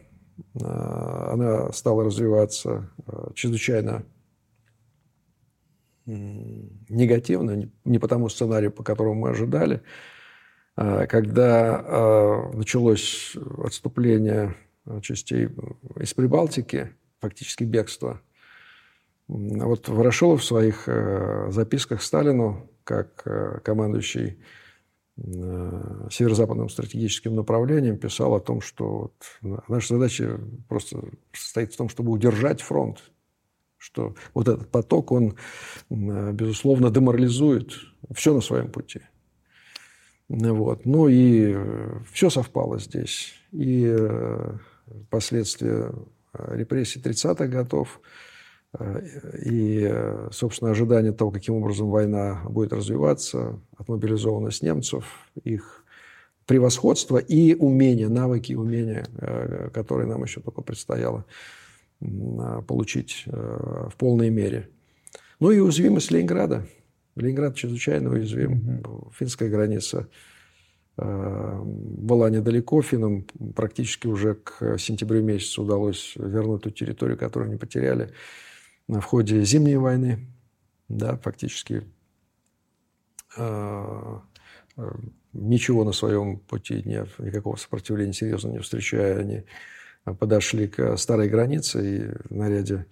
она 0.54 1.72
стала 1.72 2.04
развиваться 2.04 2.90
чрезвычайно 3.34 4.04
негативно, 6.06 7.70
не 7.84 7.98
по 7.98 8.06
тому 8.08 8.28
сценарию, 8.28 8.70
по 8.70 8.84
которому 8.84 9.14
мы 9.14 9.30
ожидали, 9.30 9.82
когда 10.76 12.50
началось 12.54 13.36
отступление 13.64 14.54
частей 15.02 15.48
из 15.98 16.14
Прибалтики, 16.14 16.92
фактически 17.20 17.64
бегство, 17.64 18.20
вот 19.28 19.88
Ворошилов 19.88 20.42
в 20.42 20.44
своих 20.44 20.84
э, 20.86 21.48
записках 21.50 22.02
Сталину, 22.02 22.70
как 22.84 23.22
э, 23.26 23.58
командующий 23.64 24.28
э, 24.28 24.36
северо-западным 25.18 26.68
стратегическим 26.68 27.34
направлением, 27.34 27.96
писал 27.96 28.34
о 28.34 28.40
том, 28.40 28.60
что 28.60 29.12
вот 29.42 29.66
наша 29.68 29.94
задача 29.94 30.38
просто 30.68 31.02
состоит 31.32 31.72
в 31.72 31.76
том, 31.76 31.88
чтобы 31.88 32.12
удержать 32.12 32.60
фронт, 32.60 33.02
что 33.78 34.14
вот 34.34 34.48
этот 34.48 34.70
поток, 34.70 35.12
он, 35.12 35.36
безусловно, 35.88 36.90
деморализует 36.90 37.72
все 38.14 38.34
на 38.34 38.40
своем 38.40 38.70
пути. 38.70 39.00
Вот. 40.28 40.84
Ну 40.84 41.08
и 41.08 41.56
все 42.12 42.28
совпало 42.30 42.78
здесь. 42.78 43.34
И 43.52 43.96
последствия 45.08 45.94
репрессий 46.34 47.00
30-х 47.00 47.46
годов, 47.46 48.00
и, 49.44 49.90
собственно, 50.32 50.70
ожидание 50.70 51.12
того, 51.12 51.30
каким 51.30 51.54
образом 51.54 51.90
война 51.90 52.42
будет 52.48 52.72
развиваться, 52.72 53.58
отмобилизованность 53.76 54.62
немцев, 54.62 55.04
их 55.44 55.84
превосходство 56.46 57.18
и 57.18 57.54
умения, 57.54 58.08
навыки 58.08 58.52
и 58.52 58.56
умения, 58.56 59.06
э, 59.18 59.70
которые 59.74 60.06
нам 60.06 60.22
еще 60.22 60.40
только 60.40 60.62
предстояло 60.62 61.24
получить 62.68 63.24
э, 63.26 63.88
в 63.90 63.96
полной 63.96 64.30
мере. 64.30 64.68
Ну 65.40 65.50
и 65.50 65.58
уязвимость 65.58 66.10
Ленинграда. 66.10 66.66
Ленинград 67.16 67.56
чрезвычайно 67.56 68.10
уязвим. 68.10 68.82
Финская 69.18 69.48
граница 69.48 70.06
э, 70.98 71.62
была 71.64 72.30
недалеко. 72.30 72.80
Финнам 72.82 73.26
практически 73.54 74.06
уже 74.06 74.34
к 74.34 74.78
сентябрю 74.78 75.22
месяцу 75.22 75.62
удалось 75.62 76.12
вернуть 76.16 76.62
ту 76.62 76.70
территорию, 76.70 77.18
которую 77.18 77.48
они 77.48 77.58
потеряли 77.58 78.12
в 78.88 79.00
ходе 79.00 79.42
Зимней 79.44 79.76
войны, 79.76 80.26
да, 80.88 81.16
фактически 81.16 81.82
э, 83.36 84.18
ничего 85.32 85.84
на 85.84 85.92
своем 85.92 86.38
пути, 86.38 86.82
нет, 86.84 87.08
никакого 87.18 87.56
сопротивления 87.56 88.12
серьезно 88.12 88.50
не 88.50 88.58
встречая, 88.58 89.18
они 89.18 89.44
подошли 90.14 90.68
к 90.68 90.96
старой 90.96 91.28
границе 91.28 91.96
и 92.30 92.34
на 92.34 92.48
ряде 92.48 92.86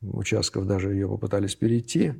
участков 0.00 0.66
даже 0.66 0.92
ее 0.92 1.08
попытались 1.08 1.56
перейти. 1.56 2.14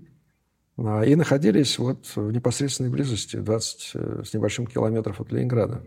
А, 0.77 1.03
и 1.03 1.15
находились 1.15 1.79
вот 1.79 2.11
в 2.17 2.33
непосредственной 2.33 2.91
близости, 2.91 3.37
20 3.37 3.91
э, 3.95 4.23
с 4.25 4.35
небольшим 4.35 4.67
километров 4.67 5.21
от 5.21 5.31
Ленинграда. 5.31 5.85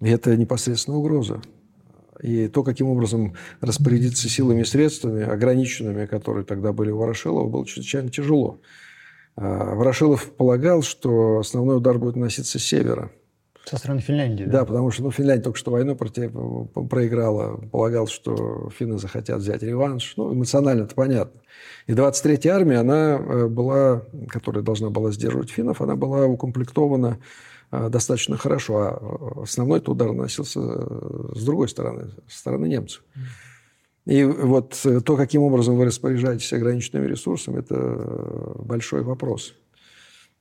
И 0.00 0.08
это 0.08 0.36
непосредственная 0.36 0.98
угроза. 0.98 1.40
И 2.22 2.48
то, 2.48 2.62
каким 2.62 2.88
образом 2.88 3.34
распорядиться 3.60 4.28
силами 4.28 4.62
и 4.62 4.64
средствами, 4.64 5.22
ограниченными, 5.22 6.06
которые 6.06 6.44
тогда 6.44 6.72
были 6.72 6.90
у 6.90 6.98
Ворошилова, 6.98 7.48
было 7.48 7.66
чрезвычайно 7.66 8.10
тяжело. 8.10 8.60
А, 9.36 9.74
Ворошилов 9.74 10.32
полагал, 10.32 10.82
что 10.82 11.38
основной 11.38 11.78
удар 11.78 11.98
будет 11.98 12.16
наноситься 12.16 12.58
с 12.58 12.62
севера. 12.62 13.10
Со 13.64 13.76
стороны 13.76 14.00
Финляндии, 14.00 14.44
да? 14.44 14.60
Да, 14.60 14.64
потому 14.64 14.90
что 14.90 15.02
ну, 15.02 15.10
Финляндия 15.10 15.44
только 15.44 15.58
что 15.58 15.70
войну 15.70 15.94
проиграла. 15.94 17.56
Полагал, 17.70 18.06
что 18.06 18.70
финны 18.70 18.98
захотят 18.98 19.38
взять 19.38 19.62
реванш. 19.62 20.14
Ну, 20.16 20.32
эмоционально 20.32 20.84
это 20.84 20.94
понятно. 20.94 21.40
И 21.86 21.92
23-я 21.92 22.56
армия, 22.56 22.78
она 22.78 23.18
э, 23.18 23.46
была, 23.46 24.02
которая 24.28 24.64
должна 24.64 24.90
была 24.90 25.12
сдерживать 25.12 25.50
финнов, 25.50 25.80
она 25.82 25.94
была 25.94 26.26
укомплектована 26.26 27.18
достаточно 27.70 28.36
хорошо, 28.36 28.76
а 28.78 29.42
основной 29.42 29.82
удар 29.86 30.12
наносился 30.12 30.60
э, 30.60 31.32
с 31.36 31.44
другой 31.44 31.68
стороны, 31.68 32.10
со 32.28 32.38
стороны 32.38 32.66
немцев. 32.66 33.04
И 34.06 34.24
вот 34.24 34.80
э, 34.84 35.00
то, 35.00 35.16
каким 35.16 35.42
образом 35.42 35.76
вы 35.76 35.84
распоряжаетесь 35.84 36.52
ограниченными 36.52 37.06
ресурсами, 37.06 37.60
это 37.60 37.76
большой 38.58 39.02
вопрос. 39.02 39.54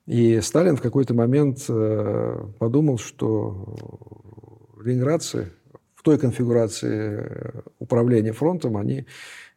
И 0.08 0.42
Сталин 0.42 0.76
в 0.76 0.82
какой-то 0.82 1.14
момент 1.14 1.68
подумал, 2.58 2.98
что 2.98 3.76
ленинградцы 4.84 5.52
в 5.94 6.02
той 6.02 6.18
конфигурации 6.18 7.54
управления 7.78 8.34
фронтом, 8.34 8.76
они 8.76 9.06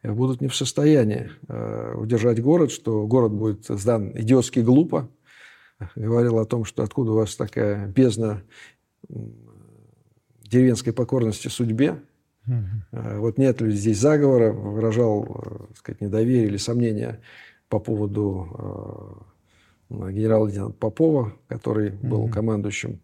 будут 0.03 0.41
не 0.41 0.47
в 0.49 0.55
состоянии 0.55 1.31
удержать 1.97 2.39
город, 2.39 2.71
что 2.71 3.07
город 3.07 3.31
будет 3.31 3.65
сдан 3.65 4.11
идиотски 4.13 4.59
глупо, 4.59 5.09
говорил 5.95 6.39
о 6.39 6.45
том, 6.45 6.65
что 6.65 6.83
откуда 6.83 7.11
у 7.11 7.15
вас 7.15 7.35
такая 7.35 7.87
бездна 7.87 8.43
деревенской 10.53 10.93
покорности 10.93 11.47
судьбе. 11.47 11.99
Угу. 12.47 13.19
Вот 13.19 13.37
нет 13.37 13.61
ли 13.61 13.71
здесь 13.71 13.99
заговора, 13.99 14.51
выражал 14.51 15.23
э, 15.23 15.65
так 15.69 15.77
сказать, 15.77 16.01
недоверие 16.01 16.47
или 16.47 16.57
сомнение 16.57 17.21
по 17.69 17.79
поводу 17.79 19.25
э, 19.89 20.11
генерала-лейтенанта 20.11 20.77
Попова, 20.77 21.33
который 21.47 21.91
был 21.91 22.23
угу. 22.23 22.33
командующим. 22.33 22.99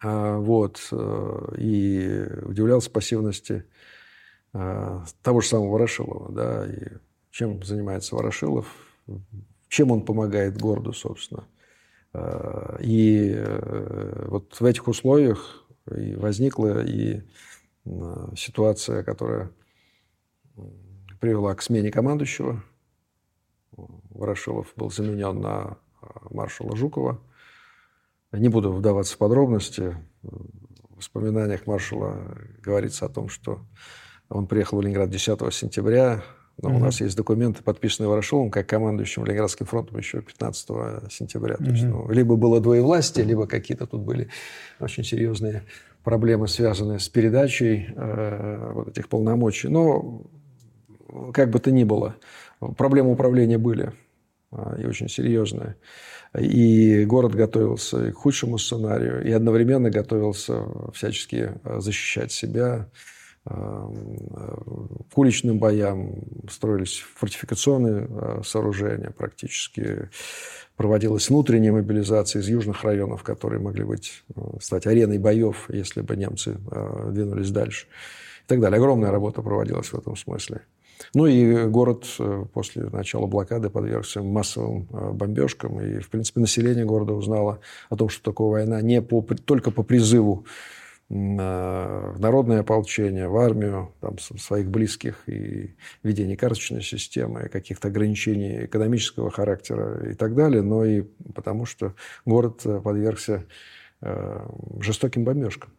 А, 0.00 0.38
вот. 0.38 0.88
Э, 0.92 1.54
и 1.58 2.26
удивлялся 2.44 2.90
пассивности 2.90 3.64
того 5.22 5.42
же 5.42 5.48
самого 5.48 5.72
Ворошилова. 5.72 6.32
Да, 6.32 6.66
и 6.66 6.96
чем 7.30 7.62
занимается 7.62 8.16
Ворошилов? 8.16 8.66
Чем 9.68 9.90
он 9.90 10.04
помогает 10.04 10.60
городу, 10.60 10.92
собственно. 10.92 11.46
Э, 12.12 12.78
и 12.80 13.32
э, 13.36 14.26
вот 14.28 14.58
в 14.58 14.64
этих 14.64 14.88
условиях 14.88 15.64
и 15.90 16.14
возникла 16.14 16.84
и 16.84 17.22
э, 17.84 18.26
ситуация, 18.36 19.02
которая 19.02 19.50
привела 21.20 21.54
к 21.54 21.62
смене 21.62 21.90
командующего. 21.90 22.62
Ворошилов 24.10 24.72
был 24.76 24.90
заменен 24.90 25.40
на 25.40 25.78
маршала 26.30 26.76
Жукова. 26.76 27.20
Не 28.32 28.48
буду 28.48 28.72
вдаваться 28.72 29.14
в 29.14 29.18
подробности. 29.18 29.96
В 30.22 30.96
воспоминаниях 30.96 31.66
маршала 31.66 32.36
говорится 32.60 33.06
о 33.06 33.08
том, 33.08 33.28
что 33.28 33.60
он 34.28 34.46
приехал 34.46 34.78
в 34.78 34.82
Ленинград 34.82 35.10
10 35.10 35.54
сентября 35.54 36.22
но 36.60 36.70
mm-hmm. 36.70 36.76
у 36.76 36.78
нас 36.78 37.00
есть 37.00 37.16
документы, 37.16 37.62
подписанные 37.62 38.08
Ворошиловым, 38.08 38.50
как 38.50 38.66
командующим 38.66 39.24
Ленинградским 39.24 39.66
фронтом 39.66 39.98
еще 39.98 40.22
15 40.22 41.12
сентября. 41.12 41.54
Mm-hmm. 41.54 41.64
То 41.64 41.70
есть, 41.70 41.84
ну, 41.84 42.10
либо 42.10 42.36
было 42.36 42.60
двоевластие, 42.60 43.24
либо 43.24 43.46
какие-то 43.46 43.86
тут 43.86 44.02
были 44.02 44.28
очень 44.80 45.04
серьезные 45.04 45.62
проблемы, 46.02 46.48
связанные 46.48 46.98
с 46.98 47.08
передачей 47.08 47.88
э, 47.94 48.72
вот 48.74 48.88
этих 48.88 49.08
полномочий. 49.08 49.68
Но 49.68 50.22
как 51.32 51.50
бы 51.50 51.60
то 51.60 51.70
ни 51.70 51.84
было, 51.84 52.16
проблемы 52.76 53.12
управления 53.12 53.58
были 53.58 53.92
э, 54.50 54.82
и 54.82 54.86
очень 54.86 55.08
серьезные. 55.08 55.76
И 56.36 57.04
город 57.04 57.34
готовился 57.34 58.10
к 58.10 58.16
худшему 58.16 58.58
сценарию, 58.58 59.24
и 59.24 59.30
одновременно 59.30 59.90
готовился 59.90 60.64
всячески 60.92 61.52
защищать 61.64 62.32
себя, 62.32 62.88
к 63.48 65.16
уличным 65.16 65.58
боям 65.58 66.14
строились 66.50 67.02
фортификационные 67.16 68.06
э, 68.08 68.42
сооружения 68.44 69.10
практически. 69.10 70.10
Проводилась 70.76 71.28
внутренняя 71.28 71.72
мобилизация 71.72 72.40
из 72.40 72.48
южных 72.48 72.84
районов, 72.84 73.22
которые 73.22 73.60
могли 73.60 73.84
быть, 73.84 74.22
э, 74.36 74.40
стать 74.60 74.86
ареной 74.86 75.18
боев, 75.18 75.68
если 75.70 76.02
бы 76.02 76.16
немцы 76.16 76.58
э, 76.70 77.10
двинулись 77.12 77.50
дальше. 77.50 77.86
И 78.44 78.48
так 78.48 78.60
далее. 78.60 78.78
Огромная 78.78 79.10
работа 79.10 79.42
проводилась 79.42 79.88
в 79.88 79.98
этом 79.98 80.16
смысле. 80.16 80.62
Ну 81.14 81.26
и 81.26 81.66
город 81.66 82.06
после 82.52 82.82
начала 82.84 83.26
блокады 83.26 83.70
подвергся 83.70 84.20
массовым 84.20 84.88
бомбежкам. 84.90 85.80
И, 85.80 86.00
в 86.00 86.10
принципе, 86.10 86.40
население 86.40 86.84
города 86.84 87.12
узнало 87.12 87.60
о 87.88 87.96
том, 87.96 88.08
что 88.08 88.22
такое 88.24 88.48
война 88.48 88.82
не 88.82 89.00
по, 89.00 89.22
только 89.22 89.70
по 89.70 89.84
призыву 89.84 90.44
в 91.08 92.16
народное 92.18 92.60
ополчение, 92.60 93.28
в 93.28 93.36
армию, 93.38 93.94
там, 94.00 94.18
своих 94.18 94.68
близких 94.68 95.26
и 95.26 95.74
ведение 96.02 96.36
карточной 96.36 96.82
системы, 96.82 97.48
каких-то 97.48 97.88
ограничений 97.88 98.66
экономического 98.66 99.30
характера 99.30 100.10
и 100.10 100.14
так 100.14 100.34
далее, 100.34 100.60
но 100.60 100.84
и 100.84 101.04
потому, 101.34 101.64
что 101.64 101.94
город 102.26 102.60
э, 102.66 102.80
подвергся 102.82 103.46
э, 104.02 104.46
жестоким 104.80 105.24
бомбежкам. 105.24 105.72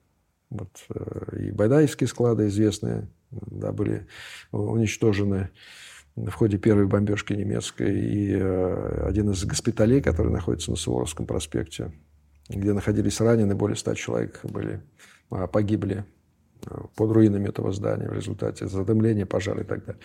Вот, 0.49 0.69
э, 0.89 1.45
и 1.47 1.51
Байдаевские 1.51 2.07
склады 2.07 2.47
известные 2.47 3.07
да, 3.29 3.71
были 3.71 4.07
уничтожены 4.51 5.51
в 6.15 6.31
ходе 6.31 6.57
первой 6.57 6.87
бомбежки 6.87 7.33
немецкой, 7.33 7.97
и 7.97 8.33
один 8.33 9.29
из 9.29 9.45
госпиталей, 9.45 10.01
который 10.01 10.33
находится 10.33 10.71
на 10.71 10.75
Суворовском 10.75 11.27
проспекте, 11.27 11.93
где 12.49 12.73
находились 12.73 13.21
ранены, 13.21 13.53
более 13.53 13.77
ста 13.77 13.93
человек 13.93 14.39
были, 14.43 14.81
погибли 15.29 16.05
а, 16.65 16.87
под 16.95 17.11
руинами 17.11 17.49
этого 17.49 17.71
здания 17.71 18.07
в 18.09 18.13
результате 18.13 18.67
задымления, 18.67 19.25
пожара 19.25 19.61
и 19.61 19.65
так 19.65 19.85
далее. 19.85 20.01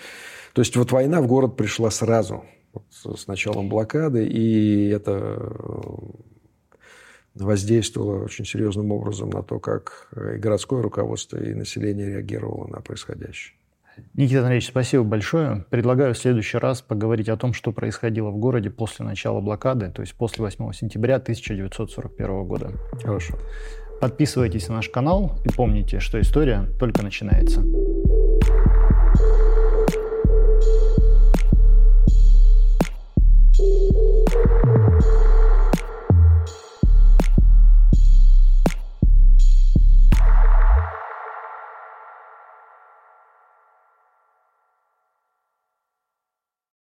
То 0.53 0.61
есть 0.61 0.77
вот 0.77 0.93
война 0.93 1.21
в 1.21 1.27
город 1.27 1.57
пришла 1.57 1.91
сразу, 1.91 2.45
вот 2.73 3.19
с 3.19 3.27
началом 3.27 3.69
блокады, 3.69 4.27
и 4.27 4.89
это 4.89 5.53
воздействовало 7.35 8.25
очень 8.25 8.45
серьезным 8.45 8.93
образом 8.93 9.31
на 9.31 9.43
то, 9.43 9.59
как 9.59 10.09
и 10.17 10.39
городское 10.39 10.83
руководство, 10.83 11.37
и 11.37 11.55
население 11.55 12.09
реагировало 12.09 12.69
на 12.69 12.81
происходящее. 12.81 13.57
Никита 14.15 14.41
Андреевич, 14.41 14.69
спасибо 14.69 15.05
большое. 15.05 15.67
Предлагаю 15.71 16.15
в 16.15 16.19
следующий 16.19 16.59
раз 16.59 16.83
поговорить 16.83 17.29
о 17.29 17.37
том, 17.37 17.53
что 17.53 17.73
происходило 17.73 18.31
в 18.31 18.37
городе 18.39 18.71
после 18.71 19.05
начала 19.05 19.41
блокады, 19.41 19.91
то 19.91 20.03
есть 20.03 20.15
после 20.15 20.43
8 20.43 20.73
сентября 20.73 21.17
1941 21.17 22.45
года. 22.45 22.73
Хорошо. 23.03 23.39
Подписывайтесь 24.05 24.69
на 24.69 24.75
наш 24.75 24.91
канал 24.91 25.39
и 25.45 25.49
помните, 25.49 25.99
что 25.99 26.21
история 26.21 26.69
только 26.79 27.03
начинается. 27.03 27.65